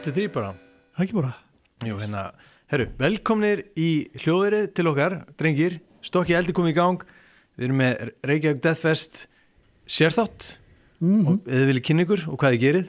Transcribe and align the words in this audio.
1, 0.00 0.06
2, 0.08 0.12
3 0.16 0.28
bara. 0.32 0.54
Það 0.96 1.04
ekki 1.04 1.16
bara. 1.18 1.30
Jú, 1.84 1.96
hérna, 2.00 2.20
herru, 2.72 2.86
velkomnir 3.00 3.60
í 3.76 3.88
hljóðverið 4.22 4.70
til 4.76 4.88
okkar, 4.88 5.16
drengir. 5.36 5.74
Stokki 6.04 6.36
eldi 6.38 6.54
komið 6.56 6.72
í 6.72 6.76
gang. 6.78 7.02
Við 7.60 7.66
erum 7.66 7.80
með 7.82 8.04
Reykjavík 8.30 8.62
Deathfest 8.64 9.26
sérþátt. 9.90 10.54
Mm 11.00 11.26
og 11.28 11.48
eða 11.48 11.66
viljið 11.68 11.84
kynna 11.88 12.04
ykkur 12.04 12.22
og 12.28 12.38
hvað 12.40 12.54
þið 12.54 12.62
gerið? 12.64 12.88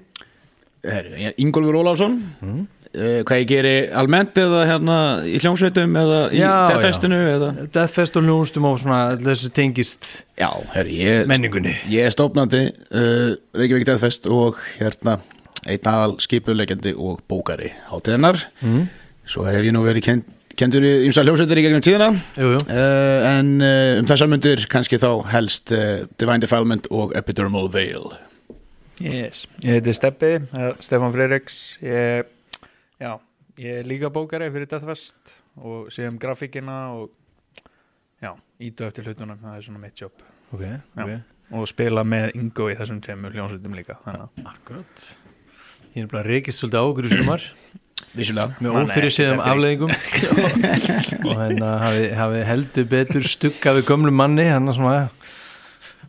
Herru, 0.87 1.11
ég 1.19 1.27
er 1.33 1.43
Ingólfur 1.43 1.77
Ólafsson. 1.81 2.15
Mm. 2.43 2.63
Hvað 2.91 3.39
ég 3.39 3.47
geri 3.47 3.75
almennt 3.95 4.39
eða 4.39 4.63
hérna 4.67 4.95
í 5.27 5.37
hljómsveitum 5.39 5.93
eða 5.99 6.21
í 6.35 6.41
Já, 6.41 6.53
defestinu 6.73 7.19
eða? 7.33 7.51
Deathfest 7.71 8.19
og 8.19 8.27
hljónstum 8.27 8.67
og 8.67 8.79
svona 8.83 9.01
þessu 9.19 9.51
tengist 9.55 10.09
Já, 10.39 10.49
herru, 10.73 10.95
ég, 10.95 11.27
menningunni. 11.31 11.77
ég 11.91 12.07
er 12.07 12.15
stofnandi 12.15 12.65
uh, 12.71 13.31
Reykjavík 13.55 13.87
Deathfest 13.87 14.27
og 14.27 14.59
hérna 14.75 15.19
einn 15.69 15.89
aðal 15.91 16.17
skipulegjandi 16.23 16.93
og 16.97 17.21
bókari 17.29 17.71
hátíðarnar 17.89 18.39
mm. 18.61 18.85
Svo 19.31 19.45
hef 19.45 19.61
ég 19.63 19.73
nú 19.75 19.83
verið 19.85 20.03
kend, 20.07 20.29
kendur 20.57 20.83
í 20.83 20.91
ymsa 21.05 21.23
hljómsveitir 21.23 21.61
í 21.61 21.63
gegnum 21.63 21.83
tíðina. 21.85 22.09
Jú, 22.35 22.49
jú, 22.55 22.61
uh, 22.73 23.27
en 23.29 23.51
uh, 23.61 23.99
um 24.01 24.07
þessar 24.09 24.31
myndir 24.31 24.65
kannski 24.71 24.99
þá 24.99 25.11
helst 25.31 25.71
uh, 25.75 26.07
Divine 26.19 26.41
Defilement 26.43 26.89
og 26.91 27.13
Epidermal 27.17 27.69
Veil. 27.71 28.09
Yes, 29.01 29.45
ég 29.65 29.79
heiti 29.79 29.93
Steppi, 29.97 30.33
Stefán 30.83 31.13
Freiriks 31.13 31.55
ég, 31.81 32.27
já, 33.01 33.13
ég 33.61 33.79
er 33.81 33.87
líka 33.89 34.11
bókari 34.13 34.51
fyrir 34.53 34.69
Deathfest 34.69 35.33
og 35.61 35.89
sé 35.93 36.05
um 36.09 36.19
grafíkina 36.21 36.77
og 36.97 37.09
já, 38.21 38.35
íta 38.61 38.89
eftir 38.91 39.09
hlutunum, 39.09 39.39
það 39.41 39.57
er 39.57 39.65
svona 39.65 39.81
mitt 39.81 40.03
jobb. 40.03 40.21
Ok, 40.51 40.61
Já. 40.65 41.05
ok. 41.05 41.15
Og 41.57 41.67
spila 41.67 42.03
með 42.07 42.35
Ingo 42.39 42.69
í 42.71 42.77
þessum 42.79 43.01
tveimur 43.03 43.33
hljónsveitum 43.35 43.73
líka 43.75 43.97
Akkurat 44.47 45.09
Ég 45.95 46.05
er 46.05 46.09
bara 46.11 46.23
reykist 46.27 46.61
svolítið 46.61 46.79
á 46.79 46.83
okkur 46.87 47.07
í 47.09 47.11
sumar. 47.17 47.43
Vissulega. 48.15 48.55
Með 48.59 48.73
Mann, 48.75 48.87
ófyrir 48.89 49.13
séðum 49.15 49.39
eftir- 49.39 49.51
afleðingum 49.53 49.91
og 51.31 51.35
hérna 51.37 51.69
hafi, 51.85 52.05
hafi 52.17 52.39
heldur 52.47 52.87
betur 52.91 53.27
stugga 53.27 53.73
við 53.77 53.85
gömlu 53.87 54.11
manni 54.15 54.45
hann 54.49 54.67
er 54.71 54.75
svona 54.75 54.95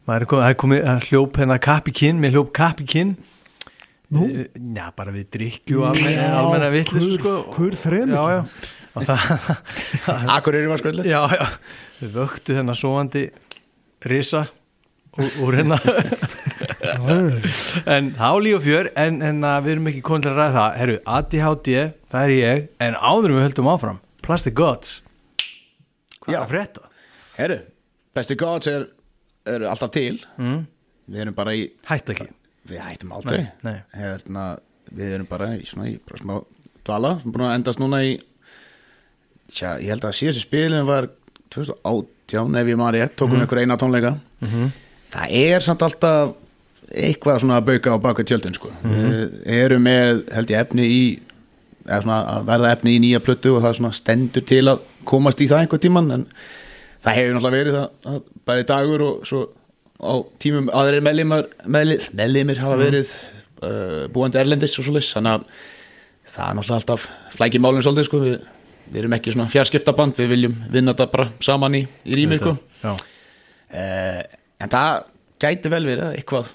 maður 0.08 0.24
er 0.24 0.28
komið, 0.32 0.46
er 0.48 0.56
komið 0.62 0.86
að 0.92 1.04
hljóp 1.10 1.38
hérna 1.42 1.58
kapp 1.62 1.90
í 1.90 1.94
kinn, 2.00 2.18
mér 2.22 2.34
hljóp 2.34 2.50
kapp 2.56 2.80
í 2.82 2.88
kinn 2.90 3.12
Nú? 4.12 4.26
Eh, 4.28 4.48
Já, 4.76 4.88
bara 4.96 5.12
við 5.14 5.28
drikju 5.32 5.78
og 5.82 5.86
almenna, 5.92 6.24
almenna 6.36 6.66
vitlis 6.74 7.06
sko. 7.16 7.30
Hver 7.54 7.76
þremur? 7.80 8.12
Já, 8.12 8.24
já. 8.34 8.42
Og 8.92 9.06
það, 9.08 9.22
Akkur 10.36 10.58
eru 10.58 10.68
var 10.74 10.82
sköldlega 10.82 11.08
já, 11.08 11.22
já. 11.38 11.46
Við 12.02 12.10
vöktu 12.18 12.58
þennan 12.58 12.76
sovandi 12.76 13.22
risa 14.04 14.42
úr, 15.16 15.30
úr 15.46 15.60
en 17.96 18.12
þá 18.16 18.28
líf 18.44 18.58
og 18.58 18.64
fjör 18.66 18.90
en, 19.00 19.20
en 19.24 19.42
við 19.64 19.74
erum 19.76 19.90
ekki 19.92 20.04
komin 20.06 20.24
til 20.24 20.32
að 20.32 20.40
ræða 20.40 20.54
það 20.56 20.78
herru, 20.80 20.96
ADHD, 21.16 21.70
það 22.12 22.24
er 22.26 22.34
ég 22.36 22.64
en 22.86 22.98
áður 22.98 23.32
en 23.32 23.38
við 23.38 23.46
höldum 23.48 23.70
áfram, 23.72 24.00
Plastic 24.24 24.56
Gods 24.58 24.98
hvað 26.22 26.34
er 26.34 26.36
Já. 26.36 26.42
að 26.42 26.50
frétta? 26.52 26.88
Herru, 27.38 27.58
Besti 28.12 28.36
Gods 28.38 28.68
er, 28.70 28.86
er 29.48 29.68
alltaf 29.70 29.92
til 29.94 30.20
Mm? 30.36 30.66
Við 31.12 31.24
erum 31.24 31.36
bara 31.36 31.54
í 31.56 31.64
Hætt 31.88 32.12
ekki 32.12 32.28
Við 32.70 32.82
hættum 32.84 33.14
aldrei 33.16 33.40
Nei, 33.40 33.48
nei. 33.66 33.78
Hérna, 33.96 34.44
Við 34.92 35.16
erum 35.16 35.30
bara 35.30 35.48
í 35.56 35.64
svona 35.66 35.88
í 35.90 35.96
bara 35.98 36.20
smá 36.20 36.36
dvala 36.86 37.16
sem 37.22 37.32
búin 37.34 37.46
að 37.48 37.56
endast 37.56 37.82
núna 37.82 38.02
í 38.06 38.12
Tja, 39.52 39.74
ég 39.82 39.90
held 39.92 40.06
að 40.06 40.16
síðastu 40.20 40.44
spilin 40.44 40.86
var 40.88 41.08
2018 41.52 42.60
ef 42.60 42.70
ég 42.70 42.78
maður 42.80 42.98
rétt 43.00 43.16
tókum 43.18 43.40
mm. 43.40 43.46
ykkur 43.46 43.62
eina 43.64 43.78
tónleika 43.80 44.14
Það 45.12 45.34
er 45.42 45.64
samt 45.64 45.82
alltaf 45.84 46.36
eitthvað 46.92 47.40
svona 47.42 47.58
að 47.60 47.66
bauka 47.70 47.94
á 47.94 47.98
baka 48.04 48.24
tjöldin 48.28 48.54
sko. 48.56 48.70
Við 48.84 49.58
erum 49.58 49.84
með 49.86 50.22
held 50.36 50.50
ég 50.52 50.60
efni 50.66 50.86
í 50.88 51.02
að 51.90 52.06
verða 52.46 52.72
efni 52.76 52.92
í 52.96 53.00
nýja 53.02 53.20
plötu 53.24 53.56
og 53.56 53.64
það 53.64 53.76
svona 53.80 53.96
stendur 53.96 54.44
til 54.46 54.62
að 54.70 54.84
komast 55.08 55.40
í 55.42 55.48
það 55.50 55.64
einhver 55.64 55.80
tíman 55.82 56.10
en 56.14 56.24
það 57.02 57.16
hefur 57.18 57.34
náttúrulega 57.36 57.56
verið 57.58 57.78
það, 57.78 57.88
að 58.12 58.18
bæði 58.46 58.66
dagur 58.70 59.04
og 59.08 59.24
svo 59.26 59.40
á 60.02 60.12
tímum 60.42 60.68
aðrir 60.74 61.02
meðlimar 61.06 61.48
meðli- 61.66 62.00
meðlimir 62.18 62.60
hafa 62.62 62.78
verið 62.78 63.10
uh, 63.62 64.06
búandi 64.14 64.38
erlendis 64.38 64.76
og 64.78 64.86
svo 64.86 64.94
leys 64.96 65.10
þannig 65.14 65.40
að 65.40 65.44
það 66.32 66.46
er 66.48 66.56
náttúrulega 66.60 66.78
alltaf 66.80 67.08
flæki 67.34 67.60
málinn 67.62 67.82
svolítið 67.86 68.08
sko. 68.08 68.20
við, 68.22 68.38
við 68.92 69.00
erum 69.02 69.16
ekki 69.18 69.34
svona 69.34 69.50
fjarskiptaband 69.52 70.18
við 70.22 70.30
viljum 70.36 70.56
vinna 70.74 70.94
þetta 70.94 71.10
bara 71.16 71.28
saman 71.42 71.78
í, 71.80 71.84
í 72.06 72.18
rými 72.18 72.38
sko. 72.38 72.54
Uh, 72.86 74.22
en 74.62 74.70
það 74.70 75.04
gæti 75.42 75.70
vel 75.72 75.82
verið 75.86 76.06
að 76.10 76.18
eitthvað 76.20 76.50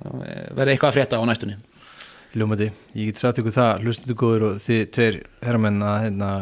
verði 0.00 0.74
eitthvað 0.74 0.90
að 0.90 0.96
frétta 0.98 1.20
á 1.20 1.28
næstunni. 1.28 1.56
Ljómandi, 2.36 2.68
ég 2.98 3.10
get 3.10 3.20
sagt 3.22 3.40
ykkur 3.40 3.54
það 3.54 3.84
hlustuðu 3.86 4.16
góður 4.20 4.46
og 4.50 4.58
þið 4.60 4.82
tveir 4.92 5.14
herramenn 5.40 5.84
að 5.84 6.02
hérna, 6.04 6.32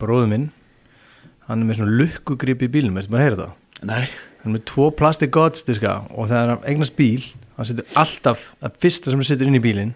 bróðu 0.00 0.30
minn 0.30 0.46
hann 1.46 1.62
er 1.62 1.68
með 1.68 1.80
svona 1.80 1.98
lukkugrip 2.00 2.64
í 2.64 2.70
bílnum, 2.72 2.96
veistu 2.96 3.12
maður 3.12 3.20
að 3.20 3.28
heyra 3.28 3.42
það? 3.42 3.52
Nei, 3.90 4.06
hann 4.40 4.48
er 4.48 4.54
með 4.56 4.64
tvo 4.70 4.88
Plastic 4.96 5.34
Gods 5.34 5.66
diska 5.66 5.98
og 6.08 6.30
þegar 6.30 6.54
hann 6.54 6.64
eignast 6.72 6.96
bíl 6.98 7.26
hann 7.58 7.68
setur 7.68 7.92
alltaf, 8.00 8.48
að 8.64 8.80
fyrsta 8.82 9.12
sem 9.12 9.20
hann 9.20 9.28
setur 9.28 9.50
inn 9.50 9.58
í 9.58 9.62
bílinn 9.62 9.92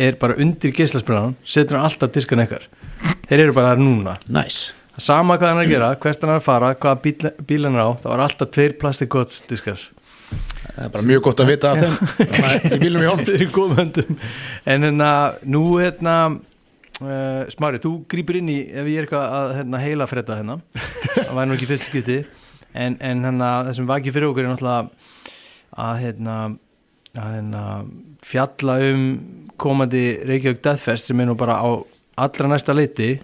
er 0.00 0.18
bara 0.20 0.36
undir 0.40 0.74
geislaspræðan 0.76 1.34
setur 1.42 1.78
hann 1.78 1.88
alltaf 1.88 2.12
diskan 2.14 2.44
ekkar 2.44 2.68
þeir 3.28 3.46
eru 3.46 3.56
bara 3.56 3.72
þar 3.72 3.82
núna. 3.82 4.16
Næs 4.28 4.60
sama 5.00 5.38
hvað 5.40 5.54
hann 5.54 5.62
er 5.62 5.66
að 5.66 5.72
gera, 5.72 5.90
hvert 6.04 6.24
hann 6.24 6.34
er 6.34 6.40
að 6.42 6.46
fara 6.46 6.74
hvaða 6.76 7.00
bíl, 7.00 7.32
bíl 7.48 7.64
hann 7.64 7.78
er 7.78 7.88
á, 7.88 7.90
þá 7.96 8.08
er 8.12 8.24
alltaf 8.26 8.52
tveir 8.52 8.76
Plastic 8.80 9.10
Gods 9.12 9.40
diskar 9.48 9.80
Það 10.72 10.84
er 10.86 10.92
bara 10.94 11.08
mjög 11.08 11.22
gott 11.26 11.42
að 11.42 11.50
vita 11.52 11.72
af 11.72 11.82
þeim 11.82 12.72
í 12.72 12.78
bílum 12.80 13.02
í 13.02 13.08
honum 13.10 13.26
þeir 13.26 13.34
eru 13.36 13.46
í 13.46 13.52
góðum 13.52 13.80
höndum 13.80 14.14
en 14.72 14.86
hérna, 14.86 15.10
nú 15.44 15.62
hérna 15.76 16.14
uh, 16.32 17.42
Smári, 17.52 17.80
þú 17.82 17.92
grýpur 18.08 18.38
inn 18.40 18.48
í 18.52 18.58
ef 18.70 18.88
ég 18.88 19.02
er 19.02 19.06
eitthvað 19.06 19.36
að 19.38 19.54
hérna, 19.58 19.82
heila 19.82 20.08
fredda 20.08 20.38
hérna 20.40 20.58
það 20.72 21.34
væri 21.36 21.50
nú 21.50 21.58
ekki 21.58 21.68
fyrst 21.68 21.90
skipti 21.90 22.18
en, 22.72 22.96
en 22.96 23.26
hérna, 23.28 23.50
það 23.68 23.78
sem 23.78 23.90
vakið 23.92 24.16
fyrir 24.16 24.30
okkur 24.30 24.46
er 24.46 24.54
náttúrulega 24.54 25.10
að 25.82 26.00
hérna, 26.06 26.38
að 27.18 27.36
hérna 27.36 27.66
fjalla 28.32 28.78
um 28.88 29.06
komandi 29.62 30.06
Reykjavík 30.26 30.64
Deathfest 30.64 31.10
sem 31.10 31.20
er 31.20 31.28
nú 31.28 31.36
bara 31.38 31.60
á 31.60 31.68
allra 32.22 32.48
næsta 32.50 32.74
leiti 32.76 33.14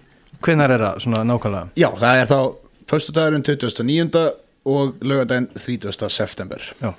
hvenar 0.43 0.71
er 0.71 0.85
það 0.85 1.03
svona 1.03 1.25
nákvæmlega? 1.27 1.73
Já, 1.79 1.89
það 1.97 2.23
er 2.23 2.29
þá 2.29 2.39
Föstu 2.89 3.13
dagurinn 3.13 3.43
29. 3.45 4.21
og 4.65 4.95
lögadaginn 5.05 5.45
30. 5.53 6.09
september 6.09 6.63
Já. 6.81 6.93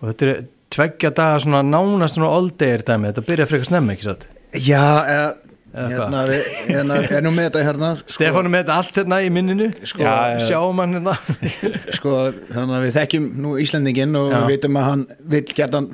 Og 0.00 0.10
þetta 0.10 0.30
er 0.32 0.42
tveggja 0.70 1.10
daga 1.16 1.38
svona 1.44 1.62
nánast 1.66 2.18
svona 2.18 2.32
all 2.34 2.50
day 2.50 2.78
dæmi, 2.78 3.10
þetta 3.10 3.26
byrja 3.28 3.48
frekar 3.50 3.70
snemma 3.70 3.94
ekki 3.96 4.08
satt? 4.10 4.26
Já, 4.56 4.82
eða, 5.06 5.30
Eða 5.70 5.90
hérna, 5.92 6.20
við, 6.26 6.46
hérna 6.66 6.94
er 7.06 7.20
nú 7.22 7.30
með 7.30 7.44
þetta 7.46 7.60
hérna 7.62 7.88
sko, 8.00 8.14
Stefán 8.16 8.48
er 8.48 8.50
með 8.50 8.62
þetta 8.64 8.76
allt 8.80 8.96
hérna 8.98 9.18
í 9.22 9.28
minninu. 9.30 9.68
Sko- 9.86 10.02
Já, 10.02 10.14
sjáum 10.48 10.80
hann 10.82 10.96
hérna. 10.96 11.12
Sko, 11.96 12.14
þannig 12.50 12.74
að 12.74 12.86
við 12.88 12.96
þekkjum 12.96 13.28
nú 13.44 13.52
Íslendingin 13.62 14.18
og 14.18 14.32
Já. 14.32 14.38
við 14.40 14.50
vitum 14.56 14.78
að 14.80 14.88
hann 14.88 15.04
vil 15.30 15.42
gerðan 15.46 15.86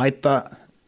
mæta 0.00 0.36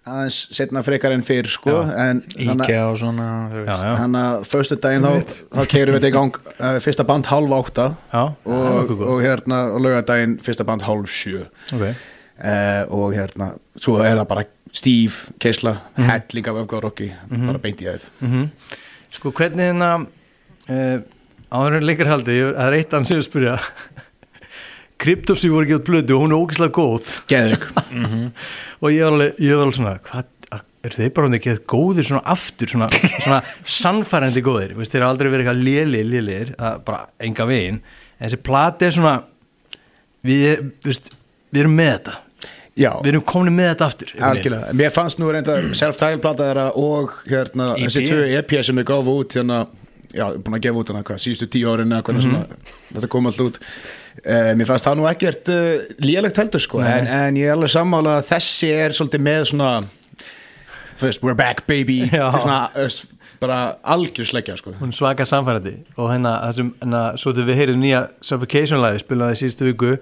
aðeins 0.08 0.38
setna 0.56 0.80
frekar 0.86 1.12
en 1.12 1.22
fyrr 1.26 1.50
sko, 1.52 1.74
en 1.92 2.22
Íkja 2.40 2.86
og 2.88 2.96
svona 3.02 3.26
Þannig 3.68 4.22
að 4.22 4.46
föstu 4.48 4.78
daginn 4.80 5.04
þá, 5.04 5.34
þá 5.52 5.60
keirum 5.74 5.98
við 5.98 6.00
þetta 6.00 6.10
í 6.10 6.14
gang 6.16 6.40
uh, 6.56 6.78
fyrsta 6.86 7.04
band 7.12 7.28
hálf 7.28 7.52
átta. 7.58 7.86
Já. 8.08 8.22
Og, 8.56 8.94
og 9.04 9.20
hérna 9.20 9.60
og 9.74 9.84
lögadaginn 9.84 10.38
fyrsta 10.44 10.64
band 10.64 10.88
hálf 10.88 11.12
sjö. 11.12 11.44
Ok, 11.76 11.84
uh, 12.40 12.82
og 12.96 13.14
hérna 13.16 13.52
svo 13.76 13.98
er 14.04 14.16
það 14.18 14.28
bara 14.32 14.46
stíf, 14.70 15.22
keisla 15.42 15.76
helling 15.96 16.46
af 16.50 16.60
öfgarokki, 16.62 17.10
bara 17.32 17.62
beint 17.62 17.80
í 17.82 17.88
aðeð 17.90 18.06
mhm. 18.22 18.48
Sko 19.10 19.32
hvernig 19.34 19.72
hérna 19.72 19.88
uh, 20.70 21.00
áður 21.50 21.80
en 21.80 21.86
leikar 21.88 22.10
haldi 22.12 22.36
ég- 22.38 22.52
það 22.54 22.66
er 22.68 22.76
eitt 22.78 22.92
hann 22.94 23.06
sem 23.08 23.18
ég 23.18 23.26
spyrja. 23.26 23.56
Kryptopsy 25.00 25.48
voru 25.50 25.66
ekki 25.66 25.78
átt 25.78 25.88
blödu 25.88 26.14
og 26.16 26.22
hún 26.22 26.34
er 26.34 26.38
ógislega 26.38 26.74
góð. 26.76 27.08
Geðvik 27.30 27.66
og 28.82 28.92
ég 28.92 29.02
var 29.02 29.16
alveg, 29.16 29.40
ég 29.40 29.56
var 29.56 29.64
alveg 29.64 29.78
svona 29.80 29.96
hvað, 30.06 30.30
er 30.86 30.96
þeir 30.96 31.12
bara 31.16 31.32
ekki 31.36 31.52
að 31.54 31.62
góðir 31.74 32.08
svona 32.08 32.22
aftur 32.36 32.70
svona, 32.72 32.88
svona 33.24 33.40
sannfærandi 33.80 34.44
góðir? 34.44 34.76
Veist, 34.78 34.94
þeir 34.94 35.02
eru 35.02 35.10
aldrei 35.10 35.32
verið 35.32 35.50
eitthvað 35.50 35.64
léli, 35.66 36.04
lélir 36.14 36.54
bara 36.86 37.02
enga 37.18 37.48
veginn. 37.50 37.82
En 38.20 38.28
þessi 38.28 38.42
plati 38.46 38.86
er 38.86 38.96
svona 38.96 39.16
við, 40.26 40.70
veist, 40.86 41.10
við 41.50 41.64
erum 41.64 41.78
með 41.80 41.94
þetta 41.96 42.18
Já, 42.80 42.90
við 43.04 43.12
erum 43.12 43.26
komin 43.28 43.56
með 43.56 43.68
þetta 43.74 43.88
aftur 43.90 44.14
algjörlega. 44.30 44.72
Mér 44.80 44.94
fannst 44.94 45.20
nú 45.20 45.28
reynda 45.32 45.58
self-title 45.76 46.22
plata 46.22 46.48
þeirra 46.48 46.66
og 46.80 47.14
hérna 47.28 47.74
EP. 47.76 47.84
þessi 47.84 48.06
tvö 48.08 48.24
EP 48.38 48.56
sem 48.66 48.80
við 48.80 48.88
gáfum 48.88 49.20
út 49.20 49.36
hérna, 49.36 49.60
já, 50.14 50.24
búin 50.40 50.56
að 50.56 50.64
gefa 50.66 50.82
út 50.82 50.92
hérna 50.92 51.04
hvað, 51.10 51.22
síðustu 51.26 51.50
tíu 51.52 51.70
árin 51.72 51.92
eða 51.92 52.06
hvernig 52.08 52.26
sem 52.26 52.36
þetta 52.94 53.12
kom 53.12 53.30
alltaf 53.30 53.50
út. 53.50 53.60
Uh, 54.24 54.50
Mér 54.58 54.68
fannst 54.68 54.88
það 54.88 54.98
nú 55.00 55.08
ekkert 55.10 55.52
uh, 55.52 55.86
lélegt 56.02 56.40
heldur 56.40 56.64
sko, 56.64 56.82
en, 56.84 57.08
en 57.20 57.40
ég 57.40 57.50
er 57.50 57.56
alveg 57.56 57.72
sammála 57.72 58.18
að 58.18 58.28
þessi 58.32 58.72
er 58.74 58.96
svolítið 58.96 59.26
með 59.28 59.48
svona 59.52 59.72
First, 61.00 61.22
we're 61.22 61.34
back 61.34 61.66
baby. 61.66 62.10
Svona, 62.42 62.68
bara 63.40 63.76
algjörsleggja 63.88 64.58
sko. 64.60 64.74
Hún 64.82 64.90
svaka 64.92 65.24
samfærandi. 65.24 65.78
Og 65.96 66.10
hérna, 66.12 66.34
þessum, 66.50 66.74
hérna 66.82 67.04
svo 67.16 67.32
þegar 67.32 67.48
við 67.48 67.60
heyrum 67.62 67.80
nýja 67.80 68.02
Suffocation 68.20 68.82
lagi 68.82 69.00
spilaði 69.00 69.38
síðustu 69.40 69.70
viku 69.70 69.94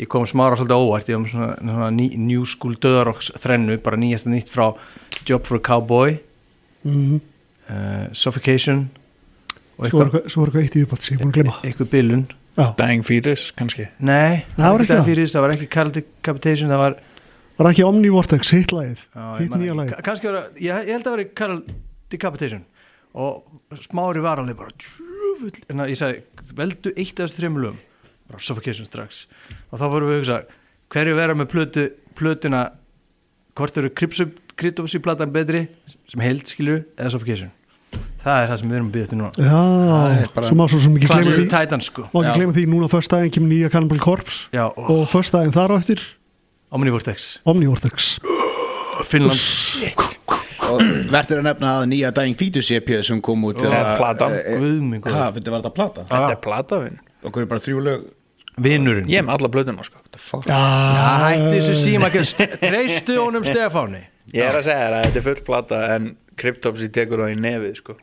ég 0.00 0.08
kom 0.12 0.26
smára 0.28 0.58
svolítið 0.58 0.82
óvart 0.82 1.08
ég 1.10 1.16
kom 1.18 1.26
svona, 1.30 1.54
svona 1.60 1.90
ný, 1.94 2.10
new 2.20 2.44
school 2.48 2.74
döðarokks 2.82 3.30
þrennu 3.40 3.78
bara 3.84 3.96
nýjasta 4.00 4.32
nýtt 4.32 4.52
frá 4.52 4.70
Job 5.26 5.46
for 5.48 5.56
a 5.60 5.62
Cowboy 5.64 6.18
mm 6.84 7.20
uh, 7.70 8.06
Suffocation 8.12 8.86
Svo 9.76 9.98
var 10.00 10.08
eitthvað, 10.08 10.36
var 10.40 10.62
eitt 10.62 10.76
í 10.78 10.84
sem 11.04 11.16
ég 11.16 11.20
er 11.20 11.24
búin 11.24 11.32
að 11.32 11.38
glema 11.40 11.56
eitthvað 11.66 11.90
bilun 11.92 12.26
Dying 12.56 13.02
Fetus 13.04 13.50
kannski? 13.52 13.84
Nei, 14.00 14.46
Það 14.56 14.70
var 14.72 14.84
ekki 14.84 14.94
það. 14.94 15.08
fyrir, 15.10 15.26
það 15.28 15.42
var 15.44 15.52
ekki 15.56 15.66
Carl 15.74 15.90
Decapitation 15.92 16.70
það 16.72 16.80
var 16.80 16.94
var 17.58 17.68
ekki 17.72 17.84
Omnivortex 17.88 18.52
hitt 18.56 18.72
lagið? 18.72 19.02
Hitt 19.40 19.52
nýja 19.56 19.74
lagið. 19.76 19.92
Ka- 19.96 20.04
kannski 20.10 20.28
var 20.30 20.38
það, 20.38 20.56
ég, 20.60 20.80
ég 20.88 20.94
held 20.96 21.02
að 21.02 21.10
það 21.10 21.16
var 21.16 21.28
Carl 21.40 21.58
Decapitation 22.12 22.64
og 23.16 23.80
smári 23.84 24.20
var 24.24 24.40
alveg 24.42 24.56
bara 24.60 24.72
djöfull, 24.76 25.52
en 25.72 25.84
að 25.84 25.92
ég 25.92 26.00
sagði, 26.00 26.18
veldu 26.58 26.92
eitt 26.96 27.20
af 27.20 27.26
þessu 27.30 27.40
þreymur 27.42 27.64
lögum 27.66 27.78
bara 28.30 28.42
Suffocation 28.42 28.86
strax. 28.88 29.26
Og 29.70 29.78
þá 29.80 29.86
vorum 29.92 30.10
við 30.10 30.16
að 30.16 30.22
hugsa, 30.22 30.38
hverju 30.94 31.14
vera 31.18 31.34
með 31.38 31.50
plötu, 31.52 31.86
plötuna 32.18 32.64
hvort 33.56 33.78
eru 33.80 33.90
Kryptopsy 34.56 34.98
platan 35.04 35.32
betri 35.34 35.66
sem 36.08 36.20
held 36.24 36.46
skilur, 36.48 36.84
eða 36.96 37.12
Suffocation? 37.16 37.52
Það 38.26 38.42
er 38.42 38.48
það 38.50 38.58
sem 38.60 38.70
við 38.70 38.76
erum 38.76 38.86
að 38.88 38.94
byggja 38.96 39.08
til 39.12 39.18
núna. 39.20 39.30
Það 39.36 40.10
er 40.10 40.22
Já, 40.26 40.28
bara- 40.34 40.46
svo 40.48 40.56
má 40.58 40.64
svo 40.68 40.78
sem 40.82 40.96
ekki 40.98 41.06
Classic 41.06 41.36
því 41.36 41.48
Titan 41.52 41.80
sko? 41.84 42.02
Má 42.10 42.18
ekki 42.24 42.38
gleyma 42.40 42.54
því, 42.56 42.64
núna 42.72 42.88
först 42.90 43.10
daginn 43.12 43.30
kemur 43.36 43.48
nýja 43.52 43.70
Cannibal 43.70 43.98
Corpse 44.02 44.48
Já, 44.52 44.64
og 44.66 44.90
og 44.90 45.06
först 45.08 45.32
daginn 45.32 45.52
þar 45.54 45.70
á 45.70 45.76
eftir 45.78 46.00
Omnivortex. 46.72 47.38
Omnivortex. 47.46 48.18
Finnland. 49.06 49.38
Og 50.66 50.80
verður 51.12 51.38
að 51.38 51.44
nefna 51.46 51.72
að 51.78 51.84
nýja 51.92 52.10
Dying 52.16 52.34
Fetus 52.36 52.70
EP 52.74 52.88
sem 53.06 53.20
kom 53.22 53.44
út 53.46 53.60
platan. 53.62 54.32
eh, 54.32 54.54
eh, 54.54 54.58
Guðminn 54.58 55.04
Ha, 55.04 55.30
þetta 55.30 55.50
var 55.52 55.60
þetta 55.62 55.74
plata? 55.74 56.04
Þetta 56.10 56.30
er 56.34 56.40
platafinn 56.42 56.98
Okkur 57.24 57.44
er 57.44 57.50
bara 57.50 57.62
þrjú 57.64 57.82
lög. 57.86 58.06
Vinnurinn 58.56 59.08
Ég 59.12 59.20
er 59.20 59.24
með 59.26 59.36
alla 59.36 59.48
blöðuna 59.52 59.84
sko. 59.84 60.00
What 60.00 60.12
the 60.14 60.20
fuck? 60.20 60.46
Já, 60.48 60.56
hætti 61.26 61.56
þessu 61.58 61.74
síma 61.80 62.08
Treystu 62.62 63.18
honum 63.20 63.44
Stefáni. 63.44 64.02
Ég 64.32 64.48
er 64.48 64.56
að 64.56 64.68
segja 64.68 64.86
þér 64.86 64.96
að 64.96 65.06
þetta 65.06 65.20
er 65.20 65.26
full 65.26 65.42
plata 65.46 65.80
en 65.94 66.06
Cryptopsy 66.40 66.88
tekur 66.92 67.24
það 67.24 67.34
í 67.34 67.40
nefið 67.44 67.74
sko. 67.82 67.96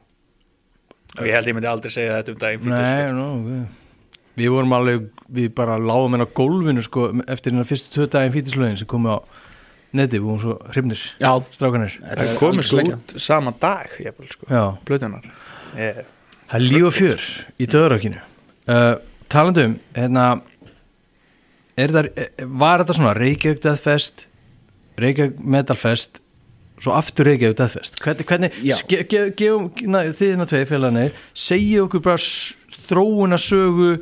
Og 1.19 1.29
ég 1.29 1.35
held 1.37 1.49
ég 1.49 1.57
myndi 1.57 1.69
aldrei 1.69 1.93
segja 1.93 2.19
þetta 2.19 2.33
um 2.33 2.37
Dying 2.41 2.61
Fetus 2.63 2.73
Nei, 2.73 3.01
sko. 3.05 3.15
no, 3.17 3.25
við, 3.45 4.19
við 4.41 4.53
vorum 4.55 4.77
alveg 4.79 5.09
Við 5.33 5.49
bara 5.57 5.79
lágum 5.81 6.13
henn 6.17 6.25
á 6.25 6.29
gólfinu 6.37 6.85
sko, 6.85 7.07
Eftir 7.29 7.53
hennar 7.53 7.69
fyrstu 7.69 7.93
tvö 7.93 8.07
daginn 8.13 8.33
fítislögin 8.33 8.79
sem 8.81 8.89
komu 8.89 9.13
á 9.13 9.17
neti, 9.93 10.17
við 10.17 10.25
vorum 10.25 10.41
svo 10.41 10.57
hrifnir 10.73 11.03
Já, 11.21 11.31
Strákanir 11.53 11.95
Það 12.01 12.23
er 12.25 12.35
komið 12.41 12.69
svo 12.69 12.81
algjör 12.81 12.99
út 12.99 13.15
sama 13.21 13.53
dag 13.61 13.93
jafnvel, 14.01 14.29
sko, 14.33 14.61
blöðunar 14.89 15.25
það 15.73 16.57
er 16.59 16.65
líf 16.65 16.87
og 16.89 16.95
fjör 16.97 17.27
í 17.57 17.69
döðrakkinu 17.69 18.21
uh, 18.69 18.95
Talandum, 19.33 19.77
hérna 19.95 20.27
er 21.79 21.93
það, 21.93 22.09
Var 22.61 22.83
þetta 22.83 22.97
svona 22.97 23.15
Reykjavík 23.17 23.63
Deathfest 23.63 24.27
Reykjavík 25.01 25.39
Metalfest 25.55 26.21
Svo 26.83 26.95
aftur 26.97 27.29
Reykjavík 27.31 27.57
Deathfest 27.59 28.01
Hvernig, 28.03 28.27
hvernig 28.29 29.37
gefum 29.39 29.69
þið 29.79 30.25
hérna 30.27 30.49
tvei 30.49 30.63
félagarnir 30.69 31.17
Segja 31.33 31.85
okkur 31.87 32.03
bara 32.05 32.21
þróuna 32.87 33.39
sögu 33.41 33.95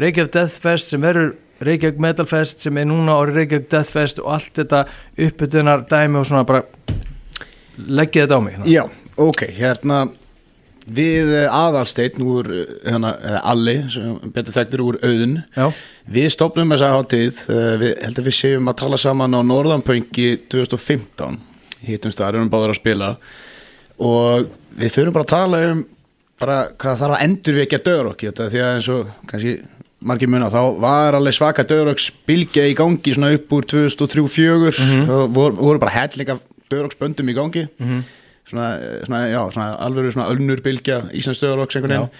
Reykjavík 0.00 0.32
Deathfest 0.34 0.94
sem 0.94 1.04
verður 1.04 1.34
Reykjavík 1.64 2.00
Metalfest 2.02 2.64
sem 2.64 2.80
er 2.80 2.88
núna 2.90 3.18
orðið 3.20 3.42
Reykjavík 3.42 3.70
Deathfest 3.72 4.20
og 4.22 4.32
allt 4.38 4.58
þetta 4.58 4.84
uppbytunar 5.28 5.86
dæmi 5.90 6.20
og 6.20 6.28
svona 6.28 6.48
bara 6.48 6.64
leggja 7.76 8.24
þetta 8.24 8.38
á 8.38 8.40
mig 8.42 8.56
hérna. 8.56 8.70
Já, 8.70 8.84
ok, 9.20 9.46
hérna 9.54 10.04
við 10.84 11.32
aðalsteinn 11.48 12.24
úr 12.24 12.50
hérna, 12.84 13.14
eða 13.24 13.40
Alli, 13.54 13.76
sem 13.92 14.18
betur 14.34 14.56
þekktur 14.58 14.84
úr 14.84 14.98
auðun, 15.04 15.38
Já, 15.56 15.66
við 16.16 16.28
stopnum 16.34 16.74
þessa 16.74 16.92
hátíð, 16.92 17.40
uh, 17.48 17.72
við 17.80 17.94
held 18.04 18.20
að 18.20 18.28
við 18.28 18.38
séum 18.40 18.70
að 18.70 18.78
tala 18.84 19.00
saman 19.00 19.36
á 19.36 19.40
Norðanpöngi 19.46 20.28
2015, 20.52 21.40
hittumst 21.88 22.20
það, 22.20 22.34
erum 22.34 22.52
báður 22.52 22.74
að 22.74 22.80
spila. 22.80 23.10
Og 24.04 24.48
við 24.74 24.94
fyrir 24.94 25.14
bara 25.14 25.28
að 25.28 25.34
tala 25.34 25.64
um 25.70 25.84
bara 26.40 26.56
hvað 26.80 27.00
þarf 27.00 27.16
að 27.16 27.24
endurvekja 27.28 27.80
döðrokki 27.84 28.30
þetta 28.30 28.48
því 28.50 28.62
að 28.62 28.72
eins 28.74 28.88
og 28.90 29.12
kannski 29.30 29.54
margir 30.04 30.30
muna 30.32 30.50
þá 30.52 30.60
var 30.82 31.16
alveg 31.16 31.36
svaka 31.36 31.64
döðrokks 31.68 32.10
bylgja 32.28 32.66
í 32.68 32.74
gangi 32.76 33.14
svona 33.14 33.32
upp 33.36 33.54
úr 33.54 33.68
2003-2004 33.70 34.56
mm 34.58 34.74
-hmm. 34.74 35.32
voru, 35.36 35.54
voru 35.60 35.80
bara 35.80 35.94
hellinga 35.94 36.38
döðrokksböndum 36.72 37.30
í 37.30 37.36
gangi 37.38 37.64
svona, 38.48 38.68
svona, 39.06 39.20
já, 39.32 39.40
svona 39.54 39.68
alveg 39.86 40.12
svona 40.14 40.28
önnur 40.34 40.62
bylgja 40.64 41.00
Íslands 41.16 41.42
döðrokks 41.42 41.76
einhvern 41.78 41.94
veginn. 41.94 42.10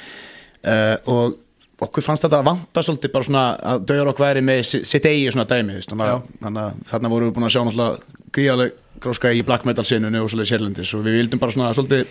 Uh, 0.65 0.97
og 1.13 1.41
okkur 1.85 2.05
fannst 2.07 2.25
þetta 2.25 2.39
að 2.41 2.47
vanta 2.49 2.83
svolítið 2.87 3.13
bara 3.13 3.27
svona 3.29 3.45
að 3.75 3.83
döðrokk 3.91 4.21
væri 4.23 4.43
með 4.47 4.63
si- 4.65 4.85
sitt 4.89 5.05
eigi 5.11 5.33
svona 5.35 5.45
dæmi 5.51 5.81
þannig 5.85 6.61
að 6.63 6.79
þarna 6.93 7.11
vorum 7.13 7.29
við 7.29 7.35
búin 7.37 7.49
að 7.49 7.53
sjá 7.57 7.63
náttúrulega 7.67 8.23
gríðaleg 8.39 8.73
gróska 9.05 9.33
í 9.35 9.43
black 9.45 9.67
metal 9.69 9.85
sinunu 9.85 10.23
og 10.25 10.31
svolítið 10.33 10.53
sérlendis 10.55 10.95
og 10.97 11.03
við 11.05 11.19
vildum 11.19 11.43
bara 11.43 11.53
svona 11.53 11.73
svolítið 11.77 12.07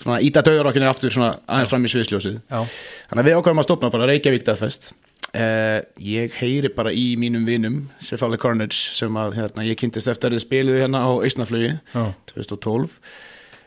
svona 0.00 0.20
íta 0.24 0.40
döðarokkinu 0.46 0.88
aftur 0.88 1.12
svona 1.12 1.34
aðeins 1.44 1.68
fram 1.74 1.84
í 1.84 1.90
sviðsljósið. 1.92 2.38
Þannig 2.48 3.20
að 3.20 3.28
við 3.28 3.36
ákvæmum 3.40 3.60
að 3.60 3.66
stopna 3.68 3.90
bara 3.92 4.06
Reykjavík 4.08 4.46
Deathfest 4.46 4.92
uh, 5.34 5.80
ég 6.02 6.34
heyri 6.40 6.68
bara 6.74 6.92
í 6.92 7.12
mínum 7.20 7.44
vinum 7.46 7.80
Sefali 8.02 8.38
Carnage 8.40 8.76
sem 8.96 9.16
að 9.20 9.36
hérna, 9.40 9.64
ég 9.68 9.78
kynntist 9.80 10.08
eftir 10.10 10.34
að 10.34 10.42
spiluðu 10.44 10.82
hérna 10.84 11.02
á 11.06 11.10
Eistnaflugi 11.26 11.72
já. 11.76 12.04
2012 12.34 12.94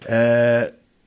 uh, 0.09 0.63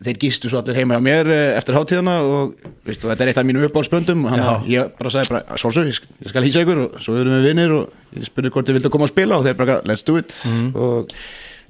þeir 0.07 0.19
gistu 0.21 0.51
svo 0.53 0.61
allir 0.61 0.77
heima 0.77 0.99
á 0.99 1.01
mér 1.01 1.29
uh, 1.33 1.57
eftir 1.57 1.77
hátíðana 1.77 2.17
og 2.25 2.55
veistu, 2.85 3.09
þetta 3.09 3.25
er 3.25 3.31
eitt 3.33 3.41
af 3.41 3.47
mínum 3.49 3.65
uppáhaldsböndum 3.69 4.27
þannig 4.29 4.51
að 4.53 4.67
ég 4.75 4.91
bara 4.99 5.13
sagði 5.15 5.33
bara, 5.33 5.59
svonsög, 5.61 5.89
ég, 5.91 5.97
sk- 5.97 6.11
ég 6.27 6.33
skal 6.35 6.45
hýsa 6.45 6.65
ykkur 6.67 6.83
og 6.85 6.99
svo 7.05 7.17
erum 7.21 7.37
við 7.39 7.47
vinnir 7.51 7.73
og 7.79 8.17
ég 8.19 8.29
spurði 8.29 8.53
hvort 8.53 8.69
þið 8.69 8.79
vildu 8.81 8.93
koma 8.93 9.09
að 9.09 9.15
spila 9.15 9.39
og 9.41 9.47
þeir 9.49 9.57
bara, 9.63 9.79
let's 9.89 10.05
do 10.05 10.19
it. 10.21 10.37
Og 10.77 11.15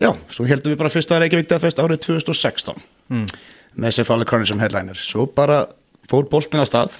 já, 0.03 0.11
svo 0.35 0.47
heldum 0.51 0.75
við 0.75 0.81
bara 0.83 0.91
fyrsta 0.93 1.21
Reykjavík 1.23 1.51
Deathfest 1.55 1.83
árið 1.83 2.03
2016 2.11 2.83
Mm. 3.07 3.23
með 3.79 3.93
Sefali 4.01 4.25
Carnage 4.27 4.51
sem 4.51 4.59
headliner. 4.59 4.99
Svo 4.99 5.29
bara 5.31 5.61
fór 6.11 6.25
boltin 6.27 6.59
á 6.59 6.67
stað 6.67 6.97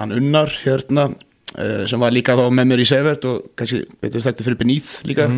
hann 0.00 0.14
unnar 0.16 0.52
hérna 0.64 1.10
uh, 1.10 1.84
sem 1.88 2.00
var 2.00 2.14
líka 2.14 2.36
þá 2.38 2.46
með 2.48 2.70
mér 2.72 2.82
í 2.82 2.88
Severt 2.88 3.26
og 3.28 3.52
kannski 3.58 3.84
betur 4.00 4.24
þekkti 4.24 4.46
fyrir 4.46 4.60
Beneath 4.60 4.92
líka. 5.08 5.28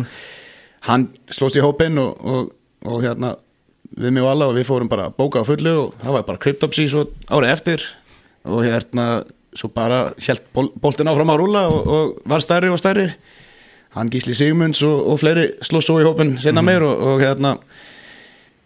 Hann 0.87 1.07
slóst 1.31 1.59
í 1.59 1.63
hópin 1.63 1.99
og, 2.01 2.19
og, 2.23 2.49
og 2.87 3.03
hérna 3.05 3.35
við 3.93 4.15
mig 4.15 4.25
og 4.25 4.31
alla 4.31 4.49
og 4.49 4.57
við 4.57 4.67
fórum 4.67 4.89
bara 4.91 5.09
að 5.09 5.17
bóka 5.19 5.43
á 5.43 5.47
fullu 5.47 5.75
og 5.85 5.95
það 6.01 6.17
var 6.17 6.27
bara 6.27 6.41
Cryptopsy 6.43 6.87
svo 6.91 7.05
árið 7.29 7.53
eftir 7.53 7.87
og 8.43 8.65
hérna 8.65 9.07
svo 9.53 9.69
bara 9.69 10.07
held 10.17 10.45
bol, 10.55 10.71
boltin 10.81 11.11
áfram 11.11 11.31
að 11.31 11.43
rúla 11.43 11.67
og, 11.69 11.87
og 11.87 12.29
var 12.29 12.43
stærri 12.43 12.71
og 12.73 12.81
stærri. 12.81 13.07
Hann 13.93 14.09
Gísli 14.09 14.33
Sigmunds 14.33 14.81
og, 14.87 14.95
og 15.13 15.19
fleiri 15.21 15.51
slóst 15.61 15.91
svo 15.91 15.99
í 16.01 16.07
hópin 16.07 16.33
senna 16.41 16.63
meir 16.65 16.85
og, 16.87 17.03
og 17.13 17.21
hérna 17.23 17.57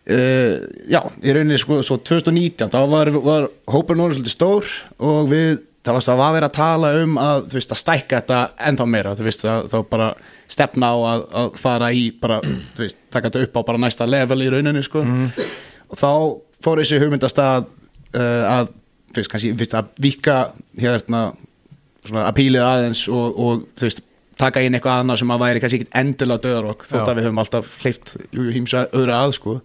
Uh, 0.07 0.61
já, 0.87 1.01
í 1.19 1.33
rauninni 1.35 1.57
sko 1.59 1.81
svo 1.83 1.97
2019 1.99 2.69
þá 2.71 2.77
var, 2.87 3.09
var 3.25 3.49
hópur 3.67 3.97
núna 3.99 4.15
svolítið 4.15 4.31
stór 4.31 4.69
og 5.03 5.27
við, 5.27 5.57
það 5.87 5.97
var, 5.97 6.07
var 6.19 6.33
verið 6.35 6.47
að 6.47 6.57
tala 6.57 6.91
um 7.01 7.19
að, 7.21 7.45
veist, 7.53 7.73
að 7.73 7.81
stækka 7.81 8.19
þetta 8.21 8.39
ennþá 8.69 8.87
meira, 8.93 9.13
veist, 9.19 9.45
að, 9.47 9.69
þá 9.71 9.77
bara 9.91 10.09
stefna 10.51 10.91
á 10.91 10.97
að, 11.11 11.23
að 11.41 11.61
fara 11.63 11.91
í 11.95 12.03
bara, 12.21 12.39
veist, 12.81 12.99
taka 13.13 13.31
þetta 13.31 13.45
upp 13.47 13.59
á 13.59 13.61
bara 13.71 13.81
næsta 13.85 14.09
level 14.09 14.41
í 14.43 14.49
rauninni, 14.53 14.83
sko. 14.85 15.03
Og 15.87 16.01
þá 16.01 16.11
fór 16.65 16.81
þessi 16.83 16.99
hugmyndastað 17.01 17.69
uh, 18.17 18.43
að, 18.51 18.73
að 19.17 19.91
vika 20.03 20.37
hérna, 20.79 21.29
svona 22.03 22.27
að 22.27 22.37
pílið 22.39 22.65
aðeins 22.65 23.05
og, 23.11 23.39
og 23.39 23.65
þú 23.77 23.89
veist, 23.89 24.03
taka 24.37 24.61
inn 24.61 24.77
eitthvað 24.77 25.01
annað 25.01 25.21
sem 25.23 25.31
að 25.33 25.43
væri 25.43 25.61
kannski 25.63 25.79
ekkit 25.81 25.95
endilega 25.97 26.43
döðarokk 26.43 26.83
þótt 26.85 27.07
að 27.09 27.15
við 27.17 27.25
höfum 27.25 27.39
alltaf 27.41 27.77
hleypt 27.81 28.11
hýmsa 28.35 28.83
öðru 28.93 29.15
að 29.15 29.31
sko. 29.39 29.55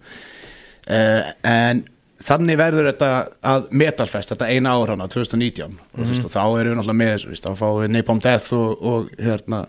Uh, 0.83 1.29
en 1.47 1.83
þannig 2.23 2.57
verður 2.59 2.89
þetta 2.91 3.11
að 3.53 3.67
Metalfest, 3.71 4.33
þetta 4.33 4.49
eina 4.53 4.73
ár 4.77 4.93
hana 4.93 5.07
2019 5.11 5.73
og, 5.73 5.99
þú 5.99 6.09
veist, 6.09 6.25
og 6.27 6.33
þá 6.33 6.41
erum 6.45 6.73
við 6.73 6.79
náttúrulega 6.79 6.99
með 7.01 7.27
veist, 7.31 7.45
þá 7.45 7.59
fáum 7.59 7.79
við 7.81 7.93
Napalm 7.95 8.23
Death 8.23 8.57
og, 8.57 8.83
og 8.83 9.13
hérna 9.19 9.63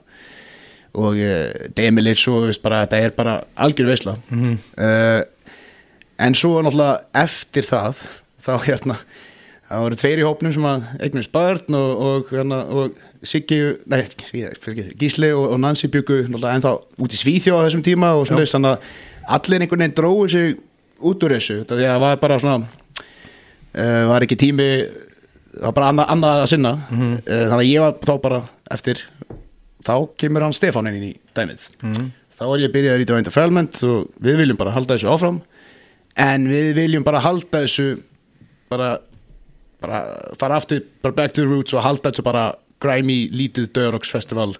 og 0.94 1.18
uh, 1.18 1.68
Demilits 1.74 2.26
og 2.30 2.48
veist, 2.48 2.62
bara, 2.62 2.84
þetta 2.84 3.00
er 3.02 3.14
bara 3.16 3.38
algjör 3.58 3.90
veisla. 3.90 4.18
Mhm. 4.30 4.58
uh, 4.78 5.22
en 6.24 6.36
svo 6.38 6.60
náttúrulega 6.62 7.24
eftir 7.24 7.66
það 7.66 8.04
þá 8.38 8.52
hérna 8.68 8.98
það 9.64 9.82
voru 9.84 9.98
tveir 9.98 10.20
í 10.20 10.26
hópnum 10.26 10.52
sem 10.54 10.68
að 10.68 10.84
eignast 11.02 11.32
börn 11.34 11.78
og, 11.78 12.04
og, 12.06 12.30
hérna, 12.30 12.60
og 12.68 13.02
Siggi, 13.24 13.56
nei, 13.88 14.02
Gísli 15.00 15.30
og, 15.32 15.54
og 15.54 15.58
Nancy 15.62 15.88
byggu 15.88 16.26
náttúrulega 16.26 16.58
ennþá 16.58 16.74
út 17.00 17.16
í 17.16 17.18
Svíþjó 17.18 17.56
á 17.56 17.64
þessum 17.64 17.84
tíma 17.86 18.12
og 18.18 18.28
svona 18.28 18.44
þannig 18.44 18.74
að 18.74 19.38
allir 19.38 19.64
einhvern 19.64 19.84
veginn 19.86 19.96
dróðu 19.96 20.28
sig 20.34 20.58
út 21.10 21.24
úr 21.26 21.34
þessu 21.36 21.60
því 21.68 21.84
að 21.84 21.92
það 21.94 22.02
var 22.04 22.16
bara 22.24 22.38
svona 22.42 22.68
uh, 23.78 24.02
var 24.10 24.24
ekki 24.26 24.38
tími 24.40 24.68
það 25.54 25.64
var 25.68 25.76
bara 25.78 25.88
annað, 25.92 26.08
annað 26.14 26.42
að 26.44 26.50
sinna 26.54 26.72
Mhm. 26.90 27.12
uh, 27.14 27.46
þannig 27.50 27.64
að 27.64 27.70
ég 27.72 27.80
var 27.84 27.96
þá 28.08 28.14
bara 28.26 28.40
eftir 28.74 29.02
þá 29.84 29.94
kemur 30.18 30.42
hann 30.46 30.56
Stefán 30.56 30.88
inn 30.90 31.02
í 31.10 31.14
dæmið 31.36 31.66
Mhm. 31.82 32.10
þá 32.38 32.44
var 32.50 32.58
ég 32.64 32.72
byrjað 32.74 32.94
að 32.96 33.00
rýta 33.02 33.14
á 33.14 33.20
Interfellment 33.22 33.82
og 33.84 34.08
við 34.20 34.36
viljum 34.42 34.56
bara 34.58 34.72
halda 34.74 34.94
þessu 34.96 35.10
áfram 35.12 35.42
en 36.16 36.48
við 36.48 36.74
viljum 36.78 37.04
bara 37.04 37.20
halda 37.20 37.60
þessu 37.64 38.00
bara, 38.70 38.98
bara 39.82 40.00
fara 40.40 40.56
aftur 40.58 40.82
bara 41.02 41.12
back 41.14 41.32
to 41.34 41.42
the 41.42 41.46
roots 41.46 41.74
og 41.74 41.82
halda 41.84 42.10
þessu 42.10 42.24
bara 42.24 42.54
grimy 42.80 43.28
lítið 43.30 43.68
Dörox 43.76 44.10
festival 44.10 44.54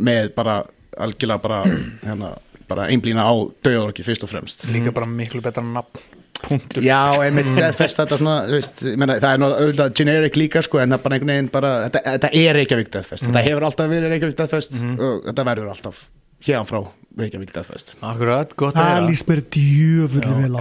með 0.00 0.32
bara 0.34 0.64
algjörlega 0.98 1.42
bara 1.42 1.62
hérna, 2.06 2.32
bara 2.68 2.88
einblýna 2.92 3.22
á 3.26 3.32
döðorki 3.64 4.02
fyrst 4.06 4.24
og 4.26 4.30
fremst. 4.32 4.58
Líka 4.74 4.92
bara 4.94 5.08
miklu 5.10 5.40
betra 5.44 5.62
nafn 5.64 5.98
punktur. 6.44 6.82
Já, 6.84 7.14
einmitt 7.24 7.50
Deathfest 7.56 7.96
þetta 8.00 8.18
svona, 8.20 8.36
þú 8.48 8.54
veist, 8.58 8.82
ég 8.88 8.98
meina, 9.00 9.14
það 9.22 9.30
er 9.30 9.38
nú 9.40 9.46
auðvitað 9.52 9.94
generic 10.00 10.34
líka 10.40 10.60
sko, 10.64 10.76
en 10.82 10.90
það 10.92 10.98
er 10.98 11.04
bara 11.06 11.14
einhvern 11.18 11.32
veginn 11.34 11.50
bara, 11.54 11.70
þetta, 11.86 12.00
þetta 12.10 12.28
er 12.40 12.52
Reykjavík 12.58 12.90
Deathfest, 12.96 13.24
þetta 13.28 13.44
hefur 13.48 13.64
alltaf 13.70 13.86
verið 13.92 14.08
Reykjavík 14.14 14.38
Deathfest 14.42 14.72
og 14.82 15.14
þetta 15.30 15.42
verður 15.50 15.72
alltaf 15.74 15.96
hérna 16.44 16.66
frá 16.68 16.80
Reykjavík 17.22 17.50
Deathfest. 17.54 17.88
Akkurat, 18.02 18.48
gott 18.60 18.74
að 18.76 18.80
Það 18.82 18.92
vera 18.92 19.08
líst 19.08 19.26
mér 19.30 19.40
djöfulli 19.56 20.32
vel 20.42 20.54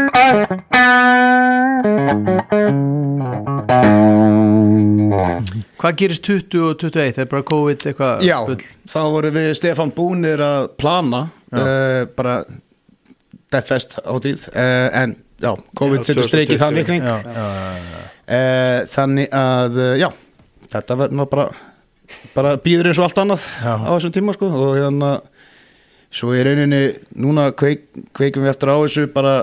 á 0.00 0.09
Hvað 5.80 5.94
gerist 5.96 6.26
20 6.28 6.64
og 6.66 6.74
21? 6.82 7.14
Það 7.16 7.22
er 7.24 7.28
bara 7.30 7.46
COVID 7.50 7.86
eitthvað 7.88 8.24
Já, 8.26 8.36
bull? 8.48 8.64
þá 8.92 8.98
voru 9.14 9.30
við 9.32 9.48
Stefán 9.56 9.92
búnir 9.96 10.42
að 10.44 10.66
plana 10.80 11.22
uh, 11.54 12.02
bara 12.18 12.34
Deathfest 13.50 13.96
átíð 14.04 14.44
uh, 14.52 14.88
en 15.00 15.16
já, 15.40 15.54
COVID 15.80 16.04
setur 16.06 16.28
streik 16.28 16.52
í 16.52 16.58
2020, 16.58 16.62
þann 16.62 16.78
vikning 16.82 17.02
Já, 17.08 17.16
já, 17.24 17.46
uh, 18.36 18.78
þannig 18.92 19.32
að 19.40 19.80
já, 20.02 20.08
þetta 20.76 20.98
verður 21.00 21.30
bara 21.32 21.48
bara 22.34 22.56
býður 22.60 22.90
eins 22.90 23.00
og 23.00 23.06
allt 23.06 23.22
annað 23.22 23.46
Já. 23.62 23.72
á 23.80 23.90
þessum 23.94 24.14
tíma 24.14 24.34
sko 24.36 24.50
og 24.50 24.76
hérna 24.76 25.10
svo 26.10 26.34
í 26.34 26.42
rauninni 26.42 26.82
núna 27.22 27.50
kveik, 27.54 27.86
kveikum 28.18 28.44
við 28.44 28.52
eftir 28.52 28.72
á 28.74 28.76
þessu 28.82 29.06
bara 29.14 29.34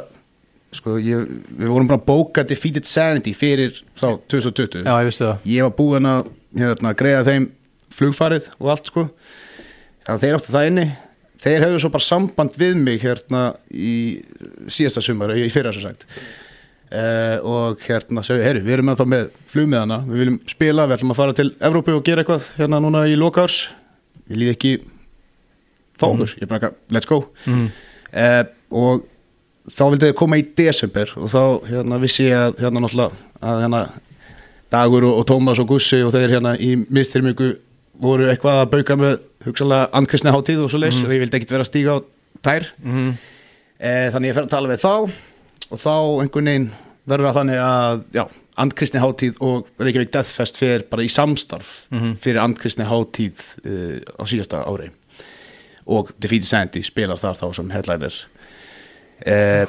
sko 0.76 0.98
ég, 1.00 1.28
við 1.58 1.72
vorum 1.72 1.88
bara 1.90 2.02
að 2.02 2.08
bóka 2.08 2.44
Defeated 2.48 2.88
Sanity 2.88 3.34
fyrir 3.38 3.78
þá 3.98 4.20
2020 4.30 4.84
já, 4.84 4.94
ég 4.94 5.10
vistu 5.10 5.26
það. 5.26 5.46
Ég 5.54 5.68
var 5.68 5.76
búinn 5.78 6.10
að 6.10 6.32
hérna, 6.58 6.96
greiða 6.98 7.28
þeim 7.28 7.52
flugfarið 7.98 8.50
og 8.58 8.72
allt 8.74 8.92
sko. 8.92 9.06
Þannig 10.08 10.18
að 10.18 10.26
þeir 10.26 10.40
áttu 10.40 10.54
það 10.56 10.72
inni. 10.72 10.88
Þeir 11.38 11.64
hefðu 11.68 11.80
svo 11.84 11.94
bara 11.94 12.08
samband 12.08 12.58
við 12.58 12.78
mig 12.82 13.00
hérna 13.04 13.42
í 13.70 13.96
síðasta 14.74 15.04
sumar 15.06 15.36
í 15.38 15.48
fyrra 15.54 15.74
sem 15.76 15.86
sagt. 15.86 16.08
Uh, 16.88 17.38
og 17.44 17.82
hérna 17.84 18.24
segju, 18.24 18.46
herru, 18.46 18.62
við 18.64 18.78
erum 18.78 18.88
með 18.88 19.02
þá 19.02 19.08
með 19.12 19.26
flugmiðana, 19.52 19.98
við 20.08 20.22
viljum 20.22 20.38
spila 20.48 20.86
við 20.88 20.96
ætlum 20.96 21.12
að 21.12 21.18
fara 21.20 21.34
til 21.36 21.48
Evrópu 21.68 21.96
og 21.98 22.06
gera 22.08 22.24
eitthvað 22.24 22.48
hérna 22.56 22.80
núna 22.80 23.02
í 23.12 23.18
lokárs, 23.20 23.58
við 24.32 24.40
líði 24.40 24.54
ekki 24.56 24.72
fá 26.00 26.06
okkur, 26.08 26.32
ég 26.38 26.46
er 26.46 26.52
bara 26.54 26.62
eitthvað, 26.62 26.78
let's 26.96 27.10
go. 27.10 27.18
Mm. 27.44 27.66
uh, 28.14 28.40
og 28.80 29.04
þá 29.72 29.84
vildi 29.92 30.06
þið 30.10 30.16
koma 30.20 30.38
í 30.40 30.46
desember 30.58 31.14
og 31.20 31.30
þá 31.34 31.42
hérna 31.72 32.00
vissi 32.02 32.28
ég 32.30 32.38
að 32.40 32.62
hérna 32.64 32.84
náttúrulega 32.86 33.12
að 33.42 33.62
hérna 33.66 33.82
Dagur 34.72 35.06
og, 35.08 35.20
og 35.22 35.26
Tómas 35.30 35.60
og 35.64 35.68
Gussi 35.70 36.02
og 36.04 36.12
þeir 36.12 36.34
hérna 36.38 36.56
í 36.60 36.74
mistyrmingu 36.92 37.54
voru 38.04 38.28
eitthvað 38.28 38.62
að 38.66 38.72
bauka 38.74 38.98
með 39.00 39.14
hugsalega 39.48 39.88
andkristni 39.96 40.34
hátíð 40.36 40.66
og 40.66 40.72
svo 40.74 40.82
leys 40.82 40.98
og 41.04 41.14
ég 41.16 41.22
vildi 41.24 41.40
ekkit 41.40 41.54
vera 41.56 41.64
að 41.64 41.70
stíga 41.72 41.96
á 41.96 41.98
tær 42.44 42.66
Mm. 42.84 43.14
e, 43.80 43.92
þannig 44.14 44.30
ég 44.32 44.36
fer 44.38 44.46
að 44.48 44.52
tala 44.52 44.70
við 44.74 44.84
þá 44.84 44.92
og 45.72 45.80
þá 45.82 45.94
einhvern 46.24 46.50
veginn 46.52 46.68
verður 47.08 47.30
það 47.30 47.38
þannig 47.40 47.62
að 47.64 48.06
já, 48.18 48.24
andkristni 48.58 49.00
hátíð 49.02 49.40
og 49.48 49.68
Reykjavík 49.80 50.12
Deathfest 50.14 50.58
fer 50.60 50.84
bara 50.92 51.06
í 51.08 51.10
samstarf 51.12 51.72
Mhm. 51.92 52.16
fyrir 52.24 52.42
andkristni 52.44 52.86
hátíð 52.86 53.44
uh, 53.64 54.00
á 54.20 54.24
síðasta 54.28 54.64
ári 54.68 54.90
og 55.88 56.12
Defeated 56.20 56.48
Sandy 56.50 56.82
spilar 56.84 57.16
þar 57.22 57.40
þá 57.40 57.48
sem 57.56 57.70
headliner 57.72 58.16
uh, 59.26 59.66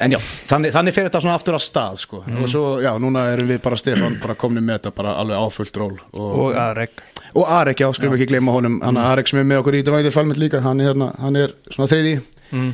en 0.00 0.12
já, 0.14 0.18
þannig, 0.50 0.72
þannig 0.74 0.94
fer 0.94 1.08
þetta 1.08 1.20
svona 1.24 1.36
aftur 1.38 1.56
að 1.58 1.64
stað 1.66 1.96
sko. 2.02 2.20
og 2.42 2.48
svo, 2.50 2.64
já, 2.84 2.92
núna 3.02 3.24
erum 3.32 3.48
við 3.50 3.60
bara 3.64 3.76
Stefán 3.80 4.18
bara 4.22 4.34
komin 4.38 4.62
með 4.66 4.78
þetta 4.80 4.92
bara 4.94 5.14
alveg 5.22 5.36
áfullt 5.42 5.76
ról 5.80 5.94
og, 6.12 6.28
og 6.44 6.56
Arek. 6.56 7.02
Og 7.34 7.44
Arek, 7.50 7.80
já, 7.82 7.88
skulum 7.92 8.14
ekki 8.16 8.28
gleyma 8.30 8.52
honum. 8.54 8.78
Hann 8.82 8.96
Arek 8.96 9.28
sem 9.28 9.40
er 9.42 9.44
með 9.50 9.60
okkur 9.64 9.76
í 9.78 9.82
Divided 9.84 10.14
Falmouth 10.14 10.38
líka 10.40 10.60
hann 10.64 10.80
er, 10.80 10.92
hérna, 10.92 11.10
hann 11.22 11.36
er 11.36 11.54
svona 11.70 11.90
þriði 11.90 12.18
Mm. 12.48 12.70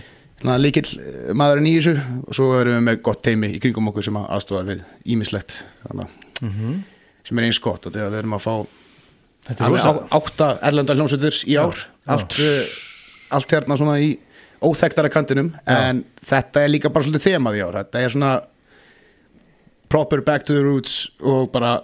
líkill 0.63 1.01
eh, 1.03 1.33
maðurinn 1.35 1.67
í 1.67 1.73
þessu. 1.81 1.95
Og 2.29 2.35
svo 2.37 2.45
erum 2.61 2.77
við 2.77 2.83
með 2.87 2.99
gott 3.03 3.23
teimi 3.27 3.49
í 3.57 3.59
kringum 3.59 3.89
okkur 3.91 4.05
sem 4.07 4.15
aðstofar 4.21 4.69
við 4.69 4.85
ímislegt 5.11 5.65
Mhm. 6.43 6.85
sem 7.25 7.39
er 7.41 7.45
eins 7.49 7.59
gott 7.59 7.87
og 7.89 7.93
þegar 7.93 8.13
við 8.13 8.19
erum 8.21 8.37
að 8.37 8.45
fá 8.45 8.55
átta 10.15 10.49
erlendar 10.63 10.97
hljómsveitir 10.97 11.41
í 11.51 11.57
ár. 11.59 11.75
Allt, 12.07 12.39
uh, 12.39 12.71
allt 13.35 13.51
hérna 13.57 13.77
svona 13.81 13.99
í 13.99 14.13
óþekktara 14.67 15.11
kantinum 15.13 15.53
en 15.71 16.03
þetta 16.25 16.65
er 16.65 16.73
líka 16.73 16.91
bara 16.93 17.07
svolítið 17.07 17.35
þemað 17.35 17.59
í 17.59 17.65
ár. 17.65 17.79
Þetta 17.83 18.03
er 18.05 18.15
svona 18.15 18.33
proper 19.93 20.25
back 20.27 20.47
to 20.49 20.57
the 20.57 20.65
roots 20.65 21.05
og 21.23 21.51
bara 21.55 21.77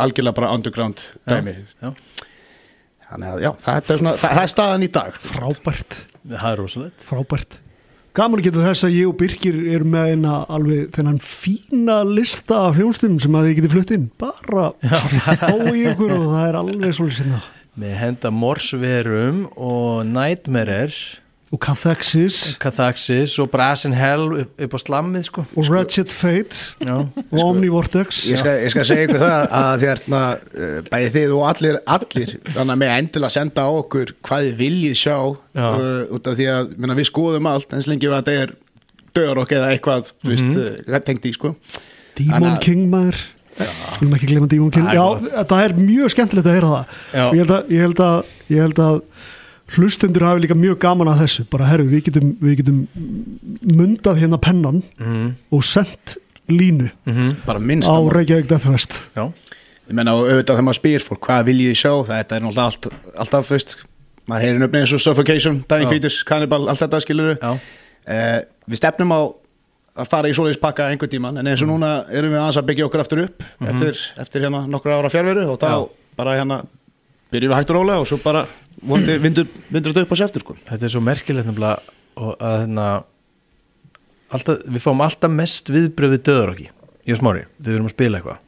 algjörlega 0.00 0.36
bara 0.36 0.52
underground 0.54 1.02
dæmi. 1.28 1.56
Já. 1.82 1.90
þannig 3.10 3.32
að 3.32 3.42
já, 3.42 3.50
þetta 3.64 3.94
er 3.94 4.02
svona 4.04 4.14
það, 4.20 4.36
það 4.36 4.44
er 4.44 4.52
staðan 4.54 4.86
í 4.86 4.92
dag. 5.00 5.18
Frábært, 5.30 5.98
Það 6.30 6.46
er 6.52 6.60
rosalegt. 6.60 7.04
Frábært. 7.08 7.58
Gaman 8.14 8.40
að 8.40 8.46
geta 8.48 8.62
þess 8.64 8.84
að 8.88 8.94
ég 8.96 9.06
og 9.06 9.16
Birgir 9.20 9.56
erum 9.70 9.92
með 9.94 10.08
eina 10.12 10.32
alveg 10.50 10.88
þennan 10.96 11.20
fína 11.22 12.00
lista 12.08 12.64
af 12.66 12.74
hljónstum 12.78 13.20
sem 13.22 13.36
að 13.38 13.46
þið 13.46 13.56
getið 13.60 13.74
flutt 13.76 13.92
inn. 13.94 14.08
Bara 14.18 14.64
á 15.46 15.54
í 15.70 15.84
ykkur 15.92 16.14
og 16.16 16.24
það 16.32 16.46
er 16.48 16.58
alveg 16.58 16.96
svolítið 16.98 17.20
sinna 17.20 17.40
Með 17.80 17.92
henda 18.00 18.32
morsverum 18.34 19.44
og 19.54 20.02
nightmarer 20.10 20.96
og 21.50 21.58
Cathexis 21.58 22.56
Cathaxis 22.62 23.32
og 23.42 23.50
Brass 23.50 23.84
in 23.84 23.94
Hell 23.98 24.28
upp, 24.44 24.50
upp 24.54 24.74
á 24.74 24.78
slammið 24.78 25.24
sko. 25.26 25.44
Og 25.58 25.66
Ratchet 25.66 26.12
Fate. 26.14 26.76
Já, 26.86 26.94
og 26.94 27.42
Omnivortex. 27.42 28.22
ég 28.30 28.38
skal, 28.38 28.60
ég 28.62 28.70
skal 28.70 28.86
segja 28.86 29.08
ykkur 29.08 29.22
það 29.24 29.56
að 29.58 29.84
þérna 29.84 30.22
bæði 30.86 31.10
þið 31.16 31.34
og 31.34 31.44
allir, 31.48 31.80
allir 31.96 32.34
þannig 32.52 32.74
að 32.76 32.80
með 32.84 32.94
endilega 32.96 33.34
senda 33.34 33.66
á 33.66 33.70
okkur 33.80 34.14
hvað 34.28 34.46
þið 34.46 34.62
viljið 34.62 34.96
sjá 35.02 35.16
Já. 35.18 35.66
uh, 35.66 36.14
út 36.14 36.30
af 36.30 36.38
því 36.38 36.48
að 36.54 36.72
menna, 36.76 36.98
við 37.00 37.10
skoðum 37.10 37.50
allt 37.50 37.74
eins 37.74 37.90
lengi 37.90 38.10
að 38.10 38.16
þetta 38.20 38.36
er 38.44 38.54
döðarokk 39.18 39.56
eða 39.58 39.74
eitthvað 39.74 40.14
mm. 40.22 40.30
-hmm. 40.30 40.64
veist, 40.86 41.06
tengt 41.10 41.26
í 41.26 41.34
sko. 41.34 41.54
Demon 42.20 42.58
King 42.62 42.86
maður. 42.92 43.18
Skulum 43.96 44.14
ekki 44.16 44.30
glemma 44.30 44.46
Demon 44.48 44.70
King. 44.70 44.86
Það 44.86 44.94
er 44.94 45.34
Já, 45.34 45.44
það 45.50 45.64
er 45.64 45.76
mjög 45.82 46.14
skemmtilegt 46.14 46.46
að 46.46 46.56
heyra 46.56 46.72
það. 46.74 46.96
Ég 47.18 47.42
held 47.42 47.54
að, 47.56 47.74
ég 47.74 47.86
held 47.88 48.02
að, 48.06 48.34
ég 48.54 48.66
held 48.68 48.82
að 48.86 49.02
hlustendur 49.76 50.24
hafi 50.26 50.42
líka 50.44 50.56
mjög 50.58 50.78
gaman 50.82 51.08
að 51.12 51.20
þessu. 51.24 51.44
Bara 51.52 51.68
herru, 51.70 51.84
við 51.90 52.04
getum, 52.08 52.32
við 52.42 52.56
getum 52.60 52.80
mundað 53.76 54.20
hérna 54.22 54.38
pennan 54.42 54.82
Mhm, 54.98 55.28
og 55.52 55.62
sendt 55.64 56.16
línu 56.50 56.90
mhm, 57.06 57.36
bara 57.46 57.58
minnst 57.62 57.88
á 57.90 57.94
Reykjavík 58.10 58.48
Deathfest 58.50 58.96
Já, 59.16 59.28
ég 59.88 59.94
menna 59.94 60.14
og 60.18 60.26
auðvitað 60.26 60.56
þegar 60.56 60.66
maður 60.66 60.80
spyr 60.80 61.04
fólk 61.06 61.20
hvað 61.28 61.44
viljið 61.50 61.76
sjá? 61.78 61.92
Þetta 62.08 62.36
er 62.36 62.42
náttúrulega 62.42 62.64
allt, 62.66 62.88
alltaf 63.22 63.46
þú 63.50 63.54
veist 63.54 63.76
maður 64.30 64.42
heyrir 64.46 64.58
nöfni 64.64 64.80
eins 64.82 64.92
og 64.96 65.00
Suffocation, 65.04 65.60
Dying. 65.70 65.88
Fetus, 65.90 66.16
Cannibal 66.26 66.66
allt 66.68 66.82
þetta 66.82 67.00
skilur 67.06 67.36
já, 67.38 67.52
Eh, 68.10 68.40
við 68.66 68.78
stefnum 68.80 69.10
á 69.12 69.20
að 70.00 70.06
fara 70.08 70.28
í 70.30 70.32
svoleiðis 70.34 70.58
pakka 70.58 70.86
einhvern 70.88 71.10
tíman 71.12 71.36
en 71.38 71.46
eins 71.50 71.60
og 71.62 71.68
núna 71.68 71.90
erum 72.10 72.32
við 72.32 72.40
aðeins 72.40 72.56
að 72.58 72.66
byggja 72.70 72.86
okkur 72.88 73.02
aftur 73.04 73.20
upp 73.26 73.42
eftir, 73.68 73.98
eftir 74.18 74.40
hérna 74.46 74.62
nokkra 74.66 74.96
ára 74.98 75.10
fjárveru 75.12 75.44
og 75.52 75.58
þá 75.60 75.66
Já. 75.68 75.88
bara 76.16 76.34
hérna 76.38 76.56
byrjum 77.30 77.52
við 77.52 77.58
hægt 77.60 77.70
og 77.70 77.76
rólega 77.76 78.00
og 78.00 78.08
svo 78.08 78.18
bara 78.24 78.46
vindur, 78.80 79.48
þetta 79.70 80.04
upp 80.04 80.14
á 80.14 80.16
sér 80.16 80.28
eftir 80.28 80.44
sko. 80.44 80.56
þetta 80.68 80.86
er 80.86 80.92
svo 80.94 81.02
merkilegt 81.04 81.48
nefnilega 81.48 81.80
að 82.16 82.54
hérna 82.62 82.86
við 84.70 84.84
fáum 84.84 85.02
alltaf 85.04 85.32
mest 85.32 85.70
viðbröð 85.72 86.16
við 86.16 86.24
döðarokki 86.28 86.70
ég 87.08 87.16
og 87.16 87.20
smári, 87.20 87.44
þegar 87.58 87.70
við 87.70 87.78
erum 87.78 87.88
að 87.88 87.94
spila 87.94 88.20
eitthvað. 88.20 88.40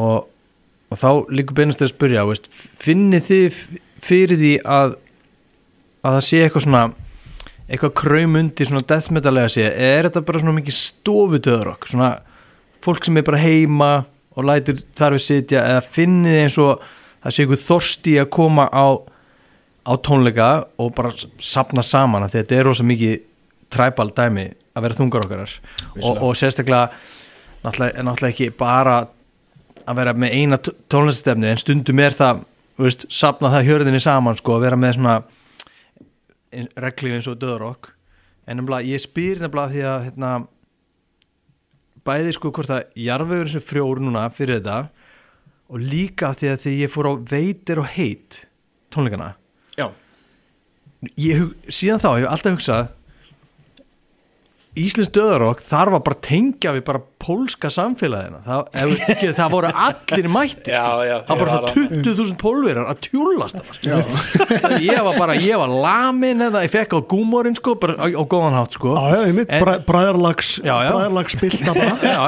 Og, 0.00 0.18
og 0.90 1.00
þá 1.00 1.08
líka 1.34 1.56
beinast 1.58 1.82
að 1.84 1.92
spyrja, 1.92 2.26
veist, 2.28 2.46
finnið 2.80 3.26
þið 3.26 3.60
fyrir 4.00 4.40
því 4.40 4.52
að 4.64 4.96
að 6.00 6.16
það 6.16 6.26
sé 6.26 6.42
eitthvað 6.44 6.64
svona 6.64 6.82
eitthvað 7.70 7.96
kraumundi 8.00 8.66
svona 8.66 8.86
death 8.88 9.12
metalega 9.14 9.52
sé? 9.52 9.66
Eða 9.68 9.98
er 9.98 10.08
þetta 10.08 10.24
bara 10.26 10.42
svona 10.42 10.56
mikið 10.56 10.76
stofu 10.78 11.40
döðarokk 11.44 11.86
svona 11.90 12.10
fólk 12.84 13.06
sem 13.06 13.20
er 13.20 13.26
bara 13.26 13.42
heima 13.42 13.90
og 14.34 14.46
lætur 14.48 14.80
þar 14.96 15.18
við 15.18 15.26
sitja 15.26 15.66
eða 15.74 15.84
finnið 15.84 16.36
þið 16.36 16.44
eins 16.46 16.58
og 16.62 16.86
það 17.20 17.34
sé 17.34 17.44
eitthvað 17.44 17.66
þorsti 17.66 18.16
að 18.22 18.30
koma 18.38 18.66
á 18.72 18.86
á 19.86 19.92
tónleika 20.04 20.48
og 20.80 20.92
bara 20.96 21.12
sapna 21.40 21.82
saman 21.82 22.24
af 22.26 22.32
því 22.32 22.38
að 22.38 22.44
þetta 22.44 22.58
er 22.60 22.68
rosa 22.68 22.84
mikið 22.86 23.14
træbal 23.72 24.10
dæmi 24.16 24.44
að 24.76 24.84
vera 24.84 24.98
þungar 24.98 25.24
okkarar 25.26 25.54
og, 26.02 26.20
og 26.26 26.36
sérstaklega 26.38 26.90
náttúrulega, 27.64 28.04
náttúrulega 28.06 28.32
ekki 28.34 28.50
bara 28.58 28.98
að 29.88 29.96
vera 30.00 30.14
með 30.14 30.36
eina 30.36 30.58
t- 30.60 30.74
tónlistefni 30.92 31.50
en 31.50 31.60
stundum 31.60 32.02
er 32.02 32.14
það 32.16 32.42
veist, 32.80 33.06
sapna 33.12 33.50
það 33.54 33.66
hjörðinni 33.70 34.00
saman 34.02 34.38
sko, 34.38 34.56
að 34.58 34.66
vera 34.66 34.78
með 34.80 34.96
svona 34.98 35.16
reglíf 36.80 37.16
eins 37.18 37.28
og 37.30 37.38
döðrokk 37.40 37.90
en 38.50 38.58
nefnilega, 38.60 38.88
ég 38.90 39.02
spyr 39.02 39.42
nefnilega 39.42 39.72
því 39.74 39.82
að 39.86 40.06
hérna, 40.08 40.30
bæði 42.06 42.32
sko 42.36 42.50
hvort 42.56 42.72
að 42.74 43.02
jarðvegur 43.06 43.52
sem 43.52 43.64
frjór 43.64 44.00
núna 44.02 44.24
fyrir 44.34 44.60
þetta 44.60 44.78
og 45.70 45.84
líka 45.84 46.32
því 46.34 46.48
að 46.54 46.62
því 46.64 46.72
ég 46.80 46.90
fór 46.94 47.10
á 47.10 47.14
veitir 47.30 47.82
og 47.82 47.90
heit 47.94 48.40
tónleikana 48.90 49.34
ég, 51.16 51.44
síðan 51.72 52.02
þá 52.02 52.08
hef 52.14 52.22
ég 52.24 52.32
alltaf 52.34 52.56
hugsað 52.58 52.88
Íslensk 54.78 55.10
döðarokk 55.16 55.58
þarf 55.66 55.96
að 55.96 56.02
bara 56.06 56.16
tengja 56.22 56.70
við 56.76 56.82
bara 56.86 57.00
pólska 57.20 57.66
samfélagina. 57.74 58.38
Það, 58.44 58.60
ef, 58.78 58.92
tekið, 59.08 59.32
það 59.34 59.48
voru 59.56 59.70
allir 59.82 60.28
mætti 60.30 60.70
Já, 60.70 60.82
sko. 60.84 61.16
það 61.26 61.40
var 61.40 61.40
var 61.40 61.50
svona 61.50 61.72
20.000 62.04 62.36
pólverar 62.38 62.86
að 62.92 63.00
tjúlast 63.08 63.58
það 63.58 64.76
ég 64.86 65.02
var 65.08 65.18
bara, 65.18 65.34
ég 65.42 65.58
var 65.58 65.74
lamin 65.74 66.46
eða 66.46 66.62
ég 66.62 66.70
fekk 66.76 66.94
á 66.94 66.98
gúmórin 67.10 67.58
sko, 67.58 67.74
bara 67.82 67.98
á, 67.98 68.06
á 68.14 68.22
góðan 68.30 68.56
hátt 68.60 68.78
sko. 68.78 68.94
Já, 68.94 69.10
já, 69.10 69.26
ég 69.26 69.36
mitt, 69.40 69.50
En- 69.58 69.84
bræðarlags 69.90 70.52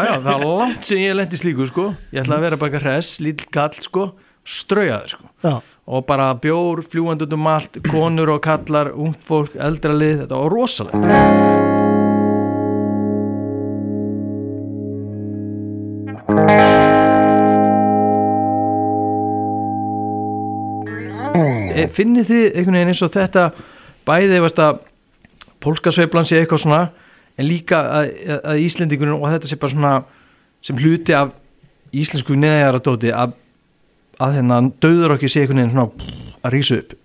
já, 0.03 0.13
það 0.19 0.31
var 0.33 0.47
langt 0.65 0.91
sem 0.91 0.99
ég 1.05 1.15
lendi 1.23 1.39
slíku 1.39 1.71
sko. 1.71 1.89
Ég 2.11 2.25
ætla 2.27 2.41
að 2.41 2.49
vera 2.49 2.59
bara 2.59 2.73
eitthvað 2.75 2.89
hress, 2.91 3.15
lítill 3.23 3.53
kall 3.55 3.79
sko. 3.87 4.09
Straujaði 4.43 5.15
sko. 5.15 5.31
Já, 5.47 5.55
og 5.87 6.07
bara 6.07 6.31
bjór, 6.39 6.83
fljúandi 6.87 7.27
út 7.27 7.35
um 7.35 7.49
allt 7.51 7.81
konur 7.91 8.37
og 8.37 8.43
kallar, 8.45 8.93
ungt 8.95 9.25
fólk, 9.27 9.57
eldra 9.59 9.95
lið 9.97 10.23
þetta 10.23 10.39
var 10.39 10.55
rosalegt. 10.55 11.11
E, 21.73 21.89
finnið 21.91 22.29
þið 22.29 22.43
einhvern 22.47 22.77
veginn 22.77 22.93
eins 22.93 23.03
og 23.03 23.13
þetta 23.15 23.51
bæði 24.07 24.43
veist 24.45 24.61
að 24.63 24.83
pólska 25.63 25.93
sveiflan 25.95 26.27
sé 26.29 26.39
eitthvað 26.39 26.65
svona 26.67 26.83
en 27.41 27.49
líka 27.49 27.81
að, 27.99 28.11
að 28.39 28.65
Íslendingunum 28.67 29.23
og 29.23 29.33
þetta 29.33 29.51
sé 29.51 29.59
bara 29.59 29.73
svona 29.73 29.95
sem 30.63 30.79
hluti 30.79 31.15
af 31.17 31.33
íslensku 31.93 32.37
neðjaradóti 32.39 33.13
að, 33.13 33.35
að 34.23 34.39
þennan 34.39 34.73
döður 34.83 35.15
okkur 35.17 35.33
sé 35.33 35.43
einhvern 35.45 35.63
veginn 35.63 35.75
svona 35.77 36.21
að 36.43 36.55
rísa 36.57 36.79
upp. 36.83 36.97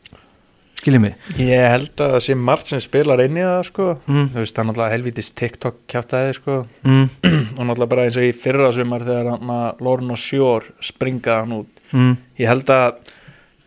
Skiljið 0.78 1.02
mig? 1.04 1.16
Ég 1.42 1.64
held 1.74 2.00
að 2.04 2.12
það 2.14 2.22
sé 2.28 2.36
margt 2.38 2.70
sem 2.70 2.82
spilar 2.84 3.22
inn 3.24 3.38
í 3.40 3.44
það 3.44 3.62
sko. 3.68 3.88
Mm. 4.06 4.28
þú 4.32 4.40
veist, 4.44 4.54
það 4.56 4.62
er 4.64 4.68
náttúrulega 4.70 4.94
helvitis 4.94 5.32
TikTok 5.36 5.80
kjátaði 5.90 6.36
sko. 6.38 6.58
mm, 6.86 7.08
og 7.58 7.62
náttúrulega 7.66 7.92
bara 7.94 8.06
eins 8.08 8.20
og 8.22 8.28
í 8.28 8.34
fyrra 8.38 8.70
sumar 8.76 9.06
þegar 9.08 9.82
Lorne 9.84 10.14
og 10.16 10.22
Shore 10.22 10.76
springa 10.86 11.40
hann 11.42 11.56
út. 11.58 11.72
Mm, 11.92 12.14
ég 12.40 12.52
held 12.52 12.70
að 12.72 13.00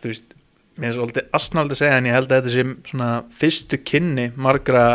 þú 0.01 0.11
veist, 0.13 0.35
mér 0.81 0.89
er 0.89 0.97
svolítið 0.97 1.27
asnaldi 1.37 1.75
að 1.75 1.81
segja 1.83 1.97
en 1.99 2.07
ég 2.09 2.15
held 2.17 2.31
að 2.31 2.39
þetta 2.39 2.53
sé 2.55 2.91
svona 2.93 3.09
fyrstu 3.41 3.81
kynni 3.91 4.29
margra 4.39 4.85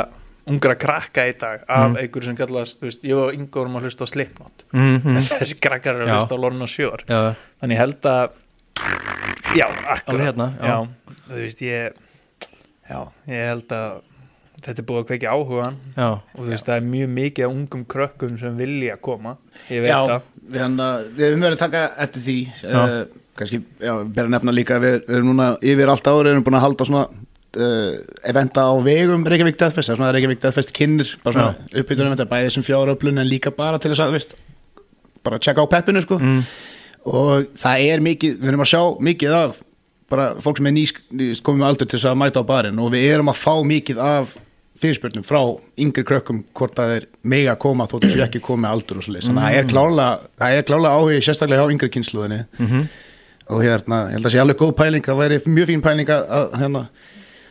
ungra 0.47 0.77
krakka 0.79 1.27
í 1.27 1.35
dag 1.39 1.63
af 1.69 1.91
Mm. 1.91 1.97
einhverju 2.01 2.25
sem 2.31 2.37
kallast, 2.39 2.81
þú 2.81 2.87
veist, 2.89 3.05
ég 3.05 3.19
og 3.19 3.35
Ingo 3.35 3.61
vorum 3.61 3.77
að 3.79 3.87
hlusta 3.87 4.07
á 4.07 4.09
Slipknot. 4.09 4.65
Mm, 4.73 4.97
en 5.05 5.15
mm, 5.17 5.23
þessi 5.27 5.61
krakkar 5.61 5.95
eru 5.99 6.07
að 6.07 6.15
hlusta 6.17 6.39
á 6.39 6.43
Lorne 6.43 6.63
og 6.63 6.71
já, 6.71 7.35
þannig 7.61 7.75
ég 7.77 7.83
held 7.83 8.11
að 8.11 8.31
já, 9.57 9.67
akkurat. 9.95 10.25
hérna, 10.27 10.51
já. 10.61 10.67
já, 10.67 11.15
þú 11.29 11.41
veist, 11.41 11.63
ég 11.65 11.93
já, 12.91 13.01
ég 13.31 13.49
held 13.51 13.75
að 13.77 14.03
þetta 14.67 14.83
er 14.83 14.87
búið 14.89 15.03
að 15.03 15.07
kveikja 15.11 15.35
áhugan 15.37 15.77
já, 15.97 16.09
og 16.17 16.41
þú 16.41 16.49
veist, 16.51 16.67
það 16.67 16.79
er 16.81 16.89
mjög 16.95 17.13
mikið 17.21 17.47
af 17.47 17.55
ungum 17.55 17.85
krökkum 17.93 18.39
sem 18.41 18.57
vilja 18.59 18.97
koma, 19.03 19.37
ég 19.71 19.85
veit 19.85 19.93
Já, 19.93 20.01
það. 20.11 20.27
við, 20.49 20.83
við 21.19 21.29
höfum 21.29 21.47
verið 21.47 21.57
að 21.57 21.63
taka 21.65 21.85
eftir 22.07 22.27
því 22.27 22.37
Já. 22.63 22.81
uh, 22.81 22.99
kannski, 23.37 23.63
já, 23.85 23.93
að 24.01 24.31
nefna 24.35 24.55
líka 24.57 24.81
við, 24.83 24.99
við 25.07 25.19
erum 25.21 25.33
núna 25.33 25.49
yfir 25.61 25.93
allt 25.93 26.11
árið 26.13 26.33
erum 26.33 26.47
búin 26.47 26.59
að 26.59 26.65
halda 26.67 26.89
svona 26.89 27.05
uh, 27.07 27.93
eventa 28.33 28.65
á 28.65 28.73
vegum 28.87 29.27
Reykjavík 29.29 29.59
Deathfest, 29.61 29.91
það 29.91 29.95
er 29.97 30.01
svona 30.01 30.13
Reykjavík 30.17 30.43
Deathfest 30.45 30.73
kynir, 30.77 31.13
bara 31.25 31.37
svona 31.37 31.81
uppbytun 31.83 32.09
eventa 32.09 32.29
bæðið 32.33 32.55
sem 32.57 32.67
fjáröflun 32.67 33.21
en 33.23 33.29
líka 33.31 33.53
bara 33.55 33.81
til 33.83 33.93
þess 33.93 34.07
að 34.07 34.17
veist, 34.17 34.35
bara 35.27 35.41
tjekka 35.43 35.65
á 35.67 35.73
peppinu 35.77 36.03
sko. 36.05 36.19
Mm, 36.23 36.43
og 37.07 37.47
það 37.59 37.87
er 37.93 38.03
mikið, 38.05 38.41
við 38.41 38.51
erum 38.53 38.65
að 38.65 38.73
sjá 38.73 38.83
mikið 39.11 39.37
af 39.39 39.63
bara 40.11 40.27
fólk 40.43 40.61
sem 40.61 40.69
er 40.71 40.75
nýsk 40.77 40.99
komið 41.47 41.63
með 41.63 41.69
aldur 41.69 41.89
til 41.91 41.99
þess 41.99 42.11
að 42.11 42.19
mæta 42.21 42.43
á 42.43 42.51
barinn. 42.51 42.83
Og 42.83 42.93
við 42.95 43.07
erum 43.11 43.31
að 43.33 43.41
fá 43.43 43.55
mikið 43.67 44.03
af 44.03 44.37
fyrirspurnum 44.81 45.25
frá 45.25 45.41
yngri 45.81 46.05
krökkum 46.07 46.43
hvort 46.57 46.77
það 46.77 46.95
er 46.99 47.09
mega 47.27 47.55
að 47.55 47.61
koma 47.65 47.87
þótt 47.89 48.07
þessu 48.07 48.25
ekki 48.27 48.43
komið 48.45 48.73
aldur 48.73 49.01
og 49.01 49.07
svo 49.07 49.15
leys 49.15 49.29
þannig 49.29 49.43
að 49.43 49.47
það 49.49 49.59
er 49.59 50.25
það 50.43 50.57
er 50.57 50.67
klálega 50.69 51.01
áhugi 51.01 51.21
sérstaklega 51.25 51.65
á 51.65 51.73
yngri 51.73 51.89
kynsluðinni 51.95 52.41
mhm, 52.61 52.83
og 53.47 53.63
hérna, 53.65 54.01
ég 54.11 54.19
held 54.19 54.29
að 54.29 54.35
sé 54.35 54.43
alveg 54.43 54.61
góð 54.61 54.75
pæling 54.81 55.07
það 55.07 55.21
væri 55.23 55.39
mjög 55.47 55.71
fín 55.71 55.85
pæling 55.85 56.13
að, 56.13 56.27
að 56.39 56.59
hérna 56.61 56.83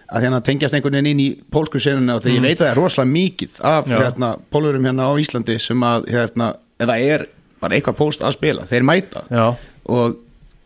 að 0.05 0.27
hérna 0.27 0.41
tengjast 0.45 0.77
einhvern 0.77 0.99
veginn 0.99 1.11
inn 1.15 1.23
í 1.23 1.29
pólsku 1.53 1.81
senuna 1.81 2.19
og 2.19 2.25
þegar 2.25 2.37
ég 2.37 2.45
veit 2.45 2.59
að 2.59 2.65
það 2.65 2.71
er 2.71 2.79
rosalega 2.81 3.13
mikið 3.15 3.55
af 3.71 3.89
hérna, 3.89 4.31
pólurum 4.53 4.85
hérna 4.85 5.09
á 5.09 5.13
Íslandi 5.17 5.55
sem 5.63 5.85
að 5.87 6.09
hérna, 6.13 6.51
það 6.83 7.07
er 7.15 7.25
bara 7.65 7.79
eitthvað 7.79 7.99
póst 7.99 8.23
að 8.23 8.37
spila, 8.37 8.69
þeir 8.69 8.87
mæta. 8.87 9.25
Já, 9.33 9.47
og 9.91 10.21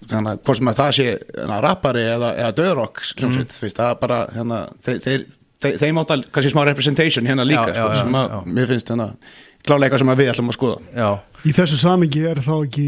þannig 0.08 0.32
að 0.32 0.46
hvort 0.46 0.60
sem 0.60 0.72
að 0.72 0.80
það 0.80 0.94
sé 0.98 1.08
hérna, 1.10 1.60
rappari 1.66 2.06
eða, 2.08 2.32
eða 2.40 2.56
döðrokk 2.60 3.04
mm. 3.20 3.36
það 3.60 3.86
er 3.90 4.00
bara 4.00 4.22
hérna, 4.36 4.62
þeir, 4.86 5.02
þeir, 5.06 5.26
þeir, 5.60 5.78
þeim 5.84 6.02
átt 6.02 6.16
að 6.16 6.26
kannski 6.36 6.54
smá 6.54 6.62
representation 6.70 7.30
hérna 7.30 7.48
líka 7.48 7.68
Já, 7.68 7.76
sko, 7.76 7.90
já, 7.92 8.04
sem 8.04 8.20
að 8.22 8.30
já. 8.32 8.40
mér 8.58 8.70
finnst 8.72 8.94
hérna, 8.94 9.10
klálega 9.66 9.90
eitthvað 9.90 10.04
sem 10.04 10.14
að 10.14 10.22
við 10.22 10.32
ætlum 10.32 10.54
að 10.54 10.56
skoða. 10.56 10.80
Já. 10.96 11.10
Í 11.40 11.52
þessu 11.56 11.78
samingi 11.80 12.22
er 12.28 12.40
þá 12.44 12.54
ekki 12.56 12.86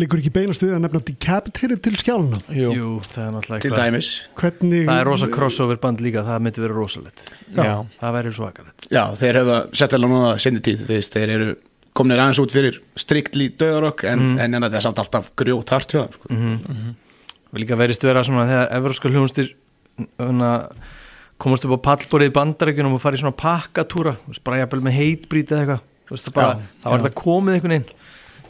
liggur 0.00 0.20
ekki 0.20 0.32
beinast 0.32 0.62
við 0.64 0.74
að 0.76 0.84
nefna 0.84 1.00
decapitated 1.04 1.80
til 1.84 1.92
skjáluna 2.00 2.38
Jú, 2.56 2.70
Jú, 2.72 2.92
það 3.04 3.24
er 3.24 3.34
náttúrulega 3.34 3.64
til 3.64 3.72
dæmis. 3.74 4.12
Hvernig 4.38 4.86
Það 4.86 5.00
er 5.00 5.10
rosa 5.10 5.28
crossover 5.34 5.80
band 5.82 6.00
líka, 6.04 6.22
það 6.24 6.46
myndi 6.46 6.64
vera 6.64 6.76
rosalegt. 6.76 7.24
Já, 7.56 7.74
Það 8.00 8.16
væri 8.16 8.32
svakalegt. 8.38 8.86
Já, 8.88 9.02
þeir 9.20 9.40
hefa 9.42 9.58
sérstaklega 9.72 10.12
núna 10.14 10.30
sinni 10.40 10.64
tíð 10.64 10.86
þeir, 10.88 11.10
þeir 11.16 11.34
eru 11.36 11.50
komnir 11.96 12.20
aðeins 12.22 12.38
út 12.42 12.52
fyrir 12.54 12.78
striktli 12.98 13.48
döðrokk 13.58 14.04
en, 14.08 14.18
Mm. 14.20 14.38
en, 14.40 14.54
en 14.54 14.62
það 14.68 14.76
er 14.78 14.84
samt 14.86 14.98
alltaf 15.02 15.30
grjót 15.36 15.70
hart 15.74 15.90
hjá 15.92 16.02
þeim, 16.06 16.12
sko. 16.18 16.34
mm 16.34 16.96
Við 17.50 17.64
líka 17.64 17.74
verist 17.80 18.04
vera 18.06 18.22
svona 18.22 18.44
þegar 18.46 18.68
evróska 18.76 19.08
hljónstir 19.10 19.48
komast 21.40 21.64
upp 21.66 21.72
á 21.74 21.86
pallborið 21.88 22.30
í 22.30 22.34
bandarækjunum 22.36 22.94
og 22.94 23.02
farið 23.02 23.22
svona 23.24 23.36
pakkatúra 23.40 24.12
bara 24.44 24.60
jafnvel 24.62 24.82
með 24.86 24.98
heitbrít 25.00 25.50
eða 25.54 25.62
eitthvað 25.64 25.86
Þú 26.10 26.16
veist, 26.16 26.30
það, 26.34 26.62
það 26.82 26.90
var 26.90 26.98
já. 26.98 27.02
þetta 27.04 27.18
komið 27.20 27.54
einhvern 27.54 27.74
veginn 27.76 27.90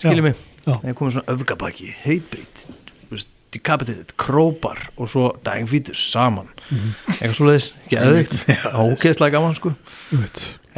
skiljið 0.00 0.22
mig, 0.24 0.38
Já. 0.64 0.72
þegar 0.80 0.94
komið 0.96 1.12
svona 1.16 1.34
öfgabaki 1.34 1.88
heitbrít, 2.06 2.62
þú 3.10 3.16
veist, 3.18 3.28
decapitated 3.52 4.14
krópar 4.16 4.80
og 4.96 5.10
svo 5.12 5.26
dying 5.44 5.68
fetus 5.68 6.00
saman, 6.12 6.48
eitthvað 7.18 7.36
svo 7.36 7.48
leiðis 7.50 7.66
ekki 7.84 7.98
eðvikt, 8.00 8.38
ógeðslega 8.84 9.34
gaman 9.36 9.58
sko. 9.58 9.74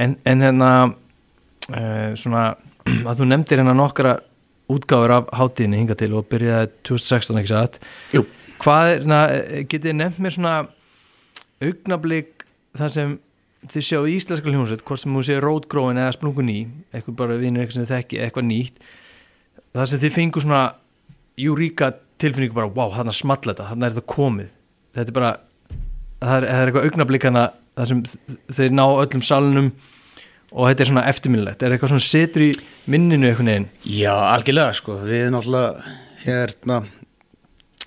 En, 0.00 0.16
en 0.26 0.42
hérna 0.42 0.70
uh, 1.72 2.12
svona 2.18 2.44
að 3.08 3.22
þú 3.22 3.28
nefndir 3.30 3.62
hérna 3.62 3.74
nokkra 3.78 4.16
útgáfur 4.72 5.16
af 5.16 5.32
hátíðinni 5.36 5.82
hinga 5.82 5.96
til 5.98 6.12
og 6.16 6.28
byrjaði 6.30 6.70
2016 6.88 7.40
ekki 7.42 7.52
satt? 7.52 7.80
Hvað 8.62 8.92
er, 8.94 9.34
getið 9.66 9.90
þið 9.90 9.98
nefnt 9.98 10.22
mér 10.22 10.36
svona 10.36 10.54
augnablík 11.62 12.46
það 12.78 12.92
sem 12.96 13.16
þið 13.72 13.86
sjáu 13.86 14.04
í 14.08 14.16
íslenska 14.16 14.50
hljómsveit 14.50 14.84
hvort 14.86 15.02
sem 15.02 15.14
þú 15.14 15.24
séu 15.26 15.42
rótgróin 15.42 16.00
eða 16.00 16.14
splungun 16.16 16.50
í 16.50 16.60
eitthvað 16.94 17.18
bara 17.20 17.38
vinur 17.38 17.62
eitthvað 17.62 17.76
sem 17.76 17.86
þið 17.86 17.96
þekki 17.96 18.22
eitthvað 18.22 18.48
nýtt 18.48 18.80
það 19.72 19.88
sem 19.90 20.02
þið 20.02 20.16
fengu 20.16 20.42
svona 20.42 20.62
júríka 21.40 21.92
tilfinningu 22.22 22.56
bara 22.56 22.70
wow, 22.70 22.92
hann 22.94 23.10
er 23.10 23.16
small 23.16 23.40
þetta, 23.42 23.70
hann 23.70 23.82
er 23.82 23.94
þetta 23.94 24.12
komið. 24.12 24.52
Þetta 24.96 25.12
er 25.12 25.16
bara 25.16 25.32
það 26.20 26.34
er, 26.36 26.46
það 26.46 26.60
er 26.60 26.70
eitthvað 26.70 26.88
augnablík 26.88 27.26
hana 27.28 27.46
það 27.72 27.90
sem 27.90 28.02
þeir 28.58 28.76
ná 28.76 28.84
öllum 28.86 29.24
salnum 29.26 29.70
og 30.52 30.68
þetta 30.68 30.84
er 30.84 30.90
svona 30.90 31.04
eftirminnilegt. 31.10 31.62
Er 31.64 31.74
eitthvað 31.76 31.94
svona 31.94 32.04
setur 32.06 32.44
í 32.46 32.50
minninu 32.92 33.30
eitthvað 33.30 33.48
neginn 33.48 33.68
Já, 33.88 34.12
algjörlega 34.34 34.74
sko, 34.76 34.98
við 35.06 35.30
náttúrulega 35.32 35.96
hérna 36.26 36.82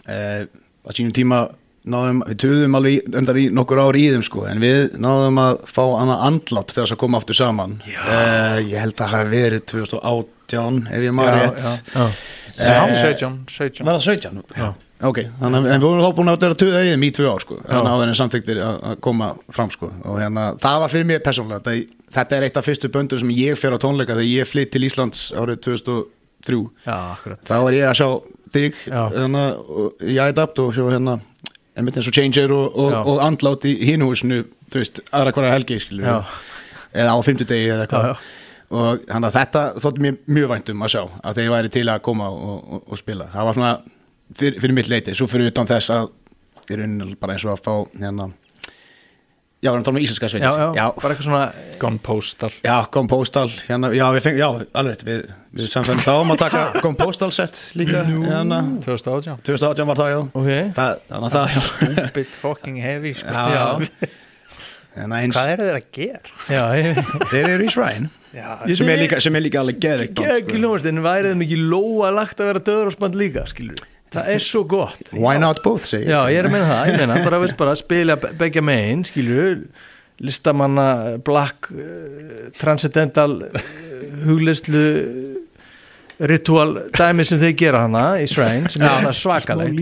eh, 0.08 0.46
á 0.86 0.90
sínum 0.94 1.14
tíma 1.16 1.44
náðum, 1.86 2.24
við 2.26 2.40
töðum 2.42 2.78
alveg 2.80 3.12
undar 3.20 3.38
í 3.38 3.46
nokkur 3.54 3.82
ár 3.86 3.98
í 4.00 4.08
þeim 4.14 4.24
sko, 4.26 4.46
en 4.50 4.62
við 4.64 4.96
náðum 5.02 5.38
að 5.44 5.60
fá 5.70 5.84
hana 6.00 6.16
andlátt 6.26 6.72
til 6.74 6.82
þess 6.82 6.96
að 6.96 7.02
koma 7.04 7.20
aftur 7.22 7.38
saman. 7.38 7.78
Eh, 7.86 8.64
ég 8.72 8.80
held 8.82 8.96
að 8.96 9.04
það 9.04 9.14
hafi 9.20 9.36
verið 9.36 9.68
2018 9.70 10.82
ef 10.90 11.06
ég 11.06 11.14
maður 11.16 11.40
rétt. 11.44 11.70
já, 11.94 12.02
já, 12.02 12.34
Eh, 12.56 12.94
17, 12.96 13.46
17 13.52 13.84
Var 13.84 13.98
það 13.98 14.04
17? 14.06 14.44
Já. 14.56 14.68
Ok, 15.04 15.18
þannig 15.42 15.58
að 15.60 15.74
en 15.74 15.82
við 15.82 15.88
vorum 15.90 16.06
þá 16.06 16.14
búin 16.16 16.30
að 16.32 16.38
vera 16.46 16.56
töða 16.62 16.84
í 16.86 16.92
þeim 16.94 17.02
í 17.04 17.10
tvö 17.18 17.26
ár 17.28 17.42
sko, 17.44 17.56
þannig 17.68 17.90
að 17.92 17.98
það 18.00 18.04
er 18.06 18.20
samþyktir 18.20 18.62
að 18.64 18.78
að 18.92 19.02
koma 19.04 19.28
fram 19.58 19.72
sko, 19.74 19.90
og 20.08 20.22
hérna, 20.22 20.46
það 20.64 20.78
var 20.86 20.94
fyrir 20.94 21.10
mér 21.10 21.20
persónlega, 21.26 21.60
þetta, 21.66 22.05
þetta 22.16 22.38
er 22.40 22.46
eitt 22.48 22.58
af 22.60 22.66
fyrstu 22.68 22.90
böndum 22.94 23.20
sem 23.22 23.32
ég 23.36 23.58
fer 23.60 23.76
á 23.76 23.80
tónleika 23.82 24.16
þegar 24.16 24.32
ég 24.32 24.50
flytt 24.50 24.72
til 24.76 24.84
Íslands 24.88 25.28
árið 25.36 25.60
2003 25.68 26.60
já, 26.86 26.98
þá 27.50 27.56
var 27.66 27.74
ég 27.78 27.88
að 27.90 27.98
sjá 28.00 28.10
þig 28.56 28.80
hérna, 29.16 29.44
og- 29.60 30.04
í 30.06 30.16
iAdapt 30.16 30.60
og 30.64 30.74
sjá 30.78 30.86
hérna 30.94 31.20
einmitt 31.76 31.98
eins 32.00 32.08
og 32.08 32.16
Changer 32.16 32.52
og, 32.56 32.76
og, 32.80 32.94
og 33.12 33.20
andlát 33.26 33.66
í 33.68 33.74
hinuhúsinu, 33.84 34.46
þú 34.72 34.80
veist, 34.80 35.02
aðra 35.12 35.34
hverja 35.36 35.52
helgi 35.58 35.80
eða 36.96 37.12
á 37.12 37.20
fimmtudegi 37.28 37.66
eða 37.74 37.84
eitthvað. 37.88 38.06
Og 38.76 39.02
þannig 39.10 39.28
að 39.28 39.36
þetta 39.36 39.64
þótti 39.84 40.02
mér 40.06 40.16
mjög 40.38 40.48
væntum 40.54 40.86
að 40.86 40.94
sjá 40.96 41.02
að 41.22 41.36
þeir 41.42 41.50
væri 41.52 41.70
til 41.76 41.84
að 41.92 42.00
koma 42.08 42.30
og, 42.32 42.80
og, 42.88 42.96
spila. 42.98 43.28
Það 43.34 43.46
var 43.50 43.58
svona 43.60 43.74
fyrir, 44.40 44.56
fyrir 44.64 44.74
mitt 44.80 44.88
leiti 44.90 45.14
svo 45.20 45.28
fyrir 45.30 45.52
utan 45.52 45.68
þess 45.70 45.92
að 45.94 46.08
í 46.72 46.80
rauninni 46.80 47.18
bara 47.20 47.36
eins 47.36 47.46
og 47.46 47.54
að 47.54 47.62
fá 47.68 47.76
hérna 48.02 48.30
já, 49.66 49.70
við 49.72 49.76
erum 49.76 49.82
að 49.84 49.88
tala 49.88 49.98
um 49.98 50.04
íslenska 50.06 50.30
sveitir. 50.32 50.46
Já, 50.46 50.60
já, 50.62 50.68
já, 50.78 50.86
bara 51.02 51.16
eitthvað 51.16 51.28
svona 51.30 51.46
Gone 51.82 52.02
Postal. 52.06 52.52
Já, 52.66 52.76
kom 52.94 53.10
postal. 53.12 53.48
Hérna, 53.66 53.90
já, 53.98 54.06
við 54.16 54.26
feng, 54.28 54.38
já, 54.40 54.48
alveg 54.82 55.06
við, 55.08 55.24
við 55.60 55.72
samfæðum 55.72 56.04
þá 56.06 56.12
um 56.20 56.34
að 56.36 56.42
taka 56.44 56.66
kom 56.86 56.98
postal 57.00 57.32
set 57.36 57.62
líka 57.80 58.04
hérna, 58.06 58.62
2018 58.86 59.42
2018 59.50 59.90
var 59.90 60.02
það, 60.04 60.12
já. 60.14 60.20
Ok, 60.42 60.52
það, 60.78 61.02
þannig 61.10 61.26
að 61.26 61.40
það, 61.40 61.58
já. 61.98 62.06
Bit 62.20 62.30
fucking 62.44 62.78
heavy 62.84 63.16
sko. 63.18 63.34
Já. 63.56 64.12
en 64.96 65.18
eins, 65.18 65.36
Hvað 65.36 65.56
eru 65.56 65.66
þeir 65.68 65.80
að 65.82 65.90
gera? 65.98 66.38
Já, 66.48 66.64
ég 66.80 67.02
þeir 67.34 67.50
eru 67.56 67.66
í 67.66 67.74
Shrine 67.74 68.14
Já, 68.36 68.48
Ég 68.68 68.76
sem 68.80 68.90
er 68.92 69.00
líka, 69.00 69.20
sem 69.24 69.36
er 69.40 69.44
líka 69.46 69.62
alveg 69.62 69.78
geðvikt 69.84 70.16
band, 70.20 70.32
Ekki 70.42 70.60
sko. 70.60 70.78
en 70.92 71.04
værið 71.06 71.34
þeim 71.34 71.44
ekki 71.46 71.60
lóa 71.72 72.10
lagt 72.16 72.42
að 72.44 72.50
vera 72.52 72.62
döðurósband 72.68 73.16
líka, 73.20 73.46
skilur 73.48 73.80
Það 74.16 74.30
er 74.36 74.44
svo 74.46 74.64
gott. 74.72 75.12
Why 75.14 75.36
not 75.42 75.60
both, 75.66 75.86
segir 75.90 76.10
Já, 76.14 76.22
ég 76.32 76.40
er 76.42 76.48
að 76.50 76.56
meina 76.56 76.70
það, 76.72 76.90
ég 76.94 77.00
meina, 77.04 77.20
bara 77.26 77.40
veist 77.44 77.58
bara 77.60 77.76
spila 77.80 78.16
be- 78.22 78.32
begja 78.40 78.64
megin, 78.66 79.04
skilur 79.10 79.66
listamanna, 80.24 80.88
black 81.28 81.68
uh, 81.76 82.50
transcendental 82.60 83.42
uh, 83.50 83.66
huglislu 84.26 84.86
ritual 86.20 86.70
dæmi 86.96 87.26
sem 87.28 87.40
þeir 87.42 87.56
gera 87.60 87.82
hana 87.86 88.04
í 88.22 88.28
Shrine 88.30 88.70
sem 88.72 88.82
er 88.86 89.16
svakalegt. 89.16 89.82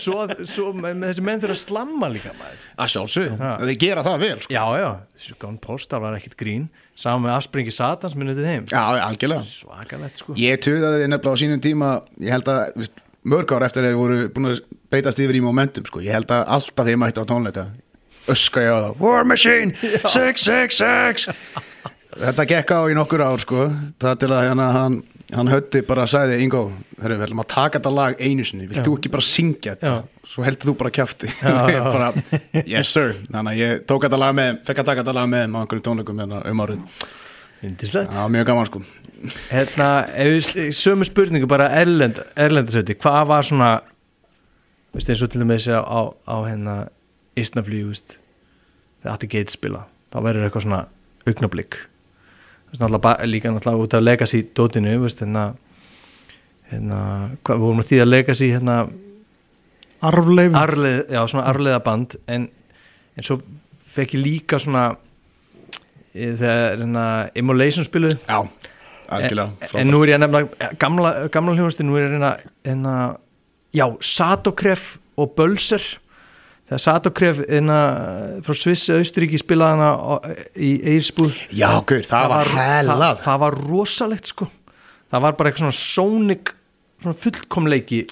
svo, 0.00 0.24
svo 0.48 0.70
með 0.76 1.02
þessi 1.10 1.24
menn 1.26 1.42
þurfa 1.42 1.56
að 1.56 1.62
slamma 1.64 2.08
líka 2.12 2.32
maður. 2.38 2.62
Að 2.80 2.92
sjálfsög, 2.94 3.34
Já. 3.36 3.50
þeir 3.66 3.78
gera 3.84 4.04
það 4.06 4.24
vel 4.24 4.38
sko. 4.40 4.54
Já, 4.54 4.64
já, 4.80 4.88
þessu 5.18 5.36
gán 5.44 5.58
postar 5.60 6.02
var 6.04 6.16
ekkit 6.18 6.38
grín. 6.40 6.68
Saman 7.00 7.26
með 7.28 7.36
afspringi 7.38 7.72
Satans 7.72 8.16
minnið 8.18 8.40
til 8.40 8.48
þeim 8.48 8.64
Já, 8.72 8.80
algjörlega. 9.06 9.44
Svakalegt 9.48 10.20
sko. 10.20 10.34
Ég 10.36 10.58
tuðaði 10.64 11.06
nefnilega 11.08 11.32
á 11.32 11.40
sínum 11.40 11.62
tíma 11.64 11.92
ég 12.20 12.34
held 12.34 12.50
að 12.52 12.74
viðst, 12.76 12.98
mörg 13.24 13.54
ár 13.56 13.64
eftir 13.68 13.84
að 13.84 13.88
þeir 13.92 14.00
voru 14.00 14.18
búin 14.34 14.50
að 14.50 14.60
breytast 14.92 15.22
yfir 15.24 15.38
í 15.38 15.44
momentum 15.44 15.86
sko. 15.88 16.02
ég 16.04 16.12
held 16.16 16.32
að 16.34 16.44
alltaf 16.56 16.88
þeir 16.88 17.00
mætti 17.00 17.22
á 17.24 17.30
tónleika 17.30 17.64
öskra 18.30 18.62
ég 18.66 18.72
á 18.72 18.78
það 18.84 19.00
War 19.00 19.24
Machine 19.24 19.72
666 20.04 21.28
Þetta 22.20 22.44
gekk 22.50 22.72
á 22.76 22.80
í 22.92 22.96
nokkur 22.96 23.22
ár 23.24 23.40
sko. 23.40 23.66
það 24.00 24.16
til 24.20 24.28
að 24.28 24.42
hérna, 24.44 24.66
hann, 24.74 24.96
hann 25.32 25.48
hötti 25.48 25.80
bara 25.88 26.04
að 26.04 26.10
sagði 26.12 26.40
Ingo, 26.44 26.60
þeir 26.98 27.14
við 27.14 27.24
ætlum 27.26 27.40
að 27.40 27.48
taka 27.54 27.78
þetta 27.78 27.92
lag 27.96 28.20
einu 28.20 28.44
sinni, 28.44 28.66
vilt 28.68 28.84
þú 28.84 28.96
ekki 28.98 29.12
bara 29.14 29.24
syngja 29.24 29.74
þetta? 29.76 29.94
Svo 30.28 30.44
heldur 30.44 30.70
þú 30.70 30.74
bara 30.82 30.92
kjafti. 30.98 31.30
Ég 31.32 31.88
bara, 31.96 32.10
yes 32.68 32.92
sir. 32.92 33.14
Þannig 33.30 33.54
að 33.54 33.62
ég 33.62 33.86
tók 33.88 34.04
þetta 34.04 34.20
lag 34.20 34.36
með, 34.36 34.60
fekk 34.68 34.82
að 34.82 34.90
taka 34.90 35.04
þetta 35.04 35.16
lag 35.16 35.30
með 35.32 35.46
á 35.48 35.58
einhverjum 35.62 35.86
tónleikum 35.88 36.22
hérna, 36.22 36.42
um 36.50 36.62
árið. 36.66 37.06
Yndislegt. 37.66 38.12
Það 38.12 38.22
var 38.22 38.34
mjög 38.36 38.48
gaman 38.50 38.68
sko. 38.68 38.82
Hérna, 39.50 39.88
sömu 40.76 41.08
spurningu 41.08 41.48
bara 41.48 41.70
erlend, 41.80 42.20
erlendasöti, 42.36 42.96
hvað 43.00 43.22
var 43.32 43.48
svona 43.48 43.70
veist 44.94 45.10
eins 45.12 45.22
og 45.24 45.32
til 45.32 45.42
dæmis 45.42 45.68
á, 45.72 45.80
á, 45.80 46.00
á 46.24 46.36
hérna 46.48 46.76
Ísnaflý, 47.38 47.84
veist 47.88 48.16
þegar 49.00 49.14
Atti 49.16 49.28
Gates 49.30 49.56
spila, 49.56 49.84
þá 50.12 50.18
verður 50.24 50.48
eitthvað 50.48 50.66
svona 50.66 50.80
augnablík 51.28 51.78
náttúrulega 52.78 53.26
líka 53.26 53.50
náttúrulega 53.50 53.84
út 53.84 53.94
af 53.94 54.02
Legacy 54.02 54.42
dótinu, 54.54 54.94
hérna 54.94 55.54
hérna, 56.70 56.98
hvað, 57.42 57.56
við 57.56 57.64
vorum 57.64 57.82
að 57.82 57.88
þýða 57.90 58.08
Legacy 58.08 58.50
hérna 58.54 58.76
Arfleif 60.00 60.56
arleið, 60.56 61.00
já, 61.12 61.20
svona 61.28 61.46
arleiða 61.50 61.80
band 61.84 62.16
en, 62.30 62.46
en 63.16 63.26
svo 63.26 63.40
fekk 63.90 64.14
ég 64.16 64.22
líka 64.24 64.60
svona 64.62 64.84
e, 66.14 66.30
þegar 66.38 66.78
hérna, 66.78 67.06
Immolation 67.36 67.84
spiluð 67.84 68.16
Já, 68.22 68.38
algjörlega 69.10 69.50
en, 69.50 69.82
en 69.82 69.92
nú 69.92 70.00
er 70.04 70.14
ég 70.14 70.20
að 70.20 70.24
nefna 70.24 70.70
gamla, 70.80 71.14
gamla 71.34 71.56
hljóðusti, 71.58 71.84
nú 71.84 71.98
er 71.98 72.06
ég 72.06 72.12
að 72.12 72.16
reyna 72.16 72.32
hérna, 72.64 72.94
já, 73.76 73.86
Satokref 74.00 74.94
og 75.20 75.34
Bölser 75.36 75.84
þegar 76.70 76.82
Satokref 76.84 77.42
hérna, 77.48 77.80
frá 78.46 78.54
Sviss 78.54 78.92
Austuríki 78.94 79.40
spilaði 79.40 79.80
hana 79.80 80.34
í 80.54 80.70
Eirsbúð 80.94 81.34
Já, 81.50 81.68
guður, 81.82 82.06
það, 82.06 82.30
var 82.30 82.52
það, 82.52 82.70
hellað 82.70 83.24
það 83.24 83.42
var 83.44 83.58
rosalegt 83.66 84.30
sko 84.30 84.46
það 85.10 85.26
var 85.26 85.36
bara 85.38 85.50
eitthvað 85.50 85.66
svona 85.66 85.80
sónik 85.80 86.54
svona 87.00 87.18
fullkomleiki 87.24 88.04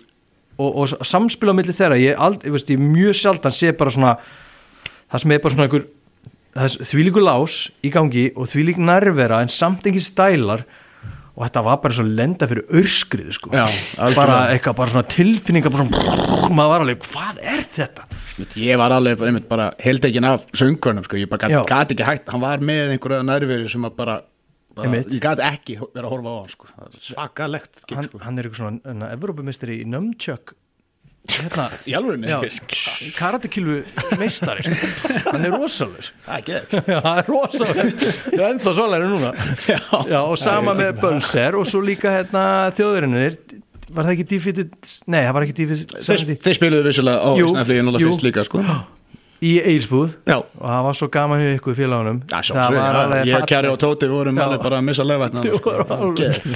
og, 0.58 0.82
og 0.82 1.06
samspil 1.06 1.52
á 1.52 1.54
milli 1.54 1.76
þeirra 1.76 2.00
ég, 2.02 2.18
ald, 2.18 2.42
ég, 2.42 2.54
veist, 2.56 2.74
ég 2.74 2.82
mjög 2.82 3.14
sjaldan 3.20 3.54
sé 3.54 3.70
bara 3.78 3.94
svona 3.94 4.16
það 5.06 5.22
sem 5.22 5.36
er 5.36 5.44
bara 5.44 5.54
svona 5.54 5.68
einhver 5.68 5.86
það 6.58 6.66
er 6.66 6.90
þvílíku 6.90 7.22
lás 7.22 7.60
í 7.86 7.94
gangi 7.94 8.26
og 8.34 8.50
þvílík 8.50 8.82
nærvera 8.82 9.42
en 9.44 9.52
samt 9.52 9.86
ekki 9.86 10.02
stælar 10.02 10.66
og 11.38 11.44
þetta 11.46 11.62
var 11.68 11.78
bara 11.84 11.94
svo 11.94 12.02
lenda 12.02 12.48
fyrir 12.50 12.64
örskrið 12.80 13.28
sko. 13.36 13.52
Já, 13.54 13.68
bara 14.16 14.48
eitthvað, 14.50 14.74
bara 14.80 14.90
svona 14.90 15.06
tilfinninga 15.12 15.70
bara 15.70 15.84
svona, 15.84 16.48
maður 16.50 16.72
var 16.72 16.84
alveg, 16.84 17.04
hvað 17.06 17.38
er 17.54 17.62
þetta? 17.76 18.07
Ég 18.58 18.78
var 18.80 18.94
alveg 18.94 19.22
einmitt 19.26 19.48
bara 19.50 19.70
heldegin 19.82 20.24
af 20.28 20.44
söngurnum 20.56 21.04
sko. 21.06 21.16
ég 21.20 21.28
bara 21.30 21.50
gat 21.66 21.94
ekki 21.94 22.06
hægt 22.06 22.28
hann 22.32 22.40
var 22.44 22.58
með 22.62 22.94
einhverja 22.96 23.24
nærveru 23.26 23.68
sem 23.70 23.84
að 23.88 23.96
bara, 23.98 24.20
bara 24.76 25.02
ég 25.02 25.20
gat 25.24 25.42
ekki 25.42 25.78
vera 25.82 26.06
að 26.06 26.12
horfa 26.14 26.28
á 26.30 26.36
hann 26.38 26.54
sko. 26.54 26.70
Svakalegt 27.10 27.84
gig, 27.86 27.96
Hann, 27.98 28.08
sko. 28.10 28.22
hann 28.24 28.38
er 28.38 28.48
eitthvað 28.48 28.62
svona, 28.62 29.12
Evrópumistri 29.16 29.80
í 29.82 29.86
Nömtjök 29.90 30.54
hérna, 31.28 31.66
Já, 31.92 32.38
karatekilvu 33.18 33.82
meistari 34.20 34.62
sko. 34.64 35.16
hann 35.32 35.44
er 35.44 35.52
rosalur 35.58 36.08
það 36.24 36.48
er 36.54 36.62
er 37.20 37.28
rosalur 37.28 37.90
það 37.92 38.38
er 38.38 38.44
ennþá 38.52 38.74
svalæri 38.78 39.10
núna 39.12 39.32
Já. 39.68 39.80
Já, 40.08 40.20
og 40.22 40.38
sama 40.40 40.72
með 40.78 41.02
Bölser 41.02 41.58
og 41.58 41.66
svo 41.68 41.82
líka 41.84 42.14
hérna, 42.14 42.44
þjóðverinir 42.78 43.36
var 43.94 44.08
það 44.08 44.14
ekki 44.14 44.28
defeated 44.34 44.72
nei, 45.06 45.20
það 45.24 45.34
var 45.36 45.46
ekki 45.46 45.56
defeated 45.62 45.98
þeir, 46.06 46.38
þeir 46.46 46.56
spiluðu 46.60 46.86
vissulega 46.88 47.18
á 47.24 47.30
Ísnaflíði 47.42 47.80
jú. 47.80 47.84
náttúrulega 47.88 48.10
fyrst 48.12 48.26
líka 48.26 48.44
sko. 48.48 48.64
í 49.44 49.52
Eilsbúð 49.72 50.16
Já, 50.28 50.38
og 50.40 50.64
það 50.64 50.88
var 50.88 50.98
svo 51.00 51.10
gaman 51.18 51.44
hjá 51.44 51.52
ykkur 51.58 51.78
félagunum 51.78 52.18
Já, 52.24 52.40
sjálfsög, 52.48 53.28
ég, 53.30 53.46
Kjari 53.52 53.70
og 53.72 53.78
Tóti 53.82 54.10
vorum 54.10 54.40
Já. 54.40 54.46
alveg 54.48 54.66
bara 54.66 54.80
að 54.82 54.88
missa 54.90 55.06
voru 55.06 55.86
alveg 55.98 56.50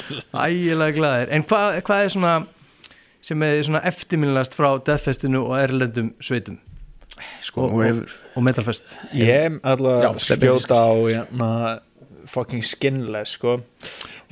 ægilega 0.48 0.98
glæðir 0.98 1.32
en 1.36 1.46
hvað 1.46 1.80
hva 1.86 2.02
er 2.02 2.12
svona 2.16 2.34
sem 3.22 3.42
er 3.46 3.62
svona 3.62 3.84
eftirminnilegast 3.86 4.56
frá 4.58 4.72
Deathfestinu 4.82 5.44
og 5.46 5.56
Erlendum 5.60 6.10
sveitum? 6.22 6.58
Sko, 7.44 7.68
nú 7.70 7.82
hefur 7.84 8.12
og 8.34 8.44
Metalfest. 8.46 8.96
Ég 9.14 9.58
alltaf 9.62 10.02
Já, 10.02 10.10
Stebbi 10.24 10.48
spjóta 10.48 10.78
á 10.80 10.90
hérna, 10.96 11.48
fucking 12.26 12.62
skinless 12.64 13.36
sko. 13.38 13.58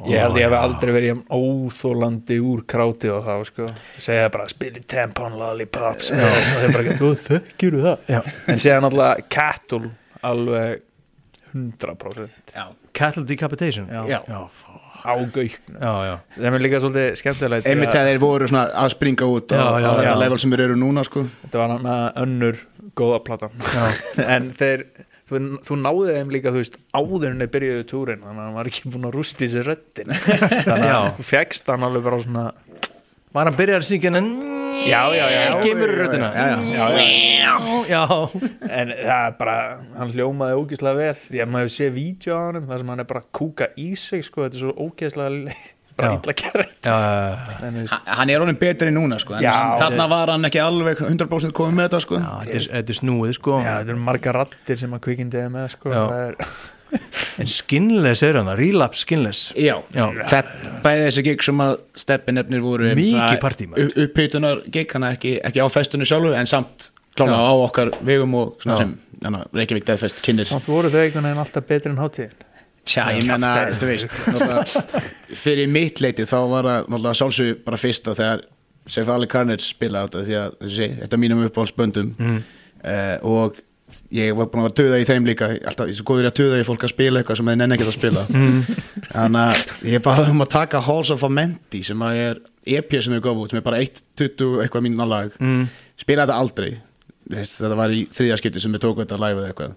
Ég 0.08 0.16
held 0.22 0.36
ég 0.40 0.46
hef 0.48 0.54
aldrei 0.56 0.92
verið 0.94 1.10
jafn 1.10 1.24
óþólandi 1.36 2.38
úr 2.40 2.62
kráti 2.70 3.10
og 3.12 3.24
þá 3.26 3.34
sko. 3.48 3.66
segja 4.00 4.28
bara 4.32 4.48
spili 4.48 4.80
tampon 4.88 5.36
lollipops 5.40 6.10
og 6.14 6.20
það 6.20 6.64
er 6.68 6.72
bara 6.76 6.94
þú 7.00 7.10
þekkjur 7.26 7.76
það 7.84 8.12
Já. 8.14 8.20
en 8.48 8.62
séðan 8.64 8.88
alltaf 8.90 9.24
Cattle 9.28 9.90
alveg 10.22 10.82
100% 11.54 12.54
Já, 12.54 12.64
Cattle 12.92 13.24
Decapitation 13.26 13.88
Já. 13.90 14.04
Já. 14.06 14.20
já, 14.28 14.40
fó- 14.54 14.76
á 15.00 15.16
já. 15.16 16.16
það 16.36 16.54
er 16.54 16.60
líka 16.60 16.80
svolítið 16.80 17.14
skemmtilegt 17.16 17.66
einmitt 17.66 17.88
að- 17.88 17.94
þegar 17.94 18.08
þeir 18.10 18.18
voru 18.20 18.48
svona 18.50 18.64
að 18.82 18.90
springa 18.94 19.24
út 19.32 19.48
á, 19.52 19.56
Já, 19.56 19.88
á 19.88 19.92
þetta 19.96 20.10
já. 20.12 20.18
level 20.20 20.38
sem 20.38 20.50
þeir 20.52 20.60
eru 20.66 20.76
núna 20.76 21.04
sko. 21.04 21.22
þetta 21.44 21.58
var 21.58 21.68
hann 21.68 21.88
önnur 22.24 22.56
góða 22.94 23.20
platan 23.24 23.50
en 24.36 24.50
þeir 24.52 24.84
þú, 25.30 25.40
þú 25.66 25.80
náði 25.80 26.16
þeim 26.18 26.34
líka, 26.34 26.52
þú 26.52 26.64
veist, 26.64 26.78
áður 26.92 27.28
en 27.30 27.44
þeir 27.44 27.52
byrjuðu 27.56 27.86
túrin, 27.90 28.24
þannig 28.26 28.42
að 28.42 28.48
hann 28.48 28.58
var 28.58 28.70
ekki 28.72 28.92
búin 28.92 29.08
að 29.08 29.16
rústi 29.16 29.50
sér 29.50 29.70
röddin 29.70 30.14
þannig 30.68 30.90
að 30.90 31.10
þú 31.18 31.28
fegst 31.30 31.70
hann 31.70 31.86
alveg 31.86 32.06
bara 32.06 32.22
svona 32.26 32.46
var 33.30 33.46
hann 33.46 33.58
byrjar 33.58 33.84
að 33.84 33.86
syngja 33.86 34.10
en 34.18 34.30
já, 34.90 35.02
já, 35.14 35.26
já, 35.30 35.42
kemur 35.62 35.92
röddina? 35.94 36.30
Já, 36.34 36.46
já. 36.66 36.86
já, 36.98 37.54
já. 37.86 38.02
en 38.66 38.94
það 38.94 39.26
er 39.26 39.36
bara, 39.38 39.58
hann 39.98 40.14
hljómaði 40.14 40.56
ógeðslega 40.58 40.98
vel. 40.98 41.42
Að 41.44 41.52
maður 41.54 41.74
sé 41.76 41.90
vídeo 41.94 42.38
á 42.38 42.40
hann 42.48 42.66
þar 42.66 42.82
sem 42.82 42.90
hann 42.94 43.04
er 43.04 43.08
bara 43.12 43.22
að 43.22 43.28
kúka 43.38 43.70
í 43.78 43.90
sig 43.98 44.26
sko, 44.26 44.46
þetta 44.46 44.58
er 44.58 44.64
svo 44.64 44.88
ógeðslega 44.88 45.54
bara 46.00 47.70
veist, 47.74 47.92
Ha- 47.92 48.16
hann 48.20 48.30
er 48.30 48.40
honum 48.42 48.56
betri 48.60 48.90
núna 48.94 49.18
sko. 49.20 49.34
Já. 49.42 49.52
þarna 49.80 50.08
var 50.10 50.32
hann 50.34 50.44
ekki 50.48 50.60
alveg 50.62 50.98
100% 51.06 51.52
komið 51.56 51.74
með 51.78 51.88
þetta 51.88 52.00
sko. 52.06 52.18
já 52.20 52.32
þetta 52.44 52.56
er- 52.60 52.68
þetta 52.74 52.94
er 52.94 53.00
snúið 53.00 53.34
sko 53.38 53.60
já, 53.60 53.72
þetta 53.80 53.88
eru 53.94 53.96
margar 54.10 54.34
rattir 54.40 54.78
sem 54.78 54.90
að 54.96 55.00
kvikindi 55.06 55.40
er 55.44 55.48
með 55.50 55.68
sko, 55.76 55.90
er, 55.92 56.36
en 57.38 57.46
skinless 57.46 58.22
er 58.26 58.34
hann, 58.40 58.48
relapse 58.58 59.04
skinless 59.06 59.52
Já, 59.54 59.76
Já. 59.94 60.06
bæði 60.82 61.04
þessi 61.08 61.22
gig 61.28 61.42
sem 61.46 61.58
að 61.62 61.76
steppi 61.94 62.32
nefnir 62.34 62.60
voru 62.64 62.90
um 62.90 62.96
Mikið 62.98 63.20
það- 63.20 63.40
partí, 63.44 63.68
maður. 63.70 63.84
upp- 63.86 64.00
upphitunar 64.08 64.64
gig, 64.70 64.92
hann 64.92 65.02
ekki, 65.12 65.36
ekki 65.44 65.60
á 65.62 65.66
festunni 65.70 66.04
sjálfu 66.08 66.34
en 66.34 66.46
samt 66.46 66.90
klána 67.16 67.36
á 67.38 67.52
okkar 67.54 67.90
vegum 68.02 68.34
og 68.34 68.56
svona 68.58 68.74
Já. 68.74 68.78
sem 68.78 68.98
hana, 69.24 69.44
Reykjavík 69.52 69.84
Deathfest 69.84 70.22
kynir 70.24 70.46
samt 70.46 70.64
voru 70.66 70.88
þau 70.88 71.02
einhvern 71.04 71.22
veginn 71.28 71.38
alltaf 71.44 71.66
betri 71.66 71.90
en 71.90 71.98
hátíðin 71.98 72.32
Tja, 72.90 73.06
ég 73.14 73.26
menna, 73.28 73.54
þú 73.78 73.90
veist. 73.90 74.76
fyrir 75.44 75.70
mitt 75.70 76.00
leiti 76.02 76.26
þá 76.26 76.38
var 76.50 76.70
það 76.90 77.12
sjálfsög 77.20 77.60
bara 77.66 77.78
fyrsta 77.80 78.16
þegar 78.18 78.46
Sef 78.90 79.10
Ali 79.12 79.28
Carnage 79.30 79.62
spilaði 79.62 80.08
þetta 80.08 80.22
því 80.26 80.38
að 80.40 80.54
þessi, 80.64 80.86
þetta 81.02 81.16
er 81.16 81.22
mínum 81.22 81.42
uppáhaldsböndum 81.46 82.14
mm. 82.16 82.38
og 83.28 83.58
ég 84.14 84.34
var 84.38 84.48
búin 84.50 84.66
að 84.66 84.76
tuða 84.80 85.00
í 85.02 85.06
þeim 85.06 85.26
líka 85.28 85.50
alltaf, 85.52 85.88
ég 85.90 85.94
er 85.94 85.98
svo 85.98 86.06
góður 86.08 86.26
í 86.26 86.30
að 86.30 86.36
tuða 86.40 86.60
í 86.60 86.66
fólk 86.66 86.86
að 86.86 86.92
spila 86.94 87.20
eitthvað 87.20 87.40
sem 87.40 87.50
þeir 87.50 87.58
nenni 87.60 87.76
ekki 87.76 87.86
að 87.86 87.96
spila. 87.96 88.24
Þannig 89.10 89.40
að 89.42 89.90
ég 89.92 90.04
baði 90.06 90.26
um 90.34 90.44
að 90.44 90.52
taka 90.56 90.82
Halls 90.86 91.12
of 91.14 91.26
Amenti 91.26 91.82
sem 91.86 92.06
að 92.06 92.22
er 92.24 92.40
EP 92.78 92.96
sem 92.96 93.14
við 93.14 93.24
gofum 93.26 93.44
út, 93.44 93.52
sem 93.52 93.60
er 93.60 93.66
bara 93.66 93.82
1.20 93.84 94.64
eitthvað 94.64 94.86
mínuna 94.86 95.08
lag, 95.10 95.36
mm. 95.38 95.66
spila 96.00 96.26
þetta 96.26 96.40
aldrei. 96.40 96.70
Þetta 97.30 97.76
var 97.78 97.94
í 97.94 98.06
þriðja 98.10 98.40
skipti 98.40 98.64
sem 98.64 98.74
við 98.74 98.86
tókum 98.86 99.04
þetta 99.04 99.20
live 99.22 99.44
eða 99.44 99.52
eitthvað. 99.52 99.76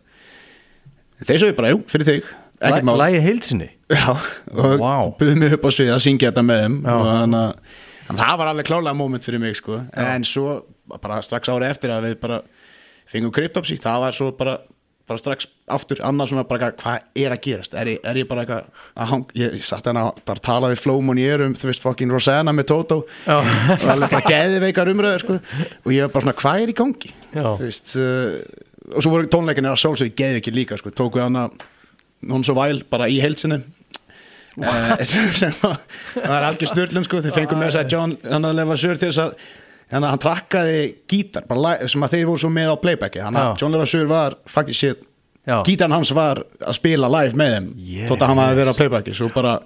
Þeir 1.24 1.44
sögðu 1.44 1.60
bara, 1.60 1.76
jú, 1.76 1.84
fyrir 1.92 2.10
þig 2.10 2.32
lægi 2.64 3.24
heilsinni 3.28 3.70
Já, 3.94 4.14
og 4.56 4.78
Vá. 4.82 4.94
buðið 5.20 5.40
mig 5.42 5.56
upp 5.58 5.66
á 5.68 5.72
svið 5.76 5.94
að 5.94 6.04
syngja 6.08 6.32
þetta 6.32 6.46
með 6.48 6.62
þeim 6.64 6.78
Já. 6.84 6.94
og 6.94 7.08
þannig 7.12 7.42
að 7.44 8.20
það 8.20 8.38
var 8.42 8.52
alveg 8.52 8.70
klálega 8.70 8.98
moment 8.98 9.26
fyrir 9.26 9.42
mig 9.44 9.58
sko. 9.60 9.82
en 9.94 10.24
svo 10.28 10.62
bara 11.02 11.22
strax 11.26 11.50
ári 11.50 11.70
eftir 11.70 11.94
að 11.94 12.10
við 12.10 12.16
bara 12.24 12.40
fengum 13.10 13.34
Cryptopsy, 13.34 13.78
það 13.82 14.00
var 14.06 14.18
svo 14.18 14.32
bara 14.38 14.58
bara 15.08 15.20
strax 15.20 15.48
aftur 15.68 16.00
annars 16.08 16.32
svona 16.32 16.46
bara 16.48 16.70
hvað 16.72 17.02
er 17.20 17.34
að 17.36 17.42
gerast, 17.44 17.74
er 17.76 17.90
ég, 17.92 17.98
er 18.08 18.20
ég 18.22 18.28
bara 18.28 18.46
eitthvað 18.46 18.70
að 18.96 19.10
hang, 19.12 19.26
ég, 19.36 19.56
ég 19.58 19.66
satt 19.68 19.88
hérna 19.90 20.06
að 20.16 20.40
tala 20.46 20.70
við 20.72 20.80
Flómon 20.80 21.20
ég 21.20 21.36
er 21.36 21.44
um, 21.44 21.56
þú 21.60 21.70
veist, 21.70 21.84
fucking 21.84 22.14
Rosanna 22.14 22.54
með 22.56 22.70
Toto 22.72 23.02
Já. 23.28 23.42
og 23.42 23.88
alveg 23.94 24.14
bara 24.16 24.32
geðveikar 24.32 24.92
umröður 24.94 25.26
sko. 25.26 25.40
og 25.84 25.92
ég 25.92 26.08
var 26.08 26.14
bara 26.16 26.28
svona, 26.28 26.38
hvað 26.40 26.64
er 26.64 26.72
í 26.72 26.78
gangi 26.80 27.12
Já. 27.34 27.44
þú 27.44 27.66
veist 27.66 27.94
uh, 28.00 28.38
og 28.94 29.04
svo 29.04 29.14
voru 29.16 29.30
tónleikinir 29.32 29.74
að 29.74 29.84
sólsögðu 29.84 30.16
geðveikir 30.24 30.56
líka 30.56 30.80
sko. 30.80 30.92
tóku 30.96 31.20
hana, 31.24 31.50
hún 32.30 32.46
svo 32.46 32.56
væl 32.58 32.84
bara 32.90 33.10
í 33.12 33.20
heilsinu 33.24 33.60
uh, 33.60 34.96
sem, 35.10 35.28
sem 35.36 35.54
var, 35.62 35.78
var 36.22 36.48
algjör 36.52 36.72
styrlun 36.74 37.06
sko, 37.08 37.22
þeir 37.26 37.38
fengum 37.42 37.62
með 37.62 37.72
þess 37.72 37.82
að 37.84 37.94
John 37.96 38.18
hann 38.30 38.50
að 38.50 38.58
lefa 38.62 38.80
sur 38.84 39.00
til 39.02 39.12
þess 39.12 39.24
að 39.28 39.36
að 39.94 40.06
hann 40.10 40.22
trakkaði 40.24 40.78
gítar 41.12 41.44
bara, 41.46 41.76
sem 41.92 42.02
að 42.06 42.16
þeir 42.16 42.30
voru 42.32 42.42
svo 42.42 42.50
með 42.54 42.72
á 42.74 42.76
playbacki 42.82 43.20
Já. 43.22 43.28
að 43.30 43.50
John 43.62 43.76
Levasseur 43.76 44.08
var 44.10 44.36
faktisk 44.50 44.80
sér 44.80 45.02
gítarn 45.68 45.94
hans 45.94 46.14
var 46.16 46.40
að 46.64 46.78
spila 46.80 47.10
live 47.12 47.38
með 47.38 47.56
þeim 47.58 47.68
Yes. 47.78 48.08
þótt 48.10 48.24
að 48.24 48.32
hann 48.32 48.42
hafi 48.42 48.60
verið 48.62 48.74
á 48.74 48.80
playbacki 48.80 49.16
svo 49.18 49.30
bara 49.36 49.58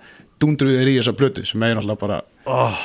dundruðu 0.41 0.79
þeir 0.81 0.91
í 0.91 0.95
þessa 0.97 1.13
plötu 1.17 1.45
sem 1.45 1.63
er 1.63 1.77
náttúrulega 1.77 2.01
bara 2.01 2.17
oh, 2.49 2.81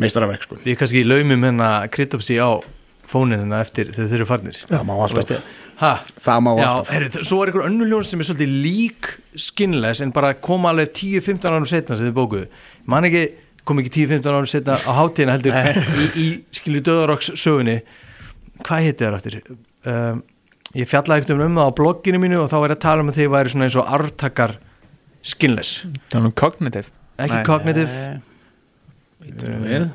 meistaraverk 0.00 0.44
sko. 0.46 0.58
Við 0.64 0.78
kannski 0.80 1.02
laumum 1.08 1.48
hérna 1.48 1.70
kryptopsi 1.92 2.36
á 2.38 2.60
fóninina 3.10 3.60
eftir 3.64 3.92
þegar 3.94 4.10
þeir 4.10 4.18
eru 4.20 4.28
farnir. 4.28 4.58
Það 4.68 4.84
má 4.88 4.92
alltaf. 4.96 5.48
Ha? 5.76 5.90
það 6.24 6.38
má 6.40 6.50
Já, 6.56 6.66
alltaf. 6.70 6.92
heru, 6.94 7.08
svo 7.28 7.38
er 7.42 7.50
einhver 7.50 7.66
önnur 7.68 7.90
ljón 7.90 8.06
sem 8.08 8.22
er 8.22 8.28
svolítið 8.30 8.54
lík 8.64 9.08
skinless 9.46 10.00
en 10.04 10.12
bara 10.16 10.30
koma 10.40 10.70
alveg 10.72 10.94
10-15 10.96 11.50
árum 11.50 11.66
setna 11.68 11.98
sem 11.98 12.08
þið 12.08 12.14
bókuðu. 12.16 12.46
Man 12.88 13.08
ekki, 13.08 13.24
kom 13.68 13.82
ekki 13.82 13.92
10-15 13.98 14.30
árum 14.32 14.48
setna 14.48 14.78
á 14.80 14.90
hátíðina 14.96 15.36
heldur 15.36 15.58
í, 16.00 16.06
í 16.16 16.26
skilju 16.56 16.80
döðarokks 16.88 17.34
sögunni. 17.36 17.82
Hvað 18.64 18.86
hétti 18.88 19.04
það 19.04 19.18
aftur? 19.18 19.38
Um, 19.86 20.22
ég 20.74 20.88
fjallaði 20.88 21.26
ekkert 21.26 21.44
um 21.44 21.60
það 21.60 21.68
á 21.68 21.76
blogginu 21.76 22.22
mínu 22.24 22.40
og 22.40 22.48
þá 22.50 22.56
var 22.62 22.72
ég 22.72 22.78
að 22.80 22.84
tala 22.86 23.04
um 23.04 23.12
að 23.12 23.20
þið 23.20 23.30
væri 23.36 23.52
svona 23.52 23.68
eins 23.68 23.76
og 23.76 23.92
artakar 23.98 24.56
skinless. 25.26 25.82
Þannig 26.08 26.32
um 26.32 26.36
cognitive 26.40 26.88
ekki 27.16 27.36
Nei. 27.38 27.46
cognitive 27.46 28.00
Býtum 29.26 29.62
við. 29.64 29.86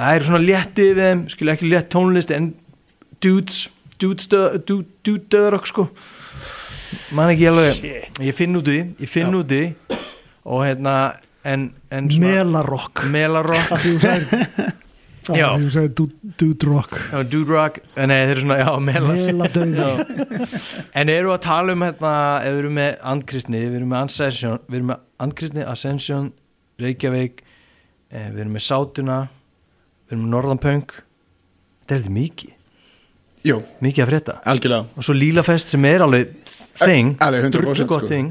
Það 0.00 0.16
er 0.18 0.26
svona 0.28 0.42
léttið 0.46 0.90
við 0.96 1.02
þeim 1.06 1.22
skilja 1.34 1.54
ekki 1.58 1.70
létt 1.70 1.90
tónlist 1.94 2.34
en 2.36 2.50
dudes 3.24 3.60
dudes 4.00 4.28
dö- 4.32 4.58
du- 4.64 4.84
dude 5.04 5.26
döðarokk 5.32 5.66
sko. 5.68 5.88
Man 7.14 7.30
ekki 7.34 7.48
alveg. 7.50 7.80
Ég 8.24 8.34
finn 8.38 8.56
út 8.58 8.68
í 8.72 8.78
ég 9.02 9.08
finn 9.10 9.34
út 9.36 9.50
í 9.52 9.64
og 10.44 10.62
hérna 10.64 10.94
en, 11.44 11.68
en 11.92 12.08
Melarokk 12.20 13.04
melarokk 13.12 13.74
Því 13.82 13.92
þú 13.94 14.00
sagði 14.04 14.68
Já. 15.40 15.46
Þú 15.60 15.68
sagði 15.70 15.90
du- 15.94 16.32
Dude 16.40 16.66
Rock. 16.66 16.94
Já, 17.12 17.20
dude 17.28 17.52
rock, 17.52 17.76
nei 18.00 18.16
þeir 18.24 18.30
eru 18.32 18.40
svona 18.40 18.56
já, 18.62 18.70
melar 18.82 19.18
Meladauði. 19.18 20.46
En 20.96 21.12
eru 21.12 21.34
að 21.34 21.42
tala 21.44 21.74
um 21.76 21.84
hérna 21.84 22.12
ef 22.40 22.54
við 22.54 22.60
erum 22.62 22.74
með 22.80 22.94
andkristni, 23.12 23.60
við 23.68 23.76
erum 23.82 23.92
með 23.92 24.06
Ascension 24.08 24.56
við 24.66 24.78
erum 24.80 24.88
með 24.90 25.02
andkristni, 25.26 25.66
Ascension 25.74 26.30
Reykjavík, 26.80 27.42
eh, 28.10 28.30
við 28.32 28.40
erum 28.46 28.56
með 28.56 28.64
Sátuna 28.66 29.18
við 30.10 30.16
erum 30.16 30.30
Norðanpöng 30.34 30.88
þetta 30.90 31.94
er 31.94 32.02
þetta 32.02 32.14
mikið. 32.18 32.56
Jú, 33.46 33.56
mikið 33.80 34.02
að 34.04 34.10
frétta. 34.10 34.32
Algjörlega. 34.52 34.84
Og 35.00 35.06
svo 35.06 35.14
Lílafest 35.16 35.70
sem 35.72 35.84
er 35.88 36.02
alveg 36.04 36.34
þing, 36.50 37.14
Alveg 37.24 37.46
100% 37.46 37.54
drullu 37.56 37.86
gott 37.88 38.04
sko. 38.04 38.10
þing. 38.10 38.26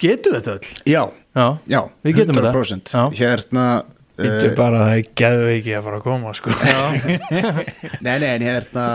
Getum 0.00 0.36
þetta 0.36 0.56
öll? 0.58 0.68
Já, 0.84 1.00
já, 1.32 1.46
já, 1.70 1.80
Við 2.04 2.18
getum 2.20 2.36
þetta. 2.36 2.52
100% 2.52 2.92
Já. 2.92 3.04
Hérna 3.16 3.64
Þetta 4.20 4.50
uh, 4.50 4.56
bara 4.58 4.80
að 4.82 4.84
það 4.84 4.98
er 4.98 5.06
geðveiki 5.16 5.72
að 5.78 5.86
fara 5.86 5.98
að 6.00 6.04
koma 6.04 6.32
sko. 6.36 6.52
Nei, 8.04 8.16
nei, 8.20 8.28
en 8.34 8.44
hérna 8.44 8.86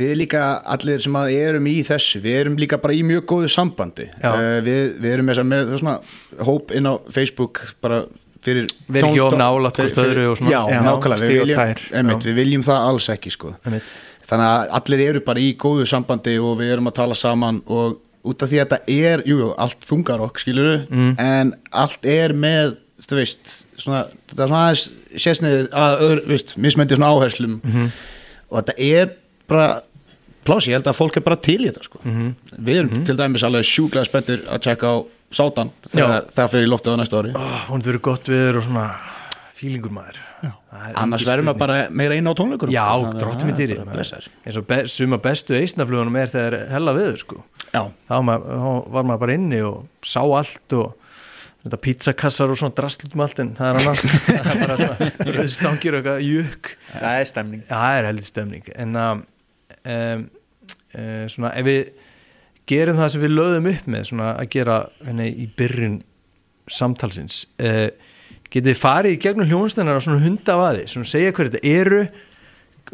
Við 0.00 0.12
líka 0.20 0.42
allir 0.74 1.00
sem 1.02 1.16
að 1.16 1.32
erum 1.38 1.68
í 1.70 1.78
þessu 1.88 2.20
Við 2.22 2.36
erum 2.42 2.58
líka 2.60 2.78
bara 2.82 2.94
í 2.94 3.00
mjög 3.06 3.24
góðu 3.32 3.48
sambandi. 3.50 4.10
Uh, 4.20 4.58
við, 4.66 4.82
við 5.00 5.14
erum 5.16 5.30
með, 5.30 5.40
með 5.48 5.72
svona 5.80 5.96
hóp 6.46 6.74
inn 6.76 6.90
á 6.90 6.94
Facebook 7.08 7.64
bara 7.80 8.04
Við 8.44 8.56
erum 8.56 9.10
ekki 9.10 9.20
of 9.24 9.32
tón- 9.32 9.38
nálægt 9.42 9.76
fyrir- 9.76 9.94
hvort 9.94 10.06
öðru 10.10 10.26
og 10.30 10.38
svona. 10.38 10.50
Já, 10.50 10.60
nákvæmlega, 10.86 11.26
við 11.28 11.40
viljum, 11.40 11.74
einmitt, 12.00 12.24
við 12.24 12.34
viljum 12.40 12.62
það 12.62 12.86
alls 12.88 13.08
ekki 13.08 13.30
sko. 13.30 13.54
einmitt. 13.66 13.82
þannig 14.30 14.46
að 14.46 14.68
allir 14.78 15.00
eru 15.08 15.20
bara 15.26 15.40
í 15.40 15.56
góðu 15.56 15.86
sambandi 15.90 16.36
og 16.38 16.58
við 16.60 16.72
erum 16.72 16.86
að 16.86 16.94
tala 16.94 17.14
saman 17.14 17.62
og 17.66 17.98
út 18.24 18.42
af 18.42 18.48
því 18.48 18.60
að 18.60 18.68
þetta 18.68 18.78
er, 18.86 19.22
jú, 19.26 19.38
jú, 19.40 19.54
allt 19.58 19.80
þungarokk 19.80 20.38
skiluru, 20.38 20.86
Mm. 20.88 21.14
en 21.18 21.54
allt 21.72 22.04
er 22.06 22.32
með, 22.32 22.76
þú 23.02 23.16
veist 23.18 23.66
svona, 23.76 24.04
þetta 24.28 24.42
er 24.44 24.48
svona 24.48 24.64
aðeins 24.70 24.90
sésniðið 25.16 25.68
að 25.70 26.00
öðru, 26.06 26.26
veist, 26.28 26.54
mismöndið 26.58 26.96
svona 27.00 27.10
áherslum 27.16 27.60
Mhm. 27.64 27.90
og 28.52 28.64
þetta 28.64 28.74
er 28.78 29.10
bara 29.48 29.82
plási, 30.44 30.68
ég 30.68 30.78
held 30.78 30.84
að 30.84 30.96
fólk 31.00 31.16
er 31.16 31.20
bara 31.22 31.36
til 31.36 31.58
í 31.58 31.66
þetta 31.70 31.82
sko. 31.82 31.98
Mhm. 32.04 32.34
við 32.62 32.76
erum 32.78 33.04
til 33.04 33.16
dæmis 33.16 33.42
alveg 33.42 33.64
sjúklega 33.66 34.06
spenntir 34.06 34.44
að 34.46 34.60
tjekka 34.62 34.86
á 34.86 35.04
sátan 35.30 35.70
þegar 35.86 36.28
það 36.34 36.52
fyrir 36.54 36.66
í 36.66 36.70
loftið 36.70 36.96
á 36.96 37.00
næsta 37.00 37.22
ári. 37.22 37.32
Oh, 37.38 37.62
vonandi 37.68 37.90
verið 37.92 38.04
gott 38.10 38.30
viður 38.30 38.60
og 38.60 38.66
svona 38.66 38.86
fílingur 39.60 39.94
maður. 39.94 40.20
Annars 40.70 41.24
við 41.26 41.34
spurning. 41.34 41.58
bara 41.60 41.78
meira 41.92 42.16
inn 42.16 42.28
á 42.30 42.32
tónleikunum 42.32 42.72
já, 42.72 42.84
sko, 42.86 43.10
að 43.10 43.18
dróttum 43.20 43.50
er 43.50 43.56
dýri 43.58 43.76
eins 43.76 44.56
og 44.56 44.64
be, 44.70 44.78
suma 44.88 45.18
bestu 45.20 45.56
eisnaflugunum 45.58 46.16
er 46.16 46.30
þegar 46.32 46.56
hella 46.70 46.94
viður 46.96 47.18
sko. 47.20 47.40
já, 47.66 47.82
þá 48.08 48.14
var 48.14 48.24
maður, 48.28 48.54
þá 48.62 48.94
var 48.94 49.08
maður 49.10 49.22
bara 49.24 49.36
inni 49.36 49.60
og 49.66 50.06
sá 50.06 50.22
allt 50.22 50.76
og 50.78 50.94
þetta 51.60 51.80
pizzakassar 51.84 52.54
og 52.54 52.60
svona 52.60 52.76
drastlut 52.78 53.16
um 53.18 53.24
allt 53.26 53.42
en 53.42 53.50
það 53.58 53.68
er 53.68 53.80
annað. 53.80 54.04
Það 54.30 54.50
er 54.54 54.62
bara 54.62 55.34
rauðstangir 55.36 55.96
og 55.96 56.00
eitthvað 56.00 56.22
jökk 56.24 56.70
Það 56.94 57.18
er 57.18 57.28
stemning. 57.28 57.64
Já, 57.66 57.74
það 57.74 57.98
er 57.98 58.08
heldur 58.08 58.28
stemning. 58.30 58.70
En 58.80 59.00
um, 59.02 59.24
um, 59.96 60.24
uh, 60.94 61.26
svona 61.34 61.52
ef 61.60 61.68
við 61.68 61.90
gerum 62.70 63.00
það 63.00 63.12
sem 63.14 63.24
við 63.24 63.34
löðum 63.36 63.68
upp 63.72 63.90
með 63.94 64.06
svona 64.10 64.30
að 64.36 64.48
gera 64.54 64.78
henni 65.06 65.28
í 65.30 65.48
byrjun 65.58 65.98
samtalsins. 66.70 67.42
Uh, 67.60 67.88
getið 68.50 68.72
þið 68.72 68.80
farið 68.80 69.16
í 69.16 69.20
gegnum 69.24 69.50
hljónstennar 69.50 69.98
og 69.98 70.06
svona 70.06 70.22
hunda 70.24 70.56
af 70.56 70.64
aði, 70.70 70.86
svona 70.90 71.10
segja 71.10 71.34
hverju 71.34 71.54
þetta 71.54 71.74
eru 71.80 72.00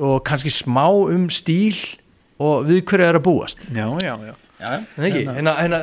og 0.06 0.18
kannski 0.28 0.52
smá 0.52 0.86
um 0.90 1.28
stíl 1.32 1.76
og 2.42 2.66
við 2.68 2.82
hverju 2.88 3.06
er 3.08 3.18
að 3.20 3.24
búast? 3.24 3.68
Já, 3.72 3.86
já, 4.04 4.12
já. 4.26 4.34
Já, 4.56 4.70
en 4.96 5.04
ekki, 5.04 5.22
hérna, 5.28 5.52
hérna 5.60 5.78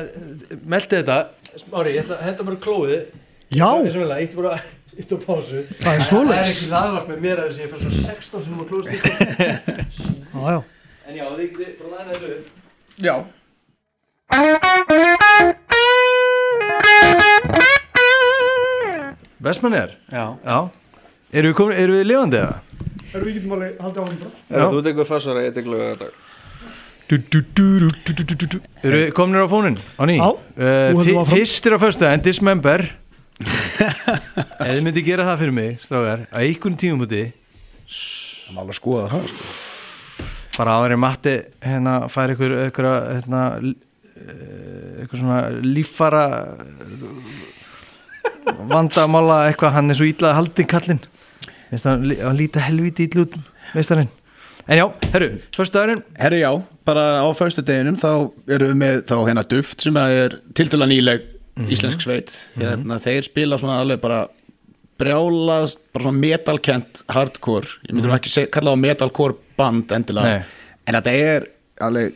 meldi 0.66 0.98
þetta, 0.98 1.18
Smári, 1.54 1.92
ég 1.94 2.02
ætla 2.02 2.16
að 2.18 2.24
henda 2.26 2.46
bara 2.48 2.58
klóið. 2.64 3.04
Já, 3.54 3.68
eins 3.78 3.94
og 3.94 4.02
vel 4.02 4.10
að, 4.10 4.22
ítti 4.24 4.38
bara 4.40 4.56
ítti 4.98 5.14
á 5.14 5.18
pásu. 5.22 5.60
Það 5.78 5.92
er 5.92 6.02
Það 6.08 6.32
er 6.34 6.48
ekki 6.48 6.70
hlaðvart 6.72 7.10
með 7.12 7.20
mér 7.22 7.42
að 7.42 7.52
þessi 7.52 7.62
ég 7.62 7.70
fyrir 7.70 7.84
svo 7.84 8.02
16 8.08 8.44
sem 8.48 8.56
að 8.58 8.72
klóðast 8.72 8.90
ykkur 8.96 9.14
Já, 10.34 10.50
já. 10.50 10.58
En 11.04 11.18
já, 11.20 11.24
þið 11.30 11.44
getið 11.54 11.76
bara 11.84 12.18
upp. 12.18 12.52
já. 12.98 13.14
Vestmann 19.44 19.74
er? 19.74 19.92
Já. 20.10 20.34
Já. 20.42 20.58
Eru 21.34 21.50
við, 21.50 21.54
komin, 21.58 21.76
eru 21.78 21.98
við 21.98 22.06
lifandi 22.08 22.38
eða? 22.40 22.56
Eru 23.14 23.28
við 23.28 23.30
ekki 23.30 23.42
til 23.44 23.52
að 23.54 23.62
halda 23.84 23.98
á 24.00 24.04
hann? 24.08 24.16
Þú 24.48 24.74
veit 24.74 24.88
eitthvað 24.90 25.10
farsar 25.10 25.38
að 25.38 25.44
ég 25.44 25.50
eitthvað 25.52 25.68
glöða 25.68 25.86
þetta. 25.92 26.08
Eru 28.82 28.96
við 28.96 29.14
kominir 29.14 29.46
á 29.46 29.48
fónin? 29.54 29.78
Á 29.94 30.02
ný? 30.10 30.16
Já. 30.18 30.28
Uh, 30.58 31.22
fyrstir 31.30 31.76
á 31.76 31.78
fyrsta, 31.84 32.10
en 32.10 32.26
dismember. 32.26 32.86
Ef 34.64 34.70
þið 34.72 34.84
myndi 34.86 35.06
gera 35.06 35.28
það 35.30 35.40
fyrir 35.44 35.56
mig, 35.60 35.72
strágar, 35.84 36.26
að 36.30 36.48
einhvern 36.48 36.78
tíum 36.80 37.06
úti. 37.06 37.24
Það 37.86 38.54
var 38.54 38.62
alveg 38.64 38.74
að 38.74 38.80
skoða 38.80 39.06
það. 39.14 39.24
Bara 40.54 40.78
aðverið 40.78 41.02
matti, 41.02 41.34
hérna, 41.66 41.94
fær 42.10 42.34
ykkur, 42.34 42.52
ykkur, 42.68 42.86
hérna, 43.10 43.42
eitthvað 44.14 45.20
svona 45.20 45.38
líffara 45.64 46.24
vandamála 48.68 49.38
eitthvað, 49.48 49.72
hann 49.78 49.90
er 49.92 49.98
svo 49.98 50.06
ítlaði 50.08 50.38
haldin 50.38 50.68
kallinn. 50.70 51.00
Veist 51.72 51.88
hann, 51.88 52.04
lí- 52.10 52.20
hann 52.22 52.36
líta 52.38 52.62
helvíti 52.64 53.08
ítlu 53.08 53.24
út 53.26 53.34
meistarinn. 53.74 54.10
En 54.68 54.78
já, 54.78 54.86
herru, 55.12 55.26
föstudagurinn 55.52 56.00
Herri 56.16 56.38
já, 56.40 56.50
bara 56.88 57.20
á 57.20 57.28
föstu 57.36 57.60
deginum 57.66 57.98
þá 58.00 58.30
erum 58.48 58.70
við 58.72 58.78
með 58.80 59.02
þá 59.10 59.16
hérna 59.28 59.42
duft 59.50 59.82
sem 59.84 59.98
að 60.00 60.14
er 60.22 60.36
tiltöla 60.56 60.86
nýleg 60.88 61.26
íslensk 61.68 62.00
sveit. 62.00 62.32
Hérna, 62.56 62.96
þeir 63.02 63.26
spila 63.28 63.58
svona 63.60 63.80
alveg 63.82 64.00
bara 64.00 64.22
brjálast, 64.98 65.78
bara 65.92 66.06
svona 66.06 66.22
metalkent 66.22 67.02
hardcore, 67.12 67.68
ég 67.84 67.92
myndur 67.92 68.12
nú 68.12 68.16
ekki 68.16 68.32
seg, 68.32 68.48
kalla 68.54 68.72
það 68.72 68.84
metalcore 68.86 69.36
band 69.58 69.92
endilega. 69.92 70.38
Nei. 70.38 70.44
en 70.86 70.94
þetta 71.00 71.12
er 71.28 71.46
alveg 71.84 72.14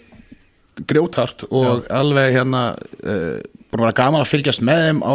grjóthart 0.86 1.46
og 1.50 1.88
alveg 1.90 2.36
hérna 2.36 2.62
uh, 2.76 3.34
bara 3.72 3.88
vera 3.88 3.98
gaman 4.02 4.24
að 4.24 4.32
fylgjast 4.32 4.64
með 4.64 4.86
þeim 4.86 5.02
á 5.04 5.14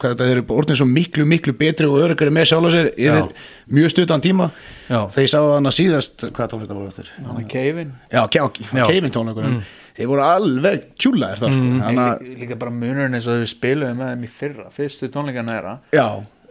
hvað 0.00 0.14
þetta 0.14 0.28
eru 0.32 0.44
orðin 0.54 0.78
svo 0.78 0.86
miklu 0.88 1.24
miklu 1.28 1.52
betri 1.58 1.88
og 1.88 1.98
örugari 2.00 2.32
með 2.32 2.46
sjálf 2.50 2.72
sér 2.72 2.88
yfir 2.94 3.26
Já. 3.26 3.44
mjög 3.74 3.92
stuttan 3.92 4.22
tíma 4.24 4.46
Já. 4.88 5.00
þegar 5.10 5.24
ég 5.26 5.32
sáðu 5.32 5.52
þannig 5.56 5.76
síðast 5.76 6.26
hvað 6.30 6.50
tónleikar 6.54 6.78
voru 6.78 6.90
eftir? 6.92 7.10
Þannig 7.18 7.48
keifin 7.50 7.92
Já, 8.08 8.22
Já. 8.30 8.84
keifin 8.86 9.14
tónleikunum 9.16 9.60
þeir 9.98 10.10
voru 10.12 10.24
alveg 10.24 10.86
tjúlaðir 10.94 11.42
þar 11.42 11.56
sko. 11.56 11.70
þannig 11.84 12.02
að, 12.06 12.28
Líka 12.40 12.60
bara 12.62 12.76
munurinn 12.76 13.18
eins 13.18 13.28
og 13.28 13.40
við 13.42 13.50
spiluðum 13.52 14.00
með 14.00 14.12
þeim 14.14 14.22
í 14.22 14.32
fyrra 14.40 14.68
Fyrstu 14.76 15.10
tónleikana 15.12 15.56
þeirra 15.56 15.74
já, 15.92 16.06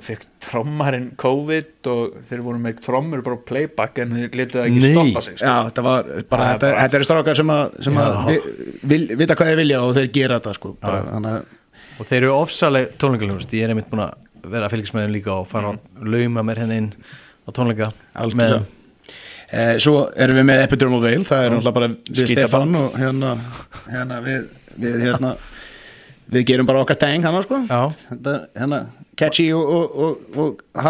fekk 0.05 0.25
trommarinn 0.45 1.09
COVID 1.19 1.87
og 1.91 2.13
þeir 2.29 2.41
voru 2.45 2.59
með 2.63 2.77
trommur 2.85 3.21
bara 3.25 3.37
playback 3.49 3.99
en 4.03 4.13
þeir 4.15 4.37
letið 4.39 4.61
ekki 4.63 4.81
Nei. 4.83 4.91
stoppa 4.93 5.21
sig 5.25 5.37
sko. 5.39 5.45
Já, 5.49 5.55
þetta 5.69 5.83
var 5.89 6.03
bara, 6.05 6.15
er 6.15 6.25
þetta, 6.53 6.59
bara- 6.69 6.81
þetta 6.85 6.99
eru 6.99 7.07
strákar 7.09 7.35
sem, 7.41 7.53
að, 7.55 7.77
sem 7.87 7.99
að 7.99 8.19
vi, 8.29 8.37
vil, 8.93 9.01
vita 9.19 9.35
hvað 9.35 9.51
þeir 9.51 9.59
vilja 9.63 9.81
og 9.83 9.93
þeir 9.99 10.09
gera 10.15 10.39
þetta 10.39 10.53
sko 10.59 10.73
bara, 10.81 11.01
þannig 11.11 11.37
að 11.37 11.55
og 11.99 12.07
þeir 12.07 12.21
eru 12.23 12.33
ofsaleg 12.39 12.93
tónleikaljónust 13.01 13.53
ég 13.57 13.65
er 13.67 13.73
einmitt 13.73 13.89
búin 13.91 14.05
að 14.05 14.49
vera 14.49 14.69
að 14.69 14.71
fylgjast 14.77 14.95
með 14.95 15.03
þeim 15.07 15.15
líka 15.17 15.33
og 15.35 15.47
fara 15.51 15.73
að 15.75 16.07
lauma 16.15 16.43
mér 16.47 16.61
henni 16.63 16.77
inn 16.85 16.91
á 17.43 17.49
tónleika 17.51 17.89
Algjörlega. 18.15 18.61
Eh, 19.51 19.75
svo 19.81 20.05
erum 20.15 20.37
við 20.39 20.45
með 20.45 20.63
Epidermal 20.67 21.01
Veil, 21.03 21.23
það 21.25 21.43
er 21.43 21.53
náttúrulega 21.55 21.75
bara 21.75 21.87
við 21.89 22.19
Skítaband. 22.29 22.75
Stefán 22.75 22.75
og 22.79 22.97
hérna, 23.01 23.31
hérna 23.89 24.19
við, 24.23 24.43
við 24.79 24.99
hérna 25.07 25.31
við 26.29 26.45
gerum 26.51 26.67
bara 26.69 26.83
okkar 26.85 26.99
teng 27.01 27.25
hann 27.25 27.39
sko 27.43 27.59
Já. 27.65 27.79
Þetta, 28.11 28.35
hérna 28.61 28.79
catchy 29.19 29.49
og, 29.53 29.67
og, 29.67 30.23
og, 30.35 30.63
og 30.75 30.81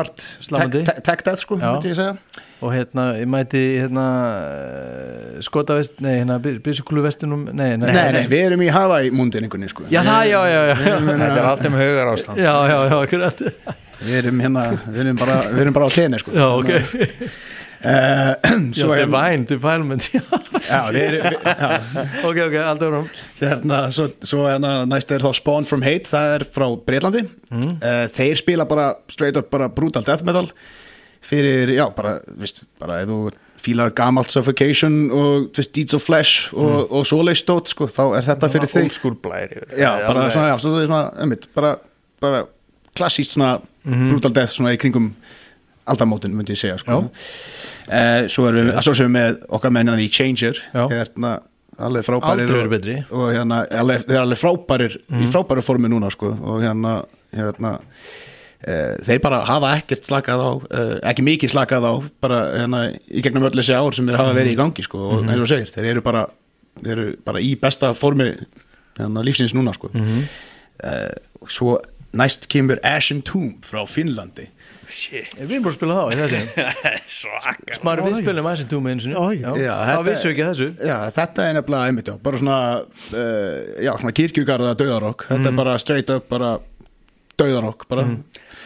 tech 1.03 1.25
death 1.25 1.41
sko 1.41 1.57
Já. 1.57 1.73
myndi 1.73 1.91
ég 1.91 1.97
segja. 1.97 2.45
Og 2.59 2.73
hérna, 2.75 3.05
ég 3.15 3.27
mæti 3.31 3.59
hérna 3.79 4.05
eh, 4.35 5.37
skotavest, 5.45 6.01
nei, 6.03 6.17
hérna 6.19 6.35
byrsukulu 6.43 7.05
vestinum, 7.05 7.45
nei, 7.55 7.77
nei, 7.79 7.87
nei, 7.87 8.07
nei, 8.17 8.23
við 8.27 8.49
erum 8.49 8.63
í 8.65 8.71
Hawaii 8.75 9.13
múndinningunni 9.15 9.69
sko. 9.71 9.85
Já, 9.87 10.01
það, 10.03 10.23
já, 10.27 10.39
já, 10.51 10.59
já. 10.67 10.97
Þetta 10.97 11.29
er 11.29 11.47
allt 11.53 11.69
um 11.69 11.77
haugar 11.79 12.11
ástand 12.13 12.41
já, 12.43 12.51
já, 12.67 12.75
já, 12.91 12.97
akkurat. 12.99 13.45
Við 13.99 14.17
erum 14.21 14.43
hérna, 14.43 14.65
við 14.89 14.99
erum 15.05 15.21
bara, 15.21 15.37
við 15.53 15.63
erum 15.63 15.77
bara 15.79 15.87
á 15.87 15.91
tenni 15.95 16.19
sko. 16.19 16.35
Já, 16.35 16.45
ok, 16.59 16.69
já, 18.75 18.85
er, 18.91 19.05
divine, 19.05 19.45
defilement 19.47 20.09
já, 20.11 20.79
við, 20.91 21.13
já, 21.15 21.69
ok, 22.27 22.39
ok, 22.49 22.55
aldrei 22.59 22.89
áram 22.91 23.05
hérna, 23.39 23.77
svo, 23.95 24.09
svo 24.27 24.47
hérna, 24.49 24.73
næst 24.89 25.11
er 25.15 25.23
þá 25.23 25.31
Spawn 25.37 25.67
from 25.69 25.85
Hate, 25.85 26.09
það 26.11 26.33
er 26.39 26.47
frá 26.55 26.67
Breitlandi 26.85 27.25
Mm. 27.49 27.79
uh, 27.81 28.03
þeir 28.13 28.35
spila 28.37 28.65
bara 28.69 28.91
straight 29.09 29.37
up 29.39 29.47
bara 29.49 29.65
brutal 29.73 30.03
death 30.05 30.21
metal 30.27 30.51
fyrir, 31.25 31.71
já, 31.73 31.87
bara, 31.95 32.19
vist, 32.37 32.59
bara 32.77 32.99
ef 33.01 33.07
þú 33.09 33.31
fílar 33.59 33.89
gamalt 33.97 34.29
suffocation 34.31 34.99
og 35.11 35.47
tvist, 35.57 35.73
deeds 35.75 35.95
of 35.97 36.03
flesh 36.05 36.53
og, 36.53 36.69
Mm. 36.69 36.93
og 36.99 37.07
svoleistótt, 37.09 37.71
sko, 37.73 37.87
þá 37.89 38.03
er 38.19 38.27
þetta 38.29 38.49
fyrir 38.53 38.69
þig. 38.69 38.83
old 38.85 38.93
school 38.99 39.15
blæri 39.17 39.57
já, 39.73 39.89
bara 40.05 40.29
svona, 40.29 40.51
já, 40.53 40.59
svona, 40.61 40.85
svona, 40.85 41.01
einmitt, 41.25 41.47
bara, 41.55 41.73
bara 42.21 42.43
klassíst 42.95 43.33
svona 43.35 43.55
Mhm. 43.85 44.09
brutal 44.11 44.31
death 44.35 44.53
svona 44.53 44.75
í 44.75 44.77
kringum 44.77 45.13
aldamótin, 45.93 46.33
myndi 46.37 46.53
ég 46.55 46.61
segja, 46.61 46.77
sko. 46.81 46.99
Uh, 47.89 48.27
svo 48.29 48.47
erum 48.49 48.69
við, 48.69 49.11
með 49.15 49.39
okkar 49.57 49.71
mennan 49.73 49.99
í 50.03 50.09
Changer, 50.13 50.59
hérna 50.91 51.39
alveg 51.79 52.03
frábærir 52.05 52.43
og- 52.65 52.71
og 53.11 53.29
hérna, 53.33 53.61
alveg, 53.71 54.01
þeir 54.05 54.15
eru 54.17 54.23
alveg 54.25 54.41
frábærir 54.41 54.97
í 55.23 55.29
frábæru 55.31 55.61
formi 55.63 55.87
núna 55.89 56.09
sko. 56.11 56.33
Og 56.43 56.61
hérna, 56.61 56.97
hérna 57.33 57.79
e, 58.67 58.73
þeir 59.07 59.21
bara 59.23 59.39
hafa 59.47 59.69
ekkert 59.79 60.03
slakað 60.09 60.41
á 60.43 60.49
e, 60.75 60.81
ekki 61.13 61.23
mikið 61.23 61.53
slakað 61.53 61.87
á 61.87 61.93
bara 62.21 62.39
hérna, 62.59 62.81
í 63.07 63.21
gegnum 63.23 63.45
öll 63.47 63.55
þessi 63.55 63.77
ár 63.79 63.95
sem 63.95 64.05
þeir 64.09 64.17
hafa 64.19 64.33
verið 64.35 64.51
í 64.51 64.57
gangi 64.59 64.83
sko. 64.83 64.97
Og 65.15 65.23
eins 65.23 65.39
og 65.45 65.47
segir, 65.47 65.71
þeir 65.71 65.87
eru 65.93 66.01
bara 66.03 66.25
þeir 66.83 66.91
eru 66.97 67.15
bara 67.25 67.39
í 67.39 67.53
besta 67.59 67.93
formi 67.95 68.27
hérna, 68.99 69.23
lífsins 69.23 69.55
núna 69.55 69.71
sko. 69.73 69.87
E, 70.83 70.91
svo 71.47 71.77
næst 72.11 72.49
kemur 72.51 72.79
Ashen 72.83 73.21
Tomb 73.23 73.63
frá 73.63 73.85
Finnlandi 73.87 74.49
shit, 74.89 75.35
við 75.37 75.55
erum 75.55 75.65
bara 75.65 75.73
að 75.73 75.77
spila 75.77 75.97
þá 75.97 76.03
í 76.09 76.17
þessu 76.19 77.33
smari 77.79 78.05
við 78.05 78.17
spilum 78.23 78.49
aðeins 78.49 78.63
en 78.65 78.71
túmi 78.71 78.95
og 79.09 79.59
það 79.59 80.03
vissu 80.09 80.31
ekki 80.31 80.45
þessu. 80.47 80.67
Já, 80.89 80.95
þetta 81.15 81.45
er 81.45 81.55
nefnilega 81.59 81.91
einmitt 81.91 82.11
já, 82.11 82.15
bara 82.25 82.41
svona, 82.41 82.57
uh, 82.83 83.55
já, 83.85 83.91
svona 84.01 84.15
kirkjugarða 84.19 84.75
döðarokk, 84.79 85.27
þetta 85.29 85.51
er 85.51 85.59
bara 85.61 85.77
straight 85.81 86.13
up 86.13 86.29
bara 86.31 86.53
döðarokk 87.39 87.85
bara, 87.91 88.07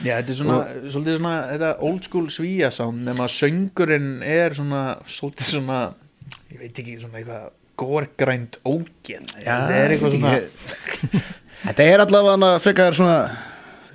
Já, 0.01 0.15
þetta 0.17 0.33
er 0.33 0.37
svona, 0.39 0.59
svolítið 0.89 1.19
svona 1.19 1.33
þetta 1.51 1.73
old 1.85 2.07
school 2.07 2.29
svíja 2.33 2.71
sound 2.73 3.03
nema 3.05 3.27
söngurinn 3.29 4.23
er 4.25 4.55
svona 4.57 4.85
svolítið 5.05 5.51
svona, 5.51 5.81
ég 6.53 6.63
veit 6.63 6.81
ekki 6.81 6.97
svona 7.03 7.21
eitthvað 7.21 7.51
górgrænt 7.83 8.59
ógjel 8.65 9.23
þetta 9.35 9.77
er 9.77 9.95
eitthvað 9.95 10.17
svona 10.17 10.35
ég, 10.39 11.31
Þetta 11.63 11.85
er 11.87 12.01
allavega 12.03 12.55
frekar 12.59 12.97
svona 12.97 13.17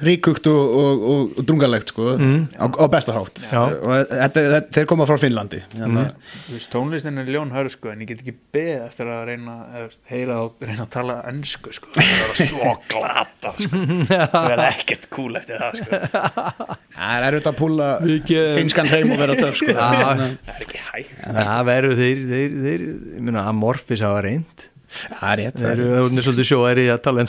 ríkugt 0.04 0.46
og, 0.50 0.74
og, 0.78 1.02
og, 1.10 1.32
og 1.40 1.46
drungalegt 1.48 1.90
sko, 1.92 2.12
á, 2.14 2.64
á 2.68 2.84
besta 2.90 3.14
hátt. 3.16 3.40
Já. 3.50 3.60
og 3.66 4.12
þetta, 4.12 4.44
þetta, 4.54 4.60
þeir 4.76 4.88
koma 4.90 5.06
frá 5.08 5.16
Finnlandi 5.20 5.60
hérna, 5.74 6.04
Þú 6.46 6.54
veist, 6.54 6.70
tónlistin 6.72 7.22
er 7.22 7.32
ljón 7.34 7.52
hör 7.54 7.70
sko 7.72 7.92
en 7.92 8.04
ég 8.04 8.12
get 8.12 8.22
ekki 8.22 8.36
beðið 8.54 8.84
eftir 8.86 9.10
að 9.12 9.24
reyna 9.32 9.56
eða, 9.80 9.90
heyra 10.12 10.38
þá 10.38 10.68
reyna 10.68 10.86
að 10.86 10.92
tala 10.94 11.18
ennsku 11.32 11.74
sko. 11.76 11.92
Það 11.98 12.12
er 12.28 12.52
svo 12.52 12.74
glata 12.92 13.54
sko. 13.58 13.82
Það 14.12 14.54
er 14.54 14.64
ekkert 14.68 15.08
cool 15.14 15.40
eftir 15.40 15.62
það 15.64 15.82
sko. 15.82 16.00
Það 16.98 17.12
er 17.18 17.28
erfitt 17.30 17.50
að 17.52 17.58
púla 17.58 17.90
finskan 18.58 18.90
heim 18.92 19.14
og 19.14 19.22
vera 19.24 19.38
töf 19.38 19.60
sko. 19.60 19.74
Hérna, 19.74 20.32
það 20.46 20.56
er 20.56 20.66
ekki 20.66 20.82
hægt. 20.88 21.14
Það 21.42 21.68
verður 21.72 22.00
þeir, 22.02 22.24
þeir, 22.32 22.58
þeir 22.66 22.88
ég 22.88 23.22
meina, 23.28 23.46
Amorphis 23.50 24.04
hafa 24.06 24.24
reynd 24.26 24.68
það 24.88 25.30
er 25.32 25.40
rétt 25.42 25.58
það 25.60 25.72
er- 25.72 26.22
svolítið 26.24 26.48
sjóæri 26.48 26.84
í 26.86 26.92
að 26.92 27.00
tala 27.04 27.24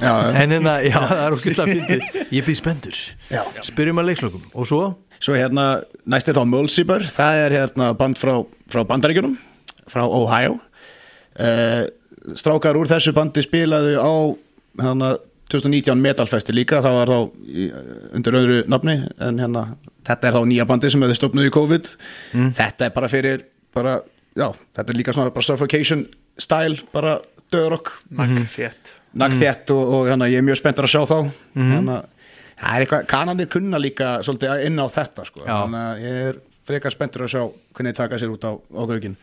já. 0.00 0.12
en 0.40 0.54
hérna, 0.54 0.74
já, 0.84 0.98
það 0.98 1.24
er 1.24 1.36
okkur 1.36 1.56
fyndið. 1.60 2.06
Ég 2.38 2.46
býð 2.46 2.58
spendur, 2.60 3.00
Já. 3.30 3.42
spyrjum 3.62 4.00
að 4.00 4.08
leikslokum. 4.10 4.46
Og 4.54 4.68
svo, 4.70 4.82
Svo 5.24 5.36
hérna, 5.38 5.82
næst 6.10 6.28
er 6.28 6.36
þá 6.36 6.44
Mulciber, 6.48 7.04
það 7.08 7.42
er 7.44 7.54
hérna 7.60 7.92
band 7.96 8.18
frá, 8.20 8.34
frá 8.72 8.82
bandaríkjunum, 8.88 9.36
frá 9.88 10.02
Ohio. 10.04 10.58
Uh, 11.34 11.84
strákar 12.36 12.76
úr 12.78 12.88
þessu 12.90 13.14
bandi 13.16 13.42
spilaðu 13.44 13.94
á 14.00 14.12
hérna, 14.82 15.14
2019 15.52 16.00
Metalfesti 16.02 16.54
líka, 16.56 16.80
það 16.84 16.98
var 16.98 17.12
þá 17.12 17.18
í, 17.46 17.68
undir 18.16 18.36
öðru 18.40 18.58
nafni, 18.72 18.96
en 19.22 19.40
hérna, 19.42 19.64
þetta 20.08 20.28
er 20.28 20.36
þá 20.36 20.42
nýja 20.50 20.66
bandi 20.68 20.90
sem 20.92 21.04
hefði 21.04 21.18
stopnuð 21.20 21.48
í 21.48 21.54
COVID. 21.54 21.90
Þetta 22.58 22.88
er 22.88 22.94
bara 22.96 23.10
fyrir, 23.12 23.46
bara, 23.76 23.96
já, 24.36 24.48
þetta 24.76 24.88
er 24.92 25.00
líka 25.00 25.14
svona 25.16 25.32
bara 25.34 25.46
suffocation 25.46 26.06
style, 26.40 26.80
bara 26.94 27.18
döðrokk, 27.54 27.92
nakk 28.18 28.42
þétt. 28.50 28.92
Nagþétt 29.14 29.70
og, 29.70 29.92
og 29.94 30.08
hérna, 30.10 30.26
ég 30.30 30.40
er 30.42 30.46
mjög 30.46 30.58
spenntur 30.58 30.88
að 30.88 30.94
sjá 30.96 31.04
þá. 31.06 31.18
Hérna, 31.54 32.00
það 32.58 32.72
er 32.72 32.84
eitthvað, 32.84 33.06
kanandir 33.12 33.50
kunna 33.52 33.78
líka 33.78 34.16
svolítið 34.26 34.64
inn 34.66 34.82
á 34.82 34.86
þetta 34.90 35.26
sko. 35.28 35.44
Þannig 35.46 35.84
að 35.84 36.02
ég 36.02 36.20
er 36.30 36.40
frekar 36.66 36.94
spenntur 36.94 37.26
að 37.26 37.34
sjá 37.34 37.42
hvernig 37.44 37.94
þeir 37.94 38.00
taka 38.00 38.20
sér 38.20 38.32
út 38.34 38.46
á, 38.48 38.52
á 38.58 38.82
gaugin 38.90 39.18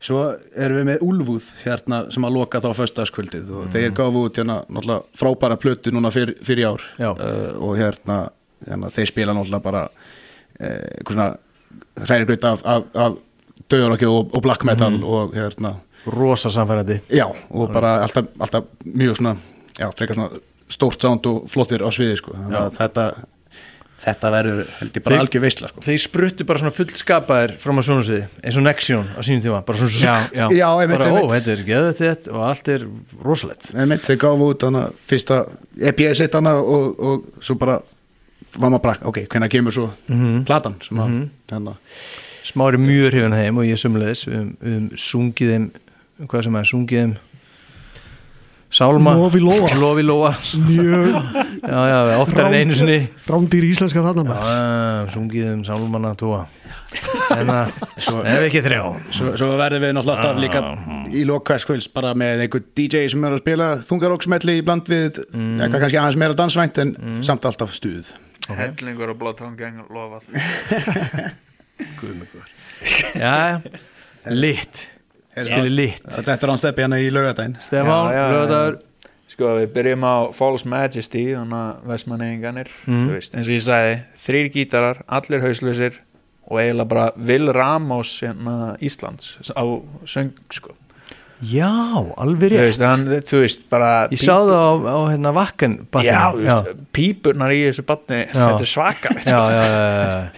svo 0.00 0.20
erum 0.56 0.78
við 0.80 0.86
með 0.88 1.02
Úlfúð 1.04 1.46
hérna 1.60 1.98
sem 2.12 2.24
að 2.24 2.36
loka 2.38 2.60
þá 2.64 2.70
föstaskvöldið 2.78 3.50
og 3.52 3.66
þeir 3.74 3.92
gafu 3.98 4.22
út 4.24 4.38
hérna 4.40 4.62
náttúrulega 4.64 5.20
frábæra 5.20 5.58
plötu 5.60 5.92
núna 5.92 6.12
fyr, 6.14 6.32
fyrir 6.46 6.70
ár. 6.72 6.86
Uh, 6.96 7.50
og 7.60 7.76
hérna, 7.76 8.22
hérna 8.64 8.88
þeir 8.94 9.10
spila 9.12 9.34
náttúrulega 9.36 9.66
bara 9.66 9.84
eitthvað 10.60 11.14
svona 11.14 11.28
hrærigraut 12.06 12.46
af, 12.48 12.64
af, 12.64 12.88
af 12.96 13.20
döðarokki 13.70 14.08
og, 14.08 14.32
og 14.34 14.42
black 14.44 14.64
metal 14.68 14.98
og 15.04 15.36
hérna 15.36 15.76
rosa 16.06 16.50
samfærandi 16.52 17.00
Já, 17.12 17.26
og 17.50 17.72
bara 17.74 17.98
alltaf, 18.04 18.30
alltaf 18.40 18.70
mjög 18.84 19.18
svona, 19.20 19.36
já, 19.78 19.90
frekar 19.98 20.16
svona 20.16 20.40
stórt 20.70 21.02
sound 21.02 21.26
og 21.26 21.44
flottir 21.50 21.82
á 21.82 21.90
sviði, 21.90 22.16
sko. 22.20 22.32
Þannig 22.36 22.58
að 22.60 22.76
þetta, 22.78 23.04
þetta 24.04 24.30
verður 24.32 24.60
held 24.78 24.96
ég 24.96 25.04
bara 25.04 25.18
algjör 25.24 25.42
veistla, 25.44 25.68
sko. 25.72 25.82
þeir 25.84 25.98
spruttu 26.04 26.46
bara 26.48 26.62
svona 26.62 26.72
fullskapaðir 26.76 27.56
fram 27.60 27.80
á 27.80 27.82
sjónasviði 27.84 28.22
eins 28.46 28.58
og 28.60 28.64
Nexion 28.64 29.10
á 29.12 29.20
sínum 29.26 29.42
tíma 29.44 29.60
bara 29.66 29.80
svona 29.82 29.98
Já, 30.00 30.14
já. 30.32 30.46
Já, 30.56 30.68
einmitt, 30.80 30.96
bara, 30.96 31.10
ó, 31.10 31.16
einmitt. 31.18 31.34
þetta 31.36 31.52
er 31.56 31.64
geðið 31.68 32.00
þitt 32.00 32.30
og 32.32 32.46
allt 32.48 32.70
er 32.76 32.86
rosalett 33.26 33.68
þeir 34.06 34.20
gáfu 34.24 34.48
út 34.54 34.66
hana 34.70 34.86
fyrsta 35.10 35.42
EPS 35.90 36.24
eitt 36.24 36.38
hana 36.38 36.54
og, 36.62 36.96
og 36.96 37.44
svo 37.44 37.58
bara 37.60 37.80
var 38.56 38.70
maður 38.72 38.82
bara, 38.86 38.96
ok, 39.10 39.20
hvenær 39.30 39.52
kemur 39.52 39.74
svo 39.74 39.90
platan 40.48 40.78
sem 40.86 40.98
að, 41.02 41.20
hérna 41.52 41.76
Smári 42.50 42.78
mjög 42.80 43.10
hrifin 43.12 43.34
að 43.36 43.44
þeim 43.44 43.58
og 43.60 43.66
ég 43.68 43.78
sömulegis 43.78 44.22
við 44.26 44.38
við 44.40 44.70
höfum 44.72 44.86
sungið 44.98 45.50
þeim 45.52 45.66
hvað 46.28 46.46
sem 46.46 46.56
er, 46.60 46.70
sungið 46.70 47.04
þeim. 47.04 47.18
Sálma. 48.70 49.16
Lofi 49.18 49.40
Lóa. 49.42 49.66
Lofi 49.74 50.02
Lóa. 50.02 50.30
Mjög. 50.54 51.14
Já, 51.62 51.80
já, 51.90 52.18
oftar 52.22 52.46
en 52.46 52.54
einu 52.54 52.74
sinni. 52.74 53.08
rándýr 53.26 53.64
íslenska 53.66 53.98
þarna 53.98 54.22
Já, 54.22 54.28
maður. 54.28 54.46
já, 54.46 55.10
sungið 55.14 55.48
þeim 55.48 55.64
Sálmana 55.66 56.12
tóa. 56.14 56.46
En 57.34 57.50
það, 57.50 57.72
ef 58.30 58.44
ekki 58.46 58.62
þrjá. 58.62 58.82
Svo, 59.10 59.32
svo 59.42 59.48
verðum 59.58 59.82
við 59.82 59.94
náttúrulega 59.96 60.22
alltaf 60.22 60.38
líka 60.44 60.62
í 61.10 61.24
lokkvæðskvöls 61.26 61.90
bara 61.94 62.14
með 62.14 62.44
einhver 62.46 62.62
DJ 62.78 63.10
sem 63.10 63.26
er 63.26 63.34
að 63.34 63.42
spila 63.42 63.68
þungaróksmelli 63.90 64.56
í 64.60 64.64
bland 64.66 64.90
við 64.90 65.18
mm. 65.26 65.58
eitthvað 65.58 65.84
kannski 65.86 66.00
aðeins 66.04 66.20
meira 66.22 66.38
dansvænt 66.38 66.80
en 66.84 66.94
samt 67.26 67.50
alltaf 67.50 67.74
stuð. 67.74 68.14
Hellingur 68.50 69.10
og 69.10 69.18
blóðtóngang 69.18 69.82
lofa 69.90 70.22
allir. 70.22 71.34
Já, 73.20 73.58
lit 74.30 74.86
Skili 75.36 75.70
lit. 75.70 76.02
Þetta 76.10 76.34
er 76.36 76.52
án 76.54 76.58
steppi 76.60 76.82
hérna 76.84 76.98
í 77.00 77.10
laugadaginn 77.14 77.56
Stefán. 77.62 78.10
Röðar 78.34 78.78
Sko 79.30 79.52
við 79.60 79.68
byrjum 79.76 80.02
á 80.02 80.16
False 80.34 80.66
Majesty 80.66 81.20
þannig 81.36 81.54
að 81.54 81.84
vestmanneginganir 81.86 82.70
Mm. 82.86 83.04
eins 83.14 83.46
og 83.46 83.54
ég 83.54 83.62
sagði, 83.62 83.92
þrýr 84.18 84.48
gítarar 84.56 85.02
allir 85.06 85.40
hauslausir 85.44 86.00
og 86.50 86.58
eiginlega 86.58 86.88
bara 86.88 87.12
Will 87.16 87.52
Ramos 87.54 88.16
hérna, 88.24 88.76
Íslands 88.82 89.36
á 89.54 89.62
söng 90.04 90.32
sko 90.50 90.74
Já, 91.40 91.70
alveg 92.20 92.50
þú 92.52 92.56
rétt. 92.58 92.66
veist, 92.68 92.82
hann, 92.84 93.04
þú 93.24 93.38
veist, 93.40 93.62
bara 93.72 93.90
Ég 94.12 94.20
sá 94.20 94.34
það 94.36 94.50
á, 94.60 94.72
á 94.92 94.98
hérna 95.08 95.30
vakken 95.32 95.76
Já, 96.04 96.18
þú 96.36 96.42
veist, 96.44 96.80
pípurnar 96.96 97.54
í 97.56 97.60
þessu 97.64 97.84
batni 97.88 98.18
þetta 98.28 98.48
er 98.60 98.68
já, 98.68 98.68
sko. 98.68 99.14
já, 99.24 99.62
já, 99.72 99.78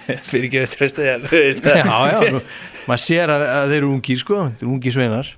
já. 0.07 0.18
fyrir 0.30 0.46
ekki 0.46 0.61
þetta 0.62 0.76
treysta 0.78 1.07
þér 1.07 1.24
þú 1.26 1.40
já, 1.82 1.96
já, 2.12 2.42
maður 2.86 3.03
sér 3.03 3.32
að, 3.34 3.44
að 3.50 3.72
þeir 3.72 3.78
eru 3.80 3.90
ungir 3.96 4.20
sko, 4.22 4.38
þeir 4.53 4.62
eru 4.66 4.74
ungir 4.76 4.94
sveinar. 4.94 5.30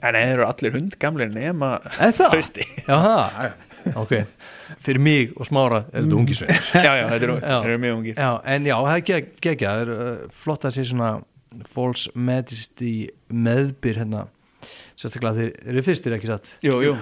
En 0.00 0.16
þeir 0.16 0.34
eru 0.34 0.44
allir 0.48 0.76
hundgamlir 0.76 1.32
nema 1.32 1.70
það? 1.96 2.20
treysti 2.34 2.66
Já, 2.84 2.96
það, 2.96 3.54
ok. 4.00 4.12
Fyrir 4.84 5.02
mig 5.02 5.32
og 5.40 5.48
smára 5.48 5.80
er 5.90 6.04
þetta 6.04 6.18
ungir 6.20 6.38
sveinar. 6.42 6.68
Já, 6.86 6.92
já, 7.00 7.06
þetta 7.14 7.26
eru, 7.30 7.38
Já. 7.40 7.80
mjög 7.86 7.96
ungir. 8.02 8.20
Já, 8.20 8.30
en 8.54 8.68
já, 8.68 8.76
það 8.84 8.98
er 9.16 9.24
geggja 9.48 9.72
það 9.72 9.82
er 9.86 9.94
uh, 9.96 10.12
flott 10.44 10.68
að 10.68 10.76
sé 10.76 10.84
svona 10.92 11.10
false 11.72 12.12
majesty 12.14 12.92
meðbyr 13.32 14.02
hérna 14.04 14.26
sérstaklega 15.00 15.38
þeir 15.38 15.72
eru 15.72 15.82
fyrstir 15.86 16.14
ekki 16.16 16.30
satt? 16.30 16.52
Jú, 16.64 16.76
jú. 16.84 16.94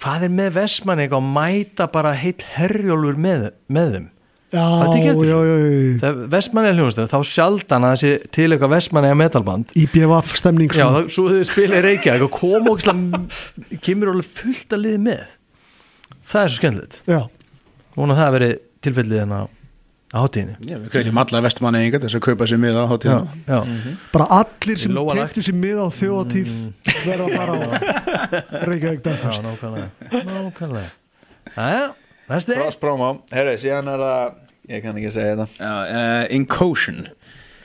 Hvað 0.00 0.24
er 0.28 0.32
með 0.32 0.54
Vestmann 0.56 1.02
eitthvað 1.02 1.20
að 1.26 1.34
mæta 1.36 1.86
bara 1.92 2.14
heill 2.16 2.38
herjólfur 2.54 3.18
með, 3.20 3.50
með 3.68 3.94
þeim? 3.96 4.08
Já, 4.50 4.62
já, 4.98 5.12
já, 5.14 5.36
já. 6.02 6.12
Vestmann 6.32 6.66
er 6.66 6.74
hljóðastöð 6.74 7.10
þá 7.12 7.18
sjaldan 7.28 7.84
að 7.86 7.98
sé 8.00 8.08
til 8.34 8.48
eitthvað 8.48 8.72
Vestmann 8.72 9.06
eða 9.06 9.18
metalband 9.20 9.70
IBVF 9.78 10.32
stemning 10.40 10.72
Já, 10.74 10.80
svona. 10.80 11.04
þá, 11.04 11.12
svo 11.14 11.26
þau 11.30 11.44
spila 11.46 11.78
í 11.78 11.84
Reykjavík 11.84 12.24
og 12.26 12.32
koma 12.34 12.72
og 12.74 13.78
kemur 13.86 14.10
alveg 14.10 14.26
fullt 14.40 14.74
að 14.74 14.82
liði 14.88 15.02
með. 15.04 15.22
Það 16.32 16.42
er 16.42 16.50
svo 16.50 16.62
skemmtilegt. 16.64 16.98
Vona 17.94 18.18
það 18.18 18.26
að 18.26 18.36
veri 18.38 18.50
tilfellið 18.88 19.22
hérna 19.22 19.40
á 20.10 20.16
hátíðinni? 20.24 20.56
Já, 20.66 20.76
við 20.80 20.88
kveitjum 20.94 21.20
alla 21.22 21.42
vestumanni 21.44 21.82
einhvern 21.84 22.04
þess 22.04 22.18
að 22.18 22.24
kaupa 22.26 22.48
sér 22.50 22.60
miða 22.62 22.82
á 22.82 22.84
Já, 22.84 22.90
hátíðina 22.90 23.24
já, 23.46 23.58
bara 24.10 24.26
allir 24.40 24.82
sem 24.82 25.00
keftu 25.10 25.44
sér 25.46 25.56
mið 25.60 25.78
á 25.80 25.86
þjóðatíð 26.00 26.52
verða 27.06 27.24
að 27.24 27.34
fara 27.38 27.52
á 27.54 27.58
Reykjavík 28.70 29.00
já, 29.00 29.06
Dagfest 29.06 29.42
nákvæmlega. 29.46 29.88
Cross 32.30 32.78
promo, 32.78 33.12
herru, 33.34 33.56
síðan 33.58 33.90
er 33.90 34.04
það 34.04 34.38
ég 34.70 34.84
kann 34.84 34.98
ekki 35.00 35.10
segja 35.14 35.36
þetta. 35.38 35.46
Já, 35.58 35.72
uh, 35.94 36.24
Incotion 36.36 37.00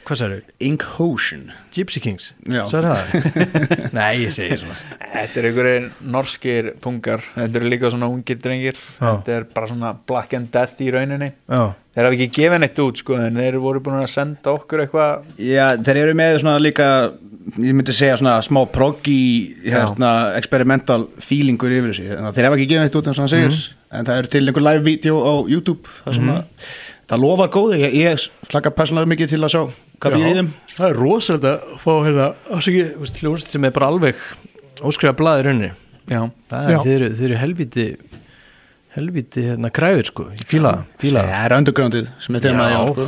Hvað 0.05 0.19
sagður? 0.19 0.41
Incotion 0.61 1.47
Gypsy 1.73 2.01
Kings? 2.03 2.27
Já. 2.45 2.61
Sagður 2.69 2.91
það? 2.91 3.39
Nei, 3.97 4.11
ég 4.21 4.33
segir 4.35 4.61
svona. 4.61 4.75
Þetta 5.01 5.41
er 5.41 5.47
einhverjir 5.49 5.87
norskir 6.13 6.69
pungar 6.83 7.23
Þetta 7.33 7.59
eru 7.61 7.71
líka 7.73 7.89
svona 7.93 8.09
ungir 8.13 8.37
drengir. 8.43 8.77
Já. 8.77 9.07
Þetta 9.07 9.35
er 9.39 9.47
bara 9.55 9.71
svona 9.71 9.93
black 10.05 10.35
and 10.37 10.51
death 10.53 10.83
í 10.85 10.91
rauninni. 10.93 11.31
Já, 11.49 11.63
Þeir 11.95 12.09
hafa 12.09 12.17
ekki 12.19 12.29
gefið 12.37 12.61
neitt 12.61 12.81
út 12.83 13.01
sko 13.01 13.17
En 13.17 13.39
þeir 13.41 13.57
voru 13.63 13.81
búin 13.81 14.01
að 14.03 14.11
senda 14.13 14.53
okkur 14.53 14.85
eitthvað. 14.85 15.29
Já, 15.41 15.65
þeir 15.81 16.01
eru 16.03 16.17
með 16.21 16.37
svona 16.43 16.61
líka 16.61 16.89
ég 17.53 17.75
myndi 17.77 17.93
segja 17.93 18.17
svona 18.19 18.39
smá 18.45 18.61
proggy 18.73 19.17
hérna, 19.65 20.11
experimental 20.37 21.05
feelingur 21.21 21.73
yfir 21.73 21.91
þessu, 21.93 22.07
Þannig 22.09 22.29
að 22.31 22.37
þeir 22.37 22.47
hafa 22.47 22.57
ekki 22.57 22.69
gefið 22.71 22.87
þetta 22.87 22.99
út 23.01 23.09
eins 23.11 23.19
og 23.19 23.25
hann 23.25 23.33
segir, 23.33 23.59
en 23.93 24.07
það 24.07 24.21
eru 24.21 24.31
til 24.33 24.41
einhver 24.45 24.65
live 24.65 24.83
video 24.87 25.19
á 25.21 25.33
YouTube, 25.53 25.91
það 26.05 26.17
sem 26.17 26.31
að 26.33 26.71
það 27.05 27.21
lofar 27.21 27.51
góði, 27.53 27.81
ég, 27.83 27.97
ég 28.01 28.25
slaka 28.49 28.73
persónulega 28.73 29.11
mikið 29.13 29.35
til 29.35 29.41
að 29.45 29.53
sjá 29.53 29.61
býr 30.01 30.27
í 30.29 30.33
þeim. 30.39 30.49
Það 30.75 30.89
er 30.89 30.99
rosalega 30.99 31.53
að 31.55 31.77
fá 31.85 31.91
hérna 32.05 32.27
ásaki, 32.57 32.83
hljóðst 33.21 33.49
sem 33.55 33.63
er 33.65 33.71
bara 33.71 33.87
alveg 33.93 34.15
óskrifa 34.83 35.15
blaði 35.15 35.45
raunni 35.47 35.71
Já, 36.05 36.19
Það 36.51 36.65
er, 36.65 36.71
Já. 36.75 36.79
þeir, 36.85 36.95
eru- 37.01 37.15
þeir 37.17 37.25
eru 37.31 37.37
helviti 37.41 37.85
helviti 38.95 39.41
hérna 39.49 39.71
græður 39.75 40.07
sko 40.11 40.25
fíla 40.47 40.71
það, 40.77 40.83
fíla. 41.01 41.23
Það 41.25 41.33
Það 41.35 41.45
er 41.49 41.55
undergroundið 41.57 42.11
sem 42.25 42.35
er 42.37 42.43
þemaði 42.45 42.75
Já. 42.75 42.77
á 42.77 42.85
sko. 42.91 43.07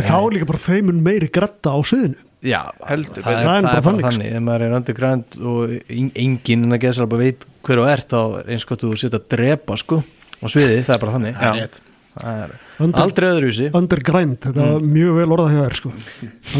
En 0.00 0.06
þá 0.06 0.14
er 0.20 0.34
líka 0.36 0.46
bara 0.50 0.62
þeimun 0.64 1.00
meiri 1.04 1.28
gratta 1.34 1.72
á 1.74 1.78
sviðinu. 1.82 2.18
Já, 2.40 2.60
Heldur 2.88 3.20
það, 3.20 3.34
er, 3.36 3.36
Það 3.36 3.36
er 3.36 3.44
það 3.44 3.60
bara 3.60 3.76
er 3.76 3.82
bara 3.84 3.84
þannig, 3.84 4.06
þannig. 4.06 4.32
Ef 4.32 4.42
maður 4.46 4.62
er 4.64 4.74
underground 4.78 5.36
og 5.50 5.74
en- 5.92 6.12
enginn 6.24 6.62
en 6.64 6.72
að 6.72 6.80
gesa 6.86 7.06
bara 7.10 7.20
veit 7.26 7.44
hver 7.66 7.82
og 7.82 7.88
ert 7.92 8.08
þá 8.08 8.20
er 8.40 8.50
eins 8.54 8.64
gott 8.70 8.80
þú 8.86 8.92
setja 8.96 9.18
að 9.20 9.26
drepa 9.34 9.76
sko 9.76 9.98
á 10.40 10.46
sviði, 10.48 10.78
það 10.86 10.94
er 10.96 11.02
bara 11.04 11.16
þannig. 11.18 11.34
Það 11.36 11.80
er 12.18 12.52
er 12.80 13.00
aldrei 13.04 13.28
öðruvísi. 13.30 13.70
Undergrind, 13.74 14.38
þetta 14.40 14.60
Mm. 14.64 14.72
var 14.72 14.80
mjög 14.80 15.16
vel 15.20 15.28
orðað 15.36 15.52
hjá 15.54 15.62
þér 15.66 15.76
sko. 15.80 15.92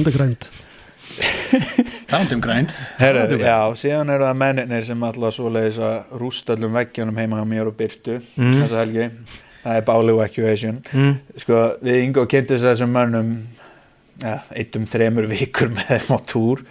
Grind. 2.41 2.71
Herru, 3.01 3.23
Það 3.27 3.33
er 3.35 3.43
já, 3.45 3.57
síðan 3.83 4.11
eru 4.15 4.25
það 4.29 4.37
mennir 4.41 4.85
sem 4.87 5.03
alltaf 5.03 5.35
svoleiðis 5.35 5.79
að 5.83 6.19
rústa 6.23 6.55
öllum 6.55 6.77
veggjónum 6.79 7.19
heima 7.19 7.41
á 7.43 7.45
mér 7.45 7.67
og 7.71 7.77
byrtu 7.79 8.21
Mm. 8.39 8.53
þessa 8.63 8.79
helgi. 8.85 9.09
Það 9.65 9.77
er 9.77 9.83
Báli 9.83 10.15
Evacuation. 10.15 10.79
Mm. 10.93 11.17
Sko, 11.43 11.59
við 11.83 11.99
yngo 12.07 12.27
kynntum 12.31 12.59
þessum 12.63 12.95
mönnum 12.95 13.33
ja, 14.23 14.39
eitt 14.55 14.77
um 14.77 14.87
þremur 14.87 15.27
vikur 15.29 15.69
með 15.75 15.91
þeim 15.99 16.15
á 16.15 16.19
túr. 16.31 16.63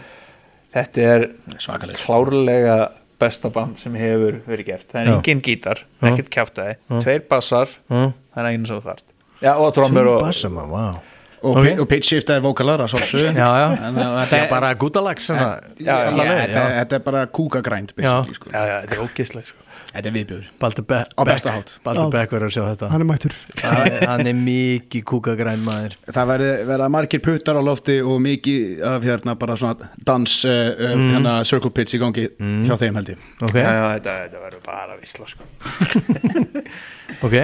Þetta 0.74 0.98
er 1.02 1.28
Svakaleg 1.58 1.98
klárlega 1.98 2.80
besta 3.20 3.50
band 3.54 3.78
sem 3.82 3.94
hefur 4.00 4.40
verið 4.48 4.66
gert 4.72 4.88
það 4.94 5.02
er 5.02 5.12
engin 5.18 5.42
gítar, 5.46 5.84
ekkert 6.02 6.30
kjáftæði 6.34 6.74
Já. 6.78 7.00
tveir 7.04 7.24
bassar, 7.30 7.78
það 7.90 8.42
er 8.44 8.50
einu 8.54 8.66
sem 8.70 8.80
þú 8.80 8.84
þarft 8.90 9.06
já, 9.44 9.54
og 9.56 9.72
trommur 9.78 10.12
og 10.16 10.26
og, 10.76 11.06
Ok. 11.40 11.56
okay. 11.58 11.78
og 11.80 11.88
pitch 11.88 12.10
shift 12.12 12.30
er 12.34 12.42
vokalar 12.44 12.82
að 12.84 12.90
svolsög 12.92 13.30
Já, 13.38 13.48
já, 13.62 13.68
Þetta 13.80 14.08
þetta 14.20 14.40
er 14.42 14.50
bara 14.52 14.72
alla 16.10 16.26
leið, 16.28 16.42
þetta, 16.76 16.96
er 17.00 17.04
bara 17.06 17.22
sko. 18.36 18.52
já, 18.52 18.76
þetta 18.84 18.98
er 18.98 19.04
ógislegt 19.06 19.48
sko. 19.54 19.64
Þetta 19.90 20.06
er 20.06 20.14
viðbjör 20.14 20.42
Baldur 20.62 20.86
Be 20.86 20.98
Á 21.18 21.22
besta 21.26 21.52
hátt. 21.56 21.72
Baldur. 21.84 22.12
Beck 22.14 22.30
verður 22.36 22.52
að 22.52 22.54
sjá 22.54 22.62
þetta. 22.68 22.90
Hann 22.94 23.02
er 23.02 23.08
mættur. 23.10 23.34
Það 23.58 23.80
er- 23.90 24.04
Hann 24.12 24.28
er 24.30 24.36
mikið 24.38 25.04
kúkagræn 25.10 25.64
maður. 25.66 25.96
Það 26.14 26.34
verða 26.70 26.90
margir 26.94 27.24
puttar 27.26 27.58
á 27.58 27.62
lofti 27.66 27.96
og 28.06 28.20
mikið 28.22 28.84
af 28.86 29.08
hérna 29.10 29.36
bara 29.42 29.56
svona 29.58 29.90
dans 30.06 30.36
uh, 30.46 30.52
uh, 30.78 30.94
hérna 31.10 31.34
circle 31.50 31.72
pitch 31.74 31.98
í 31.98 32.02
gangi 32.04 32.28
hjá 32.30 32.76
þeim 32.84 33.00
held 33.02 33.10
ég. 33.16 33.26
Ok, 33.42 33.56
já, 33.58 33.66
já, 33.66 33.86
þetta, 33.98 34.16
þetta 34.28 34.44
verður 34.46 34.64
bara 34.70 35.00
visla 35.02 35.28
sko. 35.34 35.50
ok. 37.26 37.36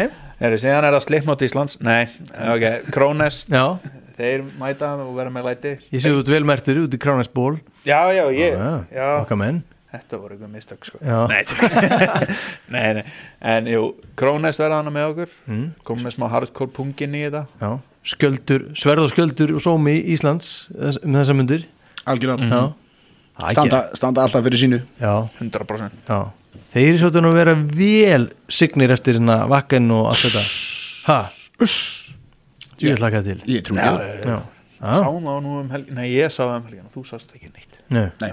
Heri, 0.42 0.58
síðan 0.60 0.86
er 0.90 0.96
það 0.98 1.06
Slipknot 1.08 1.44
Íslands? 1.48 1.78
Nei, 1.86 2.02
ok, 2.36 2.66
Krónest 2.92 3.50
Já, 3.54 3.64
þeir 4.20 4.44
mæta 4.60 4.90
og 5.00 5.14
vera 5.18 5.32
með 5.34 5.48
læti. 5.50 5.72
Ég 5.96 6.04
sé 6.04 6.12
út 6.12 6.28
vel 6.30 6.44
mertur 6.48 6.82
út 6.84 6.94
í 6.94 7.00
Kránarsból 7.02 7.56
já, 7.88 8.02
já, 8.14 8.26
ég 8.36 8.52
Já, 8.58 8.74
já, 8.92 9.08
okkar 9.24 9.40
menn 9.40 9.64
þetta 9.96 10.20
voru 10.22 10.36
eitthvað 10.36 10.54
mistök 10.54 10.86
sko. 10.88 11.00
Nei, 11.02 11.42
nei, 12.76 12.86
nei, 13.00 13.04
en 13.56 13.68
jú 13.72 13.82
Krónest 14.20 14.62
verða 14.62 14.80
hana 14.82 14.94
með 14.94 15.10
okkur. 15.14 15.36
Mm. 15.50 15.66
komum 15.88 16.06
með 16.08 16.16
smá 16.18 16.28
hardcore 16.32 16.72
pungin 16.76 17.16
í 17.18 17.24
þetta. 17.26 17.44
Já, 17.62 17.72
sköldur, 18.16 18.68
sverð 18.78 19.08
og 19.08 19.14
sköldur 19.16 19.56
og 19.58 19.64
sómi 19.66 19.98
Íslands 20.16 20.54
þess- 20.72 21.02
um 21.04 21.20
þessa 21.20 21.36
mundir 21.38 21.68
algjörlega. 22.06 22.50
Já, 22.52 22.64
Það 23.36 23.48
er 23.50 23.56
standa, 23.58 23.80
standa 24.00 24.24
alltaf 24.24 24.44
fyrir 24.46 24.62
sínu. 24.62 24.78
Já, 25.02 25.14
100% 25.42 26.06
já. 26.08 26.20
Þeir 26.72 26.86
eru 26.94 27.00
svolítið 27.02 27.26
að 27.28 27.36
vera 27.36 27.54
vel 27.76 28.28
signir 28.52 28.92
eftir 28.96 29.18
hérna 29.18 29.42
vakkan 29.52 29.90
og 29.92 30.06
allt 30.12 30.22
þetta. 30.24 30.44
Ha? 31.10 31.18
Þú 31.60 32.90
vil 32.90 33.02
laka 33.04 33.22
til. 33.26 33.38
Ég 33.48 33.64
trú 33.68 33.76
já, 33.76 33.90
ekki 33.92 34.00
já, 34.00 34.06
Já, 34.24 34.36
já. 34.36 34.40
já, 34.80 34.96
sáum 35.04 35.28
það 35.28 35.38
nú 35.46 35.54
um 35.62 35.70
helgin 35.72 35.96
nei, 36.00 36.08
ég 36.14 36.32
sá 36.32 36.42
það 36.44 36.56
um 36.58 36.66
helgin 36.70 36.88
og 36.88 36.96
þú 36.96 37.04
sást 37.12 37.36
ekki 37.38 37.52
neitt. 37.52 37.78
Nei. 37.96 38.06
Nei. 38.24 38.32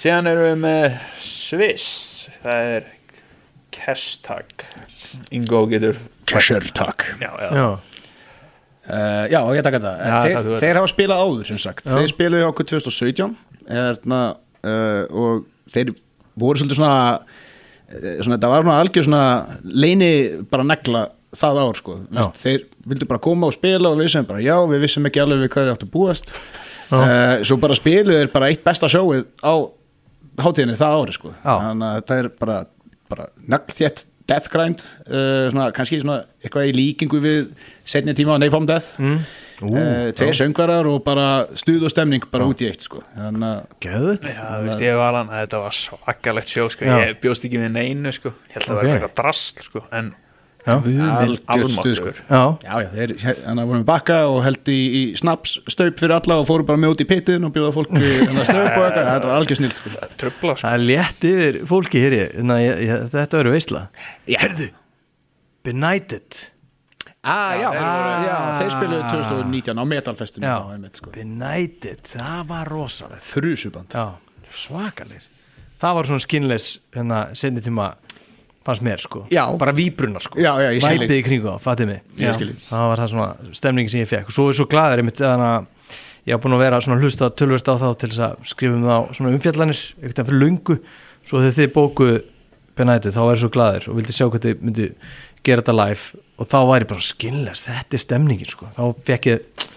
Síðan 0.00 0.30
erum 0.30 0.46
við 0.48 0.60
með 0.64 1.00
Sviss. 1.24 1.88
Það 2.44 2.70
er 2.74 2.86
Kestag 3.74 4.64
Ingo 5.34 5.64
getur 5.70 5.98
Casher 6.28 6.64
Talk 6.76 7.04
já, 7.20 7.28
já. 7.28 7.50
já, 7.50 7.66
Uh, 8.84 9.24
já, 9.32 9.38
ég 9.56 9.64
taka 9.64 9.78
þetta. 9.80 9.90
Já, 9.96 10.16
þeir, 10.20 10.34
veit. 10.44 10.56
þeir 10.60 10.76
hafa 10.76 10.88
spilað 10.90 11.20
áður 11.24 11.46
sem 11.48 11.60
sagt. 11.62 11.86
Já. 11.88 11.94
þeir 11.96 12.10
spilaði 12.10 12.44
okkur 12.50 12.66
2017 12.68 13.30
erna, 13.80 14.18
uh, 14.60 14.98
og 15.08 15.46
þeir 15.72 15.94
voru 16.36 16.60
svolítið 16.60 16.76
svona, 16.82 16.98
uh, 17.88 18.10
svona 18.26 18.38
það 18.42 18.52
var 18.52 18.66
svona 18.66 18.74
algjör 18.82 19.06
svona 19.06 19.22
leini 19.64 20.10
bara 20.52 20.66
negla 20.68 21.06
það 21.38 21.60
ár 21.64 21.80
sko 21.80 21.96
Vist, 22.10 22.40
þeir 22.42 22.64
vildu 22.90 23.08
bara 23.10 23.22
koma 23.26 23.50
og 23.50 23.56
spila 23.56 23.92
og 23.92 24.00
við 24.00 24.12
sem 24.14 24.26
bara 24.28 24.42
já, 24.44 24.56
við 24.70 24.84
vissum 24.86 25.08
ekki 25.10 25.22
alveg 25.24 25.44
við 25.44 25.52
hvað 25.54 25.66
er 25.66 25.74
átt 25.74 25.86
að 25.86 25.92
búast 25.94 26.34
Já. 26.34 26.96
uh, 26.98 27.36
svo 27.46 27.58
bara 27.62 27.78
spiluðu 27.78 28.18
þeir 28.22 28.32
bara 28.34 28.50
eitt 28.52 28.64
besta 28.66 28.90
sjóið 28.92 29.24
á 29.40 29.54
hátíðinni 30.44 30.78
það 30.78 30.98
ári 31.00 31.16
sko 31.16 31.32
Já. 31.34 31.54
þannig 31.68 31.86
að 31.90 32.02
það 32.10 32.18
er 32.24 32.28
bara, 32.42 32.58
bara 33.12 33.28
naglþétt 33.54 34.04
death 34.28 34.48
grind 34.52 34.84
uh, 35.08 35.48
svona, 35.52 35.70
kannski 35.76 36.00
svona 36.00 36.20
eitthvað 36.40 36.70
í 36.70 36.76
líkingu 36.78 37.20
við 37.20 37.50
setni 37.84 38.14
tíma 38.16 38.36
á 38.36 38.42
Napalm 38.42 38.68
Death 38.68 39.00
mm. 39.02 39.18
Uh, 39.64 40.10
tveir 40.18 40.34
söngvarar 40.34 40.84
og 40.90 41.04
bara 41.06 41.44
stuð 41.56 41.84
og 41.86 41.92
stemning 41.92 42.24
bara 42.32 42.44
út 42.50 42.58
í 42.64 42.66
eitt 42.66 42.82
sko 42.84 42.98
Gjöðut 43.14 44.26
Já, 44.26 44.40
þú 44.58 44.64
veist, 44.66 44.82
ég 44.82 44.98
var 44.98 45.14
að 45.20 45.30
þetta 45.30 45.60
var 45.62 45.76
svakalegt 45.78 46.50
sjó 46.50 46.66
sko. 46.74 46.88
Já. 46.88 46.96
ég 47.06 47.20
bjóst 47.22 47.46
ekki 47.46 47.60
við 47.62 47.70
neinu 47.76 48.12
sko. 48.12 48.32
ég 48.50 48.56
held 48.58 48.64
að 48.66 48.72
það 48.72 48.80
Ok. 48.80 48.82
var 48.88 48.96
eitthvað 48.96 49.14
drasl 49.20 49.62
sko. 49.68 49.84
en 49.94 50.10
Já. 50.64 50.74
Já, 50.80 51.20
já, 52.30 52.44
já, 52.64 52.86
þeir 52.94 53.10
hann 53.44 53.60
að 53.60 53.66
voru 53.68 53.80
með 53.82 53.86
bakka 53.90 54.16
og 54.32 54.38
held 54.46 54.70
í, 54.72 54.76
í 54.96 55.02
snaps 55.20 55.58
staup 55.68 55.98
fyrir 56.00 56.14
alla 56.16 56.38
og 56.40 56.46
fóru 56.48 56.64
bara 56.64 56.80
með 56.80 56.94
út 56.94 57.02
í 57.04 57.06
pittin 57.10 57.44
og 57.44 57.52
bjóða 57.52 57.74
fólki 57.74 58.00
að 58.00 58.40
staup 58.48 58.78
og 58.78 58.86
eitthvað, 58.86 59.10
þetta 59.10 59.28
var 59.28 59.34
algjör 59.36 59.60
snilt 59.60 59.82
sko. 59.82 59.92
trubla 60.22 60.54
sko. 60.56 60.62
það 60.64 60.78
er 60.78 60.86
létt 60.88 61.28
yfir 61.28 61.58
fólki 61.68 62.02
hér 62.06 62.16
Þannig 62.38 62.94
þetta 63.12 63.40
verður 63.42 63.56
veisla. 63.58 63.84
Herðu, 64.30 64.70
Benighted. 65.64 66.40
Ah, 67.24 67.52
já, 67.56 67.68
voru- 67.72 68.24
já, 68.28 68.38
þeir 68.60 68.72
spiluðu 68.74 69.04
2019 69.12 69.80
á 69.80 69.84
metalfestinu 69.88 70.44
Já. 70.48 70.56
þá, 70.60 70.72
einmitt, 70.74 70.96
sko. 71.00 71.12
Benighted, 71.14 72.02
það 72.08 72.42
var 72.50 72.68
rosalegt. 72.72 73.24
Þrjusuband. 73.32 73.96
Já, 73.96 74.50
svakalir 74.52 75.30
það 75.84 75.96
var 75.98 76.08
svona 76.08 76.24
skinless 76.24 76.66
hérna 76.94 77.20
senni 77.36 77.62
tíma 77.64 77.90
fannst 78.64 78.84
mér 78.84 79.02
sko. 79.02 79.24
Já. 79.30 79.44
bara 79.58 79.74
víbrunar 79.76 80.22
sko. 80.24 80.40
Já, 80.40 80.54
já, 80.62 80.70
ég 80.72 80.84
væpið 80.84 81.16
í 81.18 81.22
kringu 81.26 81.50
það, 81.50 81.62
fatið 81.64 81.90
mig. 81.90 82.02
Ég 82.20 82.44
það 82.68 82.88
var 82.90 83.02
það 83.02 83.10
svona 83.12 83.56
stemningi 83.60 83.92
sem 83.92 84.04
ég 84.04 84.10
fekk 84.10 84.30
og 84.30 84.36
svo 84.36 84.48
er 84.50 84.58
svo 84.58 84.68
glaður 84.70 85.02
einmitt 85.02 85.20
þannig 85.20 85.50
að 85.50 85.66
ég 86.24 86.32
hafa 86.32 86.44
búin 86.46 86.56
að 86.56 86.64
vera 86.64 86.80
svona 86.84 87.00
hlusta 87.02 87.30
tölvert 87.36 87.68
á 87.68 87.74
þá 87.76 87.88
til 88.00 88.10
þess 88.10 88.24
að 88.24 88.48
skrifa 88.48 88.78
um 88.78 88.86
það 88.88 88.96
á 88.96 89.02
svona 89.18 89.34
umfjallanir 89.34 89.82
veginn 90.00 90.30
fyrir 90.30 90.40
löngu. 90.40 90.78
Svo 91.24 91.42
þegar 91.42 91.58
þið 91.58 91.70
bóku 91.74 92.08
penætið 92.78 93.16
þá 93.16 93.22
er 93.24 93.34
ég 93.34 93.42
svo 93.44 93.52
glaður 93.54 93.88
og 93.90 94.00
vildi 94.00 94.16
sjá 94.16 94.26
hvað 94.26 94.46
þið 94.48 94.64
myndi 94.64 94.88
gera 95.44 95.62
þetta 95.62 95.76
live. 95.78 96.24
Og 96.34 96.48
þá 96.50 96.58
væri 96.72 96.88
bara 96.90 97.04
skinless, 97.04 97.68
þetta 97.68 97.94
er 97.94 98.02
stemningin 98.02 98.50
sko. 98.50 98.72
Þá 98.74 98.82
fekk 99.06 99.30
ég 99.30 99.68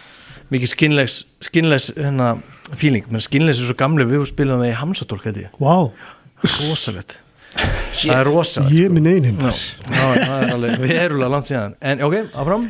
mikið 0.53 0.71
skinless 0.71 1.21
skinless 1.43 1.91
hérna 1.93 2.31
feeling. 2.79 3.05
Menn 3.11 3.23
skinless 3.23 3.61
er 3.61 3.69
svo 3.69 3.77
gamli. 3.77 4.07
Við 4.07 4.25
spilum 4.31 4.63
það 4.63 4.71
í 4.71 4.77
Hamsadólk 4.79 5.27
held 5.27 5.41
ég, 5.43 5.59
Vá, 5.61 5.91
rosalegt 6.47 7.19
það 8.03 8.19
er 8.19 8.29
rosalegt 8.31 8.77
ég 8.77 8.93
minn 8.93 9.09
er 10.37 10.53
alveg 10.55 10.83
verulega 10.83 11.31
langt 11.33 11.49
síðan. 11.49 11.75
En 11.81 12.03
ok, 12.07 12.17
áfram, 12.37 12.67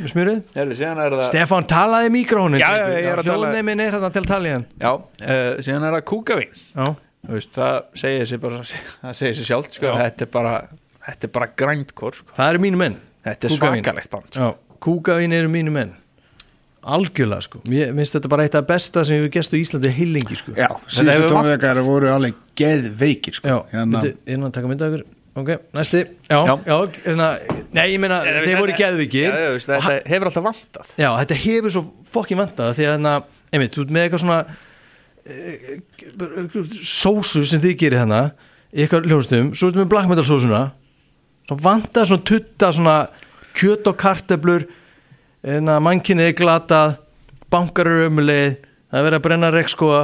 síðan 0.79 1.03
er 1.03 1.17
það 1.17 1.27
Stefán, 1.31 1.67
talaði 1.69 2.13
er 3.11 3.21
tala. 3.21 3.35
Hljóðneimin 3.35 3.83
er 3.83 3.97
hérna 3.97 4.11
til 4.15 4.23
að 4.23 4.31
tala 4.31 4.49
í 4.49 4.55
hann 4.55 4.65
Já, 4.79 4.91
uh, 4.95 5.51
síðan 5.65 5.87
er 5.89 5.97
það 5.99 6.07
Þú 7.27 7.35
veist, 7.35 7.53
það 7.57 7.77
segir 7.99 8.27
sér 8.29 8.43
bara 8.43 8.59
það 8.63 9.15
segir 9.19 9.37
sér 9.39 9.47
sjálft, 9.49 9.77
sko, 9.79 9.93
þetta 9.99 10.23
er 10.23 10.29
bara 10.31 10.57
þetta 11.07 11.27
er 11.27 11.31
bara 11.35 11.47
grændkór, 11.59 12.19
sko. 12.21 12.35
Það 12.37 12.51
eru 12.53 12.63
mínu 12.63 12.81
menn. 12.81 12.99
Þetta 13.27 13.49
er 13.49 13.55
svakalegt 13.55 14.11
band, 14.13 14.29
sko. 14.31 14.51
Já, 14.51 14.77
kúkavín 14.83 15.35
eru 15.35 15.51
mínu 15.51 15.73
menn. 15.75 15.95
Algjörlega, 16.87 17.43
sko. 17.43 17.59
Mér 17.67 17.91
finnst 17.97 18.15
þetta 18.15 18.31
bara 18.31 18.45
eitt 18.47 18.55
af 18.55 18.67
besta 18.69 19.03
sem 19.07 19.19
við 19.25 19.33
gestu 19.35 19.59
í 19.59 19.65
Íslandi 19.65 19.91
heilingi, 19.91 20.39
sko. 20.39 20.55
Já, 20.55 20.69
Þetta 20.69 20.93
síðustu 20.93 21.15
hefur 21.17 21.33
tónleikar 21.33 21.81
voru 21.83 22.11
alveg 22.13 22.39
geðveikir 22.61 23.39
sko. 23.41 23.51
Já, 23.51 23.57
hérna, 23.73 24.03
náttúrulega 24.05 24.53
taka 24.55 24.71
mynda 24.71 24.91
ykkur 24.91 25.05
Ok, 25.37 25.51
næsti. 25.77 26.03
Já, 26.31 26.37
já, 26.41 26.53
Já. 26.65 26.77
hérna, 27.05 27.27
Nei, 27.75 27.83
ég 27.93 27.99
meina, 28.01 28.23
þeir 28.25 28.39
veist, 28.41 28.57
voru 28.57 28.73
veist, 29.53 29.69
þetta 29.69 29.97
hefur 30.09 30.31
alltaf 30.31 30.45
vantað. 30.47 30.93
Já, 30.97 31.09
þetta 31.21 31.37
hefur 31.43 31.73
svo 31.75 31.83
fokkin 32.09 32.39
vantað 32.41 32.73
því 32.77 32.87
að 32.87 32.95
hérna, 32.95 33.13
einmitt, 33.53 33.75
þú 33.75 33.85
ert 33.85 33.93
með 33.93 34.07
eitthvað 34.07 34.23
svona 34.23 34.39
e, 35.27 35.77
sósu 36.81 37.43
sem 37.45 37.61
þið 37.61 37.75
gerir 37.83 38.01
þarna 38.01 38.21
í 38.73 38.83
eitthvað 38.83 39.09
hljónstum, 39.11 39.51
svo 39.55 39.69
ertu 39.69 39.81
með 39.81 39.91
black 39.93 40.09
metal 40.11 40.25
sósuna 40.27 40.63
svo 41.47 41.57
vantað 41.63 42.09
svona 42.11 42.27
tutta 42.27 42.71
svona 42.75 42.95
kjöt 43.57 43.87
og 43.89 43.99
karteblur 43.99 44.67
hérna, 45.45 45.77
mannkynnið 45.83 46.31
er 46.31 46.37
glatað 46.37 46.97
bankar 47.53 47.89
eru 47.91 48.09
ömulegið 48.09 48.57
það 48.59 48.99
er 48.99 49.07
verið 49.07 49.19
að 49.19 49.27
brenna 49.27 49.53
rekskoa 49.55 50.01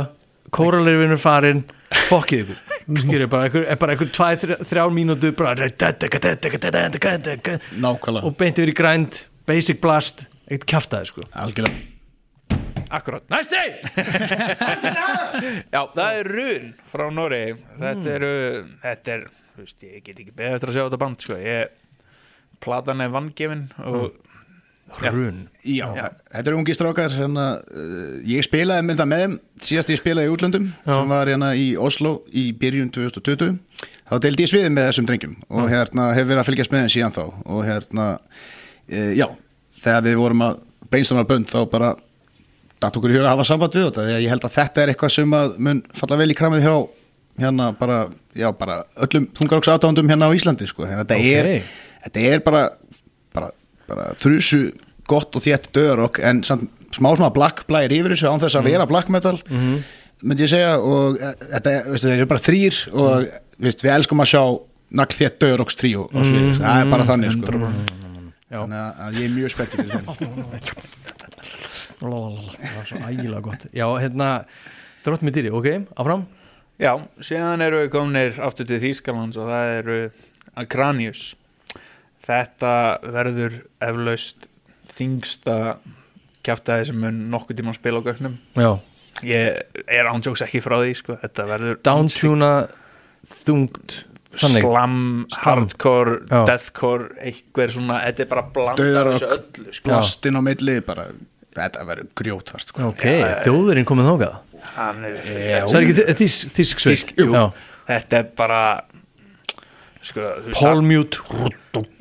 kóralirfinn 0.54 1.16
er 1.18 1.22
farin 1.22 1.66
fokkið 2.10 2.46
ykkur 2.46 2.70
skilur 2.88 3.30
bara 3.32 3.48
einhver, 3.48 3.66
er 3.70 3.80
bara 3.82 3.96
einhver 3.96 4.12
tvæ, 4.14 4.30
þrjá, 4.44 4.58
þrjár 4.70 4.94
mínútu 4.96 5.32
bara 5.38 5.70
Nákvæmlega, 7.84 8.24
og 8.24 8.38
beint 8.40 8.60
yfir 8.60 8.74
í 8.74 8.78
grænd 8.78 9.24
basic 9.50 9.82
blast, 9.84 10.28
eitt 10.52 10.68
kjaftaði 10.70 11.12
sko 11.12 11.28
algjörlega 11.32 11.90
Akkurat 12.94 13.24
Næsti! 13.32 13.62
Já, 15.74 15.80
það 15.96 16.18
er 16.20 16.28
Run 16.30 16.68
frá 16.92 17.08
Noregi 17.10 17.56
Þetta 17.80 18.12
eru, 18.14 18.34
þetta 18.84 19.16
er 19.16 19.24
þú 19.54 19.64
veist, 19.64 19.86
ég 19.86 20.04
get 20.06 20.20
ekki 20.20 20.36
beðið 20.36 20.58
eftir 20.58 20.72
að 20.72 20.78
sjá 20.78 20.84
þetta 20.84 21.00
band 21.02 21.24
sko. 21.24 21.40
ég, 21.42 21.74
platan 22.64 23.04
er 23.04 23.14
vangefin 23.14 23.66
og 23.86 24.20
Hrun. 25.02 25.40
Já, 25.66 25.88
þetta 26.32 26.44
eru 26.52 26.58
ungi 26.60 26.76
strákar 26.78 27.14
að, 27.16 27.38
uh, 27.74 28.18
ég 28.30 28.46
spilaði 28.46 28.86
mynda 28.88 29.08
með 29.10 29.24
þeim. 29.24 29.36
Síðast 29.64 29.92
ég 29.94 30.00
spilaði 30.02 30.30
í 30.30 30.34
útlöndum 30.34 30.68
sem 30.86 31.14
var 31.14 31.32
hérna 31.32 31.54
í 31.58 31.70
Oslo 31.80 32.16
í 32.30 32.52
byrjun 32.60 32.92
2020 32.94 33.58
þá 34.10 34.16
deildi 34.24 34.46
ég 34.46 34.52
sviðið 34.52 34.76
með 34.76 34.90
þessum 34.92 35.08
drengjum 35.10 35.36
og 35.50 35.70
hérna 35.72 36.10
hefur 36.14 36.30
verið 36.34 36.44
að 36.44 36.50
fylgjast 36.52 36.74
með 36.76 36.84
þeim 36.86 36.94
síðan 36.98 37.16
þá. 37.18 37.24
Og 37.46 37.64
hérna, 37.68 38.08
uh, 38.92 39.12
já 39.18 39.28
þegar 39.84 40.06
við 40.08 40.20
vorum 40.22 40.46
að 40.48 40.60
brainstorma 40.94 41.28
bönd 41.28 41.50
þá 41.50 41.60
bara 41.72 41.94
datt 42.84 42.98
okkur 43.00 43.14
í 43.14 43.18
huga 43.18 43.30
að 43.30 43.34
hafa 43.38 43.48
samband 43.48 43.78
við 43.78 43.88
þetta 43.88 44.06
því 44.08 44.14
að 44.18 44.24
ég 44.26 44.34
held 44.34 44.46
að 44.48 44.56
þetta 44.58 44.84
er 44.84 44.92
eitthvað 44.94 45.14
sem 45.16 45.34
að 45.38 45.56
mun 45.64 45.82
falla 45.96 46.20
vel 46.20 46.30
í 46.34 46.38
kramið 46.38 46.66
hjá 46.68 46.76
hérna 47.44 47.72
bara, 47.80 47.98
já 48.38 48.50
bara 48.54 48.82
öllum 49.06 49.26
þungaróks 49.34 49.72
aðdándum 49.74 50.12
hérna 50.12 50.28
á 50.30 50.36
Íslandi 50.36 50.68
sko, 50.70 50.86
hérna, 50.86 51.06
þetta, 51.08 51.18
Ok. 51.18 51.30
er, 51.34 51.72
þetta 52.06 52.26
er 52.30 52.44
bara, 52.46 52.64
bara, 53.34 53.50
bara 53.90 54.10
þrjusu 54.22 54.62
gott 55.10 55.36
og 55.36 55.44
þétt 55.44 55.72
döðarokk 55.76 56.20
en 56.24 56.44
samt 56.48 56.70
smá 56.94 57.10
svona 57.18 57.32
black 57.34 57.66
blæir 57.68 57.92
yfir 57.92 58.14
þessu 58.14 58.30
án 58.30 58.40
þess 58.44 58.56
að 58.60 58.68
vera 58.70 58.86
black 58.90 59.10
metal 59.12 59.40
myndi 60.24 60.46
ég 60.46 60.52
segja 60.54 60.76
og 60.80 61.18
eh, 61.20 61.34
þetta 61.56 61.74
eru 62.14 62.28
bara 62.30 62.44
þrýr 62.46 62.78
og 62.94 63.26
veist, 63.60 63.82
við 63.84 63.92
elskum 63.98 64.22
að 64.24 64.30
sjá 64.36 64.44
nagl 64.94 65.18
þétt 65.18 65.40
döðarokks 65.42 65.76
tríu 65.82 66.06
og 66.06 66.22
svo, 66.28 66.44
það 66.60 66.84
er 66.86 66.92
bara 66.94 67.08
þannig 67.10 67.34
sko. 67.34 67.48
þannig 68.54 68.78
að- 68.78 69.02
að 69.08 69.18
ég 69.18 69.26
er 69.26 69.34
mjög 69.34 69.54
spenntið 69.56 69.80
fyrir 69.82 70.06
þeim. 70.06 71.24
Það 72.04 72.10
var 72.12 72.88
svo 72.88 73.00
ægilega 73.08 73.42
gott. 73.46 73.66
Já, 73.76 73.86
hérna, 74.02 74.30
drótt 75.06 75.24
með 75.24 75.38
dýri, 75.38 75.52
ok, 75.56 75.68
áfram? 76.00 76.26
Já, 76.82 76.92
síðan 77.24 77.62
eru 77.64 77.84
við 77.84 77.92
komnir 77.94 78.40
aftur 78.44 78.68
til 78.68 78.80
Þýskalands 78.82 79.38
og 79.40 79.48
það 79.52 79.72
eru 79.78 79.98
Akranius 80.60 81.22
Þetta 82.24 82.74
verður 83.14 83.56
eflaust 83.84 84.48
þingsta 84.94 85.58
kjaftaði 86.46 86.88
sem 86.92 87.00
mun 87.00 87.20
nokkuð 87.34 87.60
tíma 87.60 87.74
að 87.74 87.80
spila 87.80 88.00
á 88.00 88.06
gögnum 88.08 88.38
Já, 88.60 88.72
ég 89.28 89.84
er 89.88 90.10
ándjóks 90.12 90.44
ekki 90.46 90.62
frá 90.64 90.78
því 90.82 90.96
sko. 91.00 91.18
þetta 91.22 91.46
verður 91.50 91.78
downtuna 91.88 92.52
þungt 93.44 94.02
Þannig, 94.34 94.64
slam, 94.66 94.96
hardcore, 95.46 96.14
Já. 96.26 96.40
deathcore 96.50 97.12
eitthvað 97.22 97.76
svona, 97.76 98.00
þetta 98.08 98.24
er 98.24 98.30
bara 98.32 98.44
blanda 98.56 98.74
af 98.74 98.80
Dauðarokk. 98.82 99.20
þessu 99.22 99.36
öllu 99.36 99.74
sko. 99.78 99.90
blastinn 99.92 100.40
á 100.40 100.42
milli 100.48 100.76
bara, 100.88 101.04
þetta 101.54 101.84
verður 101.86 102.08
grjótart 102.18 102.72
sko. 102.74 102.88
ok, 102.90 103.06
þjóðurinn 103.46 103.86
komið 103.92 104.10
þókað 104.10 104.40
Hann 104.74 105.04
er, 105.06 105.18
Það 105.68 105.76
er 105.76 106.12
ekki 106.16 106.28
Þýsk, 106.56 107.14
jú. 107.20 107.28
Já, 107.36 107.44
þetta 107.92 108.20
er 108.24 108.30
bara 108.40 108.62
sko, 110.02 110.30
þú 110.48 110.50
veist, 110.50 111.92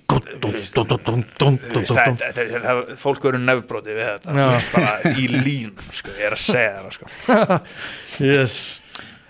Fólk 3.03 3.25
verður 3.27 3.43
nefbróti 3.47 3.97
við 3.97 4.07
þetta 4.11 4.37
veist, 4.37 4.73
bara 4.77 5.15
í 5.17 5.29
lín 5.33 5.73
sko, 5.91 6.15
ég 6.19 6.31
er 6.31 6.37
að 6.37 6.43
segja 6.45 6.79
það 6.79 6.93
sko. 6.99 7.07
Yes 8.33 8.57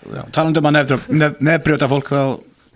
Já, 0.03 0.23
talandi 0.35 0.59
um 0.59 0.67
að 0.67 0.75
nefnbrjóta 0.77 1.15
nef, 1.15 1.37
nefnbrjóta 1.39 1.87
fólk 1.91 2.09
þá, 2.11 2.21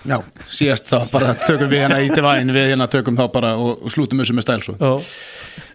já, 0.08 0.18
síðast 0.48 0.88
þá 0.88 0.98
bara 1.12 1.34
tökum 1.42 1.72
við 1.72 1.84
hérna 1.84 1.98
í 2.06 2.08
Divine, 2.14 2.56
við 2.56 2.70
hérna 2.72 2.88
tökum 2.92 3.18
þá 3.20 3.26
bara 3.34 3.50
og, 3.60 3.82
og 3.84 3.94
slútum 3.94 4.22
þessu 4.22 4.38
með 4.38 4.48
stæl 4.48 4.62
svo. 4.64 4.78
Já, 4.80 4.94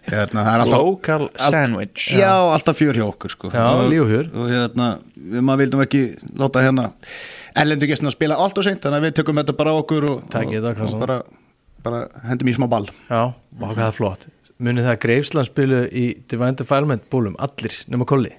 Hérna, 0.03 0.41
það 0.43 0.49
er 0.49 0.61
alltaf, 0.65 0.81
local 0.83 1.25
sandwich 1.39 2.09
já, 2.11 2.31
alltaf 2.35 2.75
fjör 2.75 2.97
hjá 2.99 3.05
okkur 3.05 3.31
sko. 3.31 3.51
Já, 3.53 3.63
og, 3.71 3.85
líf 3.91 4.03
og. 4.03 4.33
Og 4.35 4.49
hérna, 4.51 4.87
við 5.15 5.45
maður 5.47 5.61
vildum 5.61 5.83
ekki 5.85 6.01
láta 6.41 6.63
hérna 6.65 6.89
erlendu 7.63 7.87
gestina 7.87 8.11
spila 8.11 8.39
allt 8.43 8.59
og 8.59 8.67
seint, 8.67 8.81
þannig 8.83 8.99
að 8.99 9.07
við 9.07 9.15
tökum 9.21 9.39
þetta 9.39 9.55
bara 9.61 9.75
okkur 9.79 10.09
og, 10.09 10.25
og 10.33 10.97
bara, 10.99 11.21
bara 11.83 12.05
hendum 12.29 12.49
í 12.51 12.55
smá 12.55 12.67
ball. 12.71 12.87
já, 13.09 13.21
hvað 13.59 13.85
er 13.89 13.97
flott 13.97 14.27
Munið 14.63 14.85
það 14.85 14.93
að 14.93 14.99
Greifsland 15.03 15.47
spilu 15.49 15.79
í 15.91 16.03
Divine 16.29 16.55
Defilement 16.59 17.07
bólum, 17.11 17.33
allir 17.41 17.73
nema 17.91 18.05
kolli 18.07 18.31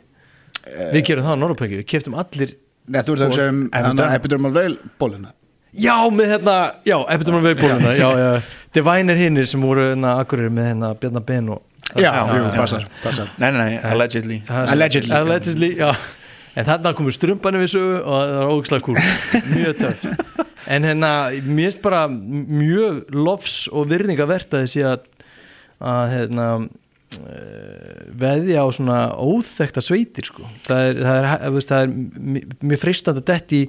Við 0.95 1.03
gerum 1.05 1.27
það 1.27 1.35
á 1.37 1.41
Norrpöki, 1.43 1.81
við 1.83 1.89
keftum 1.91 2.15
allir 2.17 2.55
Nei, 2.89 3.01
þú 3.05 3.15
ert 3.17 3.25
að 3.25 3.31
hugsa 3.33 3.49
um 3.51 3.59
Epidermal. 3.73 4.15
epidermal 4.19 4.53
veil 4.55 4.75
bólina. 5.01 5.33
Já, 5.75 5.95
með 6.15 6.29
hérna, 6.35 6.55
já, 6.87 6.97
Epidermal 7.17 7.43
Veilbóluna 7.45 7.93
Já, 7.99 8.09
já, 8.21 8.29
Divine 8.77 9.13
er 9.15 9.21
hinnir 9.25 9.49
sem 9.51 9.61
voru 9.65 9.89
hérna 9.91 10.13
akkurir 10.23 10.53
með 10.55 10.69
hérna 10.71 10.91
Bjarnar 11.01 11.25
Ben 11.29 11.49
og 11.51 11.63
Já, 12.01 12.11
jú, 12.31 12.45
passar, 12.55 12.85
passar. 13.03 13.33
nei, 13.43 13.51
nei, 13.53 13.59
nei, 13.75 13.81
allegedly 13.91 14.39
Allegedly. 14.49 15.13
Allegedly, 15.19 15.71
já 15.81 15.91
En 16.55 16.69
þarna 16.69 16.95
komu 16.95 17.11
strumpanum 17.15 17.65
sögu 17.67 17.97
og 18.03 18.15
það 18.15 18.37
var 18.39 18.53
ógislega 18.55 18.87
kúl 18.87 18.99
Mjög 19.55 19.81
töff 19.81 20.05
En 20.71 20.87
hérna, 20.87 21.11
mér 21.45 21.69
finnst 21.69 21.83
bara 21.85 22.07
mjög 22.09 23.11
lofs 23.13 23.67
og 23.69 23.91
virðingavert 23.91 24.55
að 24.55 24.65
þessi 24.65 24.85
að 24.89 25.03
að 25.85 26.13
hérna 26.13 26.47
uh, 26.63 27.99
veðja 28.21 28.65
á 28.65 28.69
svona 28.73 29.01
óþekta 29.19 29.83
sveitir 29.85 30.29
sko. 30.31 30.47
það 30.67 30.87
er, 30.89 31.03
það 31.03 31.19
er, 31.19 31.29
er, 31.35 31.69
það 31.69 31.85
er 31.85 31.93
mjög 32.71 32.83
freistandi 32.83 33.23
að 33.23 33.29
detti 33.33 33.61
í, 33.61 33.69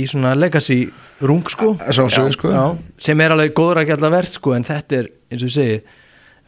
í 0.00 0.04
svona 0.10 0.34
legacy 0.36 0.80
rung 1.24 1.46
sko. 1.52 1.74
Sjálfsögðu, 1.86 2.34
sko. 2.36 2.52
Já, 2.52 2.64
sem 3.08 3.24
er 3.24 3.36
alveg 3.36 3.54
góður 3.56 3.82
að 3.82 3.92
gætla 3.92 4.12
verð 4.12 4.34
sko, 4.34 4.54
en 4.56 4.68
þetta 4.68 5.02
er 5.02 5.10
eins 5.28 5.44
og 5.44 5.50
ég 5.50 5.56
segi 5.58 5.80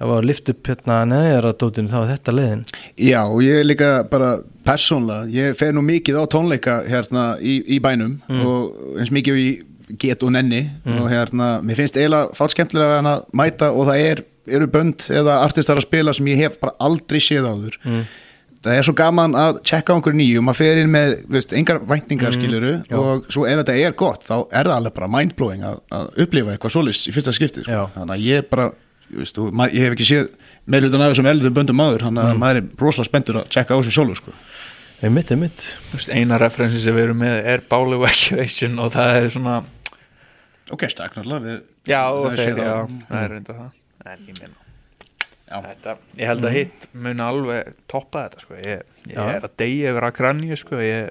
ef 0.00 0.12
að 0.16 0.26
lift 0.30 0.48
upp 0.52 0.70
hérna 0.70 1.00
neðjara 1.10 1.52
dótinu 1.60 1.90
þá 1.92 1.98
er 2.02 2.10
þetta 2.14 2.32
leiðin. 2.36 2.62
Já, 2.96 3.20
og 3.26 3.42
ég 3.44 3.60
er 3.60 3.66
líka 3.68 3.90
bara 4.10 4.30
persónlega, 4.64 5.26
ég 5.34 5.58
fer 5.58 5.74
nú 5.76 5.82
mikið 5.84 6.20
á 6.20 6.24
tónleika 6.32 6.78
hérna 6.88 7.24
í, 7.40 7.58
í 7.76 7.80
bænum 7.84 8.18
og 8.44 8.96
eins 9.00 9.12
mikið 9.12 9.34
og 9.36 9.42
ég 9.44 9.66
get 10.00 10.22
og 10.22 10.32
nenni. 10.36 10.62
Og 10.86 11.08
hérna, 11.10 11.60
mér 11.66 11.76
finnst 11.80 11.96
eiginlega 11.98 12.30
fátt 12.38 12.52
skemmtilega 12.54 13.00
að 13.02 13.24
mæta 13.34 13.72
og 13.74 13.88
það 13.90 14.02
er, 14.06 14.20
eru 14.46 14.66
bönd 14.70 15.06
eða 15.10 15.40
artistar 15.44 15.76
að 15.80 15.88
spila 15.88 16.12
sem 16.14 16.28
ég 16.30 16.44
hef 16.44 16.58
bara 16.62 16.76
aldrei 16.78 17.18
séð 17.20 17.48
áður. 17.50 17.78
Það 18.60 18.76
er 18.76 18.84
svo 18.84 18.92
gaman 18.92 19.32
að 19.40 19.62
checka 19.64 19.94
einhverju 19.96 20.18
nýju 20.20 20.40
maður 20.44 20.58
fer 20.60 20.78
inn 20.82 20.90
með, 20.92 21.14
veist, 21.32 21.52
engar 21.56 21.78
væntingar 21.88 22.34
skiluru 22.36 22.72
og 22.98 23.24
svo 23.32 23.46
ef 23.48 23.56
þetta 23.62 23.76
er 23.80 23.94
gott 23.96 24.26
þá 24.28 24.34
er 24.52 24.68
það 24.68 24.74
alveg 24.76 24.94
bara 24.98 25.08
mindblowing 25.14 25.64
að, 25.64 25.78
að 25.96 26.10
upplifa 26.26 26.52
eitthvað 26.52 26.74
svolis 26.74 27.00
í 27.08 27.14
fyrsta 27.16 27.32
skipti 27.32 27.64
sko. 27.64 27.72
Þannig 27.94 28.12
að 28.18 28.26
ég 28.28 28.50
bara, 28.52 28.66
ma- 29.52 29.68
ég 29.70 29.86
hef 29.88 29.96
ekki 29.96 30.06
séð 30.10 30.28
meðlutan 30.70 31.02
af 31.04 31.12
þessum 31.14 31.28
eldur 31.30 31.54
böndum 31.56 31.78
maður 31.80 32.04
þannig 32.08 32.28
að 32.30 32.38
maður 32.42 32.60
er 32.60 32.68
rosalega 32.84 33.08
spenntur 33.10 33.40
að 33.42 33.48
checka 33.56 33.74
á 33.74 33.78
þessu 33.80 33.94
sjálfur 33.96 34.20
sko. 34.20 34.32
einmitt, 35.02 35.30
einmitt 35.32 35.66
eina 36.12 36.38
referensi 36.38 36.80
sem 36.84 36.94
við 36.94 37.08
erum 37.08 37.20
með 37.24 37.44
er 37.54 37.62
Báli 37.70 37.96
Evacuation 37.98 38.78
og 38.78 38.92
það 38.94 39.16
er 39.24 39.28
svona 39.34 39.54
ok, 40.70 40.84
stakk 40.92 41.16
náttúrulega 41.18 41.60
já, 41.88 42.02
það 42.04 42.18
og 42.20 42.32
er 42.32 42.42
þeir, 42.44 42.58
já, 42.60 42.74
á- 42.76 42.88
það 43.10 43.22
er 43.24 43.30
reynda 43.34 43.54
það 43.60 44.10
en 44.14 44.26
ég 44.28 44.40
meina 44.40 44.56
Já. 45.50 45.56
þetta, 45.66 45.92
ég 46.20 46.28
held 46.30 46.44
að 46.46 46.52
hitt 46.54 46.84
muni 46.94 47.22
alveg 47.26 47.72
toppa 47.90 48.20
þetta 48.28 48.42
sko. 48.44 48.54
ég, 48.62 48.82
ég 49.10 49.16
er 49.18 49.46
að 49.48 49.56
deyja 49.58 49.90
yfir 49.90 50.04
að 50.06 50.12
kranju 50.14 50.58
sko. 50.60 50.76
ég, 50.78 51.08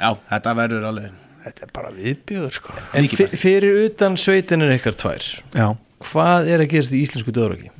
já, 0.00 0.08
þetta 0.30 0.54
verður 0.56 0.86
alveg 0.88 1.18
þetta 1.44 1.66
er 1.66 1.70
bara 1.76 1.90
viðbjöður 1.98 2.54
sko. 2.56 2.72
En 2.96 3.08
fyrir 3.12 3.76
utan 3.90 4.16
sveitinir 4.16 4.72
ykkar 4.78 4.96
tvær 4.96 5.28
já, 5.52 5.66
Hvað 6.00 6.48
er 6.48 6.64
að 6.64 6.70
gerast 6.72 6.96
í 6.96 7.02
íslensku 7.04 7.34
döðraki? 7.36 7.70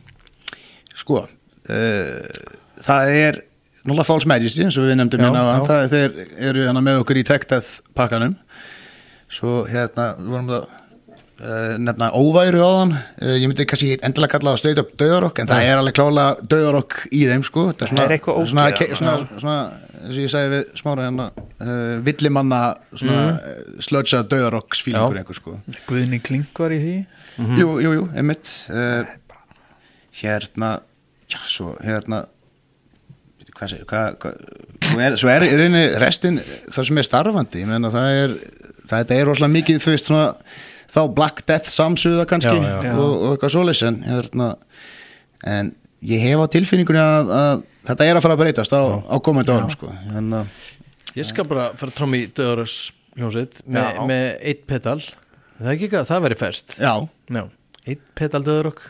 sko 1.01 1.23
uh, 1.25 2.43
það 2.85 3.15
er 3.21 3.39
Nóla 3.89 4.05
Falls 4.05 4.27
Majesty 4.29 4.67
eins 4.67 4.77
og 4.77 4.85
við 4.85 4.99
nefndum 5.01 5.23
hérna 5.25 5.41
áðan, 5.47 5.63
það 5.71 5.87
þeir 5.95 6.19
eru 6.51 6.65
hérna 6.67 6.83
með 6.85 6.99
okkur 7.01 7.17
í 7.17 7.23
tektað 7.25 7.71
pakkanum. 7.97 8.35
Svo 9.33 9.63
hérna 9.71 10.11
við 10.19 10.35
vorum 10.35 10.51
að 10.53 10.67
uh, 10.67 10.80
nefna 11.81 12.11
óværu 12.17 12.63
á 12.65 12.71
þann 12.81 12.95
uh, 12.97 13.37
ég 13.37 13.47
myndi 13.49 13.67
kannski 13.69 13.93
endilega 13.99 14.35
kalla 14.35 14.55
það 14.55 14.63
stöðt 14.63 14.83
upp 14.85 14.91
döðarokk 15.01 15.43
en 15.43 15.51
það 15.51 15.69
er 15.69 15.81
alveg 15.83 15.97
klálega 15.97 16.49
döðarokk 16.55 16.99
í 17.11 17.23
þeim 17.31 17.47
sko. 17.49 17.69
Það 17.71 17.87
er, 17.87 17.93
svona, 17.93 18.01
Það 18.01 18.11
er 18.11 18.17
eitthvað 18.17 18.41
ógeð 18.41 18.97
svona, 19.01 19.15
svona, 19.45 19.57
eins 20.01 20.17
og 20.17 20.21
ég 20.21 20.35
segi 20.35 20.53
við 20.55 20.75
smára 20.83 21.07
hérna 21.09 21.31
uh, 21.37 21.95
villimanna 22.09 22.61
mm. 22.99 23.81
slötsa 23.89 24.25
döðarokksfílingur 24.29 25.23
einhver 25.23 25.41
sko. 25.41 25.57
Guðni 25.89 26.21
Klink 26.25 26.61
var 26.61 26.77
í 26.77 26.83
því. 26.85 26.99
Jú, 27.61 27.73
jú, 27.85 27.97
jú, 28.01 28.07
einmitt. 28.15 28.53
Uh, 28.69 29.09
Hérna 30.21 30.81
Já, 31.31 31.39
svo 31.47 31.75
hérna 31.85 32.25
Hvað 33.55 33.73
segir, 33.73 33.87
hvað, 33.91 34.41
Svo 34.91 35.03
er, 35.05 35.17
svo 35.21 35.31
er 35.31 35.45
í 35.45 35.53
rauninni 35.53 35.85
restin 36.01 36.41
það 36.41 36.87
sem 36.89 36.99
er 37.01 37.07
starfandi, 37.07 37.63
ég 37.63 37.69
meina 37.69 37.91
það 37.93 38.19
er 38.23 38.35
það 38.91 39.13
er 39.15 39.29
rosalega 39.29 39.55
mikið, 39.55 39.81
þú 39.85 39.93
veist 39.93 40.09
svona 40.09 40.25
þá 40.91 41.01
Black 41.17 41.45
Death 41.49 41.71
samsuða 41.71 42.27
kannski 42.31 42.55
Já, 42.57 42.81
já. 42.85 42.95
Og, 42.99 43.13
og 43.15 43.35
eitthvað 43.35 43.55
svoleiðis 43.55 43.83
en, 43.89 43.99
hérna, 44.07 44.49
en 45.57 45.73
ég 46.11 46.25
hef 46.25 46.43
á 46.43 46.47
tilfinningunni 46.57 47.03
að, 47.03 47.33
að 47.37 47.63
þetta 47.91 48.09
er 48.11 48.19
að 48.21 48.25
fara 48.27 48.37
að 48.39 48.43
breytast 48.45 48.75
á, 48.77 48.83
á 49.01 49.17
komandi 49.25 49.55
árum 49.55 49.71
sko. 49.75 49.93
hérna, 50.11 50.45
Ég 51.19 51.27
skal 51.27 51.47
bara 51.51 51.71
fara 51.79 51.95
trómi 51.95 52.25
í 52.25 52.29
döðaraks 52.35 52.77
hljómsveit 53.19 53.63
með, 53.67 53.97
með 54.07 54.27
eitt 54.53 54.61
pedal. 54.71 55.01
Það 55.59 55.67
er 55.67 55.73
ekki 55.75 55.89
eitthvað, 55.89 56.05
það 56.11 56.21
væri 56.27 56.37
færst 56.41 56.77
Já, 56.81 56.93
Já, 57.35 57.43
eitt 57.91 58.05
pedal 58.19 58.45
döðarokk 58.47 58.85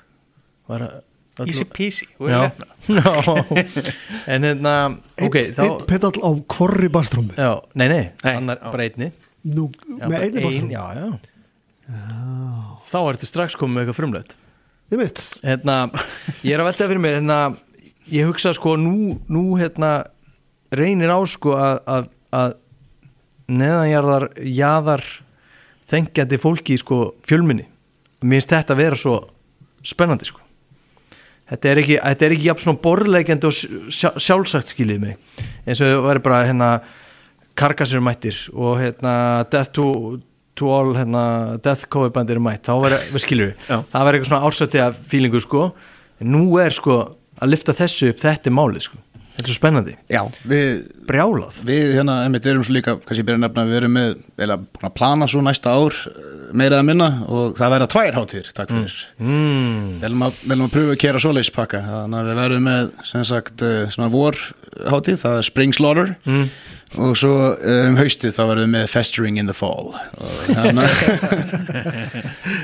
var 0.70 0.84
að 0.88 0.98
Easy 1.48 1.64
peasy. 1.64 2.04
Nefna. 2.20 2.66
Já. 3.00 3.54
en 4.28 4.44
hérna 4.44 4.72
ok, 5.24 5.36
Einn 5.40 5.54
þá 5.56 5.62
ein 5.64 5.86
pedal 5.88 6.10
á 6.20 6.30
korri 6.52 6.90
bastrúmi 6.92 7.32
já, 7.38 7.54
nei, 7.80 7.86
nei, 7.88 8.02
Nei, 8.20 8.34
annar 8.34 8.82
einni. 8.84 9.08
Nú, 9.48 9.70
já, 9.72 10.04
með 10.04 10.12
bara 10.12 10.26
einu 10.26 10.36
ein, 10.36 10.44
bastrúmi 10.44 10.74
já, 11.90 12.20
þá 12.86 12.98
ertu 13.02 13.28
strax 13.28 13.58
komið 13.58 13.74
með 13.74 13.82
eitthvað 13.84 13.98
frumlegt. 13.98 14.36
Ég 14.90 14.98
veit 14.98 15.20
hérna, 15.46 15.76
ég 16.42 16.54
er 16.54 16.62
að 16.62 16.70
velta 16.70 16.88
fyrir 16.90 17.02
mér 17.02 17.18
hérna, 17.20 17.40
ég 18.10 18.30
hugsa 18.30 18.54
sko 18.56 18.74
nú, 18.80 19.18
nú 19.30 19.44
hérna 19.60 19.92
reynir 20.74 21.12
á 21.14 21.18
sko 21.30 21.54
að, 21.58 21.82
að, 21.86 22.08
að 22.34 22.54
neðanjarðar 23.50 24.28
jaðar 24.46 25.04
þengjandi 25.90 26.38
fólki 26.42 26.76
í 26.76 26.82
sko 26.82 27.00
fjölminni. 27.26 27.66
Mér 28.22 28.40
finnst 28.40 28.54
þetta 28.54 28.76
að 28.76 28.82
vera 28.82 28.98
svo 28.98 29.16
spennandi 29.86 30.28
sko. 30.28 30.42
Þetta 31.50 31.70
er 31.70 31.80
ekki, 31.82 31.96
þetta 31.98 32.26
er 32.26 32.34
ekki 32.36 32.46
jafn 32.46 32.62
svona 32.62 32.82
borðleikjandi 32.84 33.48
og 33.48 33.54
sjá, 33.90 34.10
sjálfsagt 34.22 34.70
skiljið 34.70 35.00
mig. 35.02 35.16
Eins 35.66 35.80
og 35.82 35.90
það 35.90 36.04
væri 36.06 36.22
bara 36.26 36.42
hérna 36.46 36.68
karkasir 37.58 38.02
mættir 38.04 38.38
og 38.54 38.78
hérna 38.78 39.14
Death 39.50 39.74
to, 39.74 39.86
to 40.60 40.70
All 40.72 40.94
hérna, 40.96 41.24
Death 41.64 41.88
Cover 41.92 42.12
Band 42.14 42.32
eru 42.32 42.42
mætt 42.44 42.68
þá 42.68 42.74
verður, 42.84 43.06
við 43.14 43.24
skiljum 43.26 43.52
við, 43.52 43.62
það 43.68 44.08
verður 44.08 44.20
eitthvað 44.20 44.32
svona 44.32 44.50
ársættið 44.50 44.98
fílingu 45.12 45.44
sko, 45.44 45.68
en 46.20 46.34
nú 46.36 46.44
er 46.62 46.76
sko 46.76 46.98
að 47.40 47.54
lifta 47.54 47.76
þessu 47.76 48.12
upp, 48.12 48.20
þetta 48.20 48.50
er 48.50 48.56
málið 48.60 48.90
sko. 48.90 49.00
Þetta 49.30 49.46
er 49.46 49.54
svo 49.54 49.56
spennandi, 49.56 49.92
já, 50.10 50.20
við 50.50 50.80
brjálað. 51.08 51.60
Við 51.64 51.94
hérna, 51.96 52.16
einmitt, 52.26 52.44
erum 52.50 52.64
svo 52.66 52.74
líka, 52.76 52.96
kannski 52.98 53.22
ég 53.22 53.28
byrja 53.28 53.38
að 53.38 53.44
nefna, 53.46 53.62
við 53.70 53.78
erum 53.78 53.94
með, 53.96 54.10
eða 54.44 54.56
að 54.84 54.92
plana 54.98 55.28
svo 55.30 55.40
næsta 55.46 55.72
ár 55.72 55.96
eh, 56.10 56.26
meira 56.60 56.80
að 56.82 56.88
minna 56.90 57.08
og 57.24 57.54
það 57.56 57.72
verða 57.72 57.88
tvær 57.94 58.18
hátíðir, 58.18 58.50
takk 58.58 58.74
fyrir. 58.74 58.98
mm. 59.22 59.86
Við 59.94 60.04
viljum 60.04 60.26
að, 60.26 60.42
að 60.58 60.66
pröfa 60.74 60.96
að 60.96 61.00
kera 61.06 61.22
svoleiðis 61.24 61.52
pakka, 61.56 61.80
þannig 61.86 62.20
að 62.20 62.28
við 62.28 62.40
verðum 62.42 62.68
með, 62.68 62.92
sem 63.12 63.24
sagt, 63.30 63.64
eh, 63.64 63.80
svona 63.94 64.10
vor 64.12 64.42
hátíð, 64.90 65.22
það 65.22 65.38
er 65.38 65.48
Spring 65.48 65.78
Slaughter. 65.78 66.12
Mm. 66.28 66.44
Og 66.98 67.14
svo 67.18 67.32
eh, 67.54 67.84
um 67.88 67.96
haustið 68.00 68.32
þá 68.34 68.40
verðum 68.50 68.64
við 68.66 68.72
með 68.74 68.88
Festering 68.90 69.38
in 69.38 69.46
the 69.50 69.54
Fall. 69.54 69.92
Og 70.18 70.30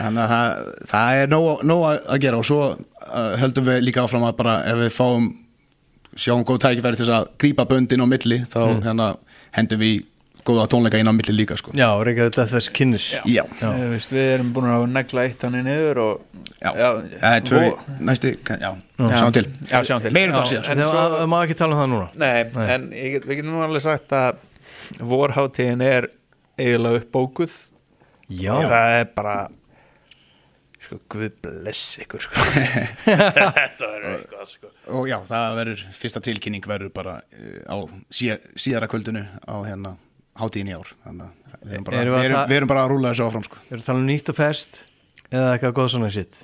Þannig 0.00 0.22
að- 0.22 0.30
það, 0.32 0.60
það 0.90 1.20
er 1.22 1.30
nóg, 1.32 1.48
nóg 1.68 1.84
að 1.94 2.20
gera 2.24 2.40
og 2.40 2.46
svo 2.48 2.60
uh, 2.74 3.32
höldum 3.40 3.68
við 3.68 3.84
líka 3.86 4.02
áfram 4.06 4.26
að 4.26 4.36
bara 4.40 4.56
ef 4.72 4.80
við 4.82 4.92
fáum 4.96 5.28
sjáum 6.16 6.44
góð 6.48 6.62
tækifæri 6.64 6.96
til 7.00 7.10
að 7.12 7.26
grípa 7.42 7.66
böndin 7.68 8.02
á 8.02 8.06
milli 8.08 8.38
þá 8.48 8.60
hérna, 8.86 9.08
hendum 9.56 9.82
við 9.82 10.04
góða 10.46 10.66
tónleika 10.72 10.98
inn 11.02 11.10
á 11.10 11.14
milli 11.16 11.34
líka 11.34 11.56
sko. 11.58 11.72
já, 11.76 11.88
Reykjavík 12.06 12.36
Deathfest 12.36 12.72
kynnis 12.76 13.06
Já, 13.12 13.22
Já. 13.60 13.70
Veist, 13.92 14.12
við 14.14 14.28
erum 14.36 14.52
búin 14.56 14.68
að 14.70 14.86
negla 14.94 15.24
eitt 15.26 15.42
hann 15.46 15.58
niður 15.66 16.00
og 16.04 16.44
já, 16.62 16.70
Já, 16.70 16.88
það 17.20 17.36
er 17.36 17.46
tvö, 17.50 17.62
næsti, 18.10 18.32
já, 18.46 18.70
Já. 18.70 18.72
sjáum 19.18 19.32
til 19.36 19.46
Já, 19.70 19.78
sjáum 19.90 20.02
til 20.06 20.14
Meira 20.16 20.38
um 20.38 20.46
það 20.46 20.70
en 20.72 20.84
það 20.86 21.18
má 21.34 21.38
ekki 21.44 21.58
tala 21.58 21.76
um 21.76 21.82
það 21.82 21.92
núna 21.94 22.08
Nei, 22.14 22.44
Nei. 22.54 22.66
en 22.76 22.88
get- 22.94 23.26
við 23.26 23.40
getum 23.42 23.52
nú 23.56 23.64
alveg 23.66 23.84
sagt 23.86 24.16
að 24.16 24.42
vorháttíðin 25.02 25.82
er 25.82 26.10
eiginlega 26.58 27.02
uppbókuð 27.02 27.54
já, 28.30 28.54
það 28.54 28.94
er 29.00 29.08
bara 29.16 29.36
sko, 30.86 30.98
guð 31.10 31.32
bless 31.42 31.96
ykkur 32.02 32.22
sko. 32.22 32.44
þetta 33.06 33.88
verður 33.90 34.12
eitthvað 34.14 34.50
sko. 34.52 34.70
og 34.94 35.08
já, 35.10 35.16
það 35.26 35.56
verður, 35.60 35.84
fyrsta 35.98 36.22
tilkynning 36.22 36.66
verður 36.70 36.92
bara 36.94 37.16
uh, 37.20 37.60
á 37.66 37.76
síð, 38.14 38.38
síðara 38.54 38.88
kvöldinu 38.90 39.24
á 39.42 39.54
hérna 39.66 39.96
hátíðin 40.40 40.70
í 40.72 40.76
ár 40.76 40.90
þannig 41.06 41.26
að 41.26 41.56
við 41.66 41.72
erum 41.76 41.86
bara, 41.86 42.00
Erum 42.02 42.12
við 42.14 42.18
að 42.20 42.26
erum, 42.30 42.42
við 42.50 42.56
erum 42.60 42.70
bara 42.72 42.82
að 42.86 42.90
rúla 42.92 43.12
þessu 43.14 43.24
áfram 43.26 43.44
sko. 43.46 43.56
Erum 43.66 43.70
við 43.72 43.80
að 43.82 43.86
tala 43.90 44.02
um 44.02 44.06
nýtt 44.10 44.30
og 44.32 44.36
ferst 44.38 44.82
eða 45.30 45.48
eitthvað 45.56 45.74
góðsóna 45.80 46.10
sitt 46.14 46.42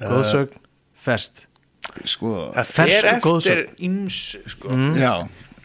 Góðsögn, 0.00 0.60
ferst 1.00 1.44
sko, 2.08 2.34
það 2.56 2.68
Fersk 2.74 3.04
fer 3.04 3.08
og 3.14 3.22
góðsögn. 3.24 3.64
eftir 3.64 3.86
íms 3.88 4.18
sko. 4.54 4.68
mm. 4.74 4.92
já 5.00 5.12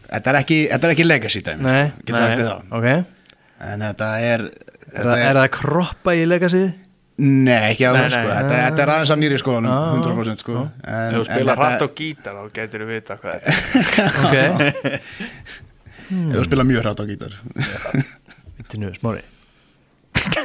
þetta 0.06 0.32
er 0.32 0.38
ekki, 0.40 0.58
þetta 0.72 0.88
er 0.88 0.94
ekki 0.96 1.06
legacy 1.06 1.42
dæmi 1.46 1.66
Nei, 1.66 1.84
sko, 2.00 2.16
það 2.16 2.74
ok 2.80 2.88
Er, 3.56 3.70
en 3.72 3.80
þetta 3.86 4.08
er, 4.20 4.42
það, 4.50 4.96
þetta 4.98 5.14
er 5.16 5.38
það 5.38 5.44
að 5.46 5.52
kroppa 5.56 6.12
í 6.18 6.26
legasið? 6.28 6.66
Nei, 7.16 7.60
ekki 7.72 7.86
alveg 7.88 8.02
Nei, 8.04 8.10
sko, 8.12 8.24
nei. 8.26 8.34
þetta, 8.36 8.56
þetta 8.66 8.82
er 8.84 8.90
aðeins 8.92 9.12
af 9.14 9.20
nýri 9.22 9.38
skoðanum, 9.40 9.72
Ah, 9.72 9.94
100% 9.96 10.42
sko 10.44 10.56
en, 10.60 10.68
ef 10.92 11.14
þú 11.16 11.22
spila 11.30 11.54
hratt 11.56 11.84
á 11.84 11.88
gítar 11.96 12.36
þá 12.36 12.50
getur 12.58 12.84
þú 12.84 12.88
vita 12.90 13.16
hvað 13.22 13.46
þetta 13.46 14.42
er 14.42 14.60
Ok, 14.60 15.00
Ef 16.06 16.36
þú 16.36 16.44
spila 16.46 16.66
mjög 16.66 16.84
hratt 16.84 17.00
á 17.02 17.04
gítar. 17.08 17.32
Vittu 18.58 18.80
nú, 18.80 18.92
smári. 18.96 19.22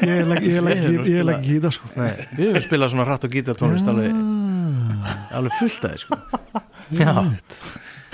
Ég 0.02 0.26
legg 0.28 0.48
er 0.48 1.32
ekki 1.36 1.60
það 1.62 1.76
sko. 1.76 1.92
Nei, 1.98 2.12
Við 2.38 2.48
höfum 2.50 2.66
spilað 2.66 2.94
svona 2.94 3.06
hratt 3.08 3.28
og 3.28 3.36
gítartónlist 3.36 3.90
alveg, 3.92 4.18
alveg 5.38 5.58
fullt 5.60 5.86
að 5.88 5.94
þið 5.94 6.04
sko. 6.06 6.20
Já. 7.02 7.14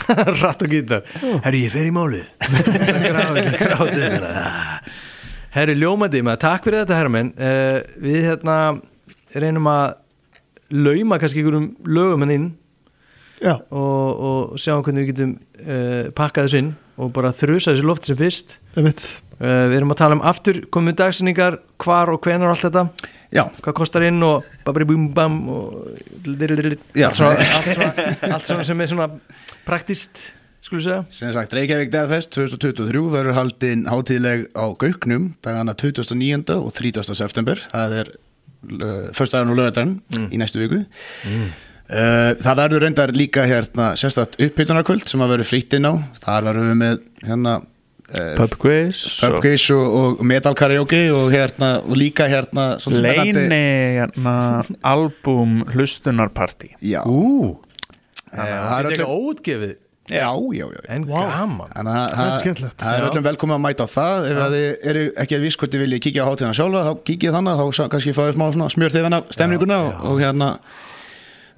Hratt 0.39 0.61
og 0.63 0.71
gítar. 0.71 1.07
Herri, 1.43 1.63
ég 1.65 1.73
fer 1.73 1.87
í 1.89 1.91
málið. 1.91 2.27
Herri, 5.57 5.73
ljómandi 5.75 6.21
maður, 6.23 6.41
takk 6.45 6.67
fyrir 6.67 6.83
þetta 6.83 6.99
herramenn. 6.99 7.33
Uh, 7.35 7.79
Við 8.03 8.27
hérna 8.29 8.57
reynum 9.35 9.67
að 9.71 9.97
lauma 10.71 11.17
kannski 11.19 11.41
ykkurum 11.41 11.71
lögum 11.87 12.23
henni 12.25 12.37
inn 12.37 12.47
Já, 13.41 13.53
og, 13.69 14.21
og 14.27 14.57
sjáum 14.61 14.83
hvernig 14.85 15.05
við 15.05 15.11
getum 15.13 15.33
uh, 15.61 16.09
pakkað 16.17 16.47
þessu 16.47 16.61
inn 16.63 16.71
og 16.97 17.11
bara 17.13 17.33
þrusa 17.35 17.73
þessu 17.75 17.85
loft 17.87 18.07
sem 18.09 18.17
fyrst. 18.19 18.57
Uh, 19.37 19.67
Við 19.69 19.75
erum 19.77 19.91
að 19.93 19.99
tala 19.99 20.17
um 20.17 20.23
aftur 20.25 20.63
komum 20.73 20.95
dagsinningar, 20.97 21.59
hvar 21.83 22.09
og 22.09 22.23
hvenar 22.25 22.49
og 22.49 22.55
allt 22.55 22.65
þetta. 22.65 23.11
Já, 23.35 23.43
hvað 23.61 23.75
kostar 23.77 24.05
inn 24.07 24.17
og 24.25 24.47
babri 24.65 24.87
búm 24.87 25.09
bam 25.13 25.35
og 25.51 25.91
Já. 26.97 27.09
allt 27.09 27.19
svona, 27.19 27.35
allt, 27.37 27.69
svona, 27.75 28.33
allt 28.33 28.49
svona 28.49 28.65
sem 28.65 28.81
er 28.81 28.89
svona 28.89 29.07
praktist 29.67 30.31
skulum 30.65 30.83
segja. 30.83 31.01
Sem 31.13 31.33
sagt 31.35 31.53
Reykjavík 31.55 31.91
Deathfest 31.93 32.33
2023 32.35 33.03
verður 33.13 33.37
haldin 33.37 33.85
hátíðleg 33.91 34.47
á 34.57 34.65
Gauknum 34.79 35.29
dagana 35.45 35.75
29. 35.77 36.57
og 36.57 36.73
30. 36.75 37.13
september. 37.19 37.61
Það 37.71 37.95
er 38.01 38.11
uh, 38.15 39.07
föstudagurinn 39.15 39.53
og 39.53 39.59
lögadagurinn 39.61 40.31
í 40.33 40.41
næstu 40.41 40.63
viku. 40.63 40.81
Uh, 41.27 41.47
það 41.87 42.59
verður 42.61 42.85
reyndar 42.85 43.15
líka 43.15 43.45
hérna 43.47 43.93
sérstætt 43.99 44.39
uppbytunarkvöld 44.43 45.07
sem 45.07 45.23
að 45.23 45.35
verður 45.35 45.51
frýtt 45.53 45.77
inn 45.77 45.87
á. 45.87 45.93
Þar 46.23 46.49
verður 46.49 46.71
við 46.71 46.79
með 46.81 46.97
hérna 47.27 47.53
uh, 47.61 48.33
Pub 48.39 48.57
quiz 48.63 49.03
og 49.23 49.37
pubquiz 49.37 49.67
og, 49.75 49.85
og 50.01 50.25
metal 50.27 50.55
karaoke 50.57 51.05
og 51.15 51.31
hérna 51.35 51.77
og 51.83 51.95
líka 51.99 52.27
hérna 52.31 52.73
Leini 52.91 53.47
hérna, 54.01 54.35
album 54.83 55.61
hlustunarparty 55.71 56.73
já, 56.83 57.01
Ú, 57.07 57.55
Eh, 58.27 58.43
það 58.43 58.77
er 58.77 58.87
eitthvað 58.91 59.11
óutgefið 59.13 59.69
já, 60.07 60.27
já, 60.31 60.65
já, 60.65 60.65
já. 60.71 60.81
En 60.93 61.05
gaman. 61.07 61.71
Það 61.71 62.91
er 62.91 62.97
er 62.97 63.05
öllum 63.09 63.25
velkomið 63.25 63.55
að 63.57 63.63
mæta 63.63 63.87
á 63.87 63.89
það. 63.91 64.27
Ef 64.31 64.41
að 64.43 64.55
þið 64.55 64.89
eru 64.91 65.05
ekki 65.23 65.37
að 65.37 65.45
viss 65.47 65.59
hvort 65.59 65.73
þið 65.73 65.83
viljið 65.83 66.03
kíkja 66.05 66.27
á 66.27 66.29
hátíðina 66.29 66.57
sjálfa 66.59 66.83
þá 66.87 66.91
kíkja 67.09 67.33
þannig, 67.35 67.63
þá 67.63 67.89
kannski 67.93 68.15
fáið 68.15 68.35
smá 68.35 68.45
svona 68.55 68.69
smjörþefina 68.75 69.21
stemninguna 69.35 69.79
og, 69.87 70.05
og 70.11 70.21
hérna 70.23 70.51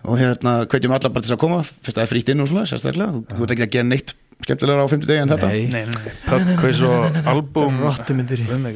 og 0.06 0.18
hérna 0.20 0.56
hvetjum 0.70 0.96
alla 0.96 1.12
bara 1.14 1.28
til 1.28 1.36
að 1.36 1.44
koma. 1.44 1.62
Fyrst 1.68 1.96
að 1.96 2.02
það 2.02 2.08
er 2.08 2.12
frýtt 2.14 2.34
inn 2.34 2.44
og 2.44 2.50
svona, 2.52 2.66
sérstaklega. 2.70 3.14
Þú, 3.16 3.38
þú 3.38 3.46
ert 3.46 3.56
ekki 3.56 3.68
að 3.68 3.78
gera 3.78 3.90
neitt 3.90 4.16
skemmtilegra 4.40 4.86
á 4.86 4.90
50 4.90 5.10
degi 5.10 5.22
en 5.22 5.32
þetta. 5.34 5.48
Nei, 5.52 5.64
Nei, 5.68 5.82
nei, 5.90 6.04
nei, 6.06 6.14
pub 6.24 6.52
quiz 6.62 6.80
og 6.88 7.18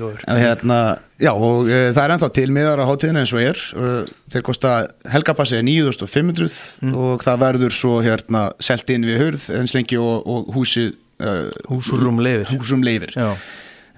góður. 0.02 0.26
En 0.28 0.40
hérna, 0.42 0.80
já, 1.24 1.32
og 1.32 1.70
e, 1.72 1.78
það 1.96 2.02
er 2.04 2.16
ennþá 2.18 2.30
til 2.36 2.48
miðar 2.58 2.84
á 2.84 2.86
hátíðinu 2.90 3.24
eins 3.24 3.34
og 3.34 3.44
er. 3.44 3.62
Uh, 3.72 4.12
þeir 4.34 4.46
kosta, 4.50 4.74
helgapassi 5.14 5.60
er 5.62 5.64
9500 5.64 6.92
og 6.92 7.24
það 7.24 7.46
verður 7.46 7.78
svo 7.80 8.02
hérna 8.04 8.50
selt 8.64 8.92
inn 8.92 9.08
við 9.08 9.22
hurð 9.24 9.48
eins 9.62 9.76
lengi 9.78 10.02
og, 10.02 10.28
og 10.28 10.52
húsið 10.58 10.92
uh, 11.24 11.48
Húsrúm 11.70 12.20
lifir 12.24 12.50
húsum 12.52 12.84
leifir 12.86 13.14
Já, 13.16 13.32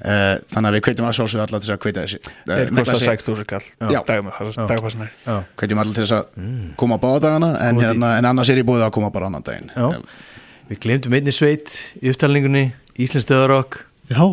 uh, 0.03 0.35
þannig 0.51 0.69
að 0.69 0.75
við 0.75 0.83
hvetjum 0.87 1.07
að 1.09 1.15
sjálfsögðu 1.19 1.43
alla 1.45 1.59
til 1.63 1.73
að 1.75 1.79
hvetja 1.85 2.03
þessi 2.05 2.19
Þeir 2.25 2.63
uh, 2.65 2.75
kosta 2.75 2.95
negla 2.95 2.99
sig. 2.99 3.09
6.000 3.25 3.45
kall. 3.51 3.67
Dagpassanir 4.71 5.11
já, 5.25 5.35
hvetjum 5.61 5.81
alla 5.83 5.93
til 5.95 6.03
þess 6.05 6.15
að 6.19 6.25
koma 6.81 6.97
á 6.97 7.03
báðadagana 7.05 7.51
en, 7.69 7.81
hérna, 7.83 8.11
en 8.19 8.29
annars 8.31 8.51
er 8.53 8.61
ég 8.61 8.67
búið 8.67 8.85
að 8.87 8.93
koma 8.97 9.11
bara 9.15 9.29
annan 9.31 9.45
daginn. 9.45 9.71
Já. 9.75 10.01
við 10.69 10.81
glemdum 10.85 11.13
einni 11.19 11.33
sveit 11.35 11.75
í 12.01 12.09
upptalningunni 12.11 12.65
Íslands 12.97 13.27
döðarokk 13.29 13.81
Já, 14.09 14.23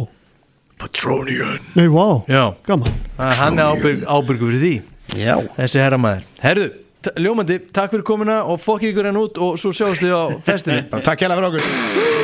Patronian 0.80 1.58
nei, 1.76 1.86
Já, 2.28 2.44
gaman. 2.66 2.94
Það- 3.18 3.34
hann 3.38 3.58
er 3.58 3.64
ábyrg, 3.72 4.04
ábyrgur 4.06 4.50
fyrir 4.54 4.62
því. 4.62 4.74
Já, 5.22 5.36
Þessi 5.58 5.82
herramæður 5.82 6.24
Herðu, 6.42 6.66
ljómandi, 7.18 7.58
takk 7.74 7.90
fyrir 7.92 8.04
komuna 8.06 8.40
og 8.48 8.60
fokkið 8.62 8.92
ykkur 8.92 9.08
hann 9.10 9.20
út 9.20 9.38
og 9.42 9.58
svo 9.60 9.72
sjáumst 9.74 10.02
þið 10.02 10.14
á 10.16 10.22
festinni. 10.48 10.84
Takk 11.02 11.20
hérlega 11.26 11.38
fyrir 11.38 11.50
okkur 11.52 12.21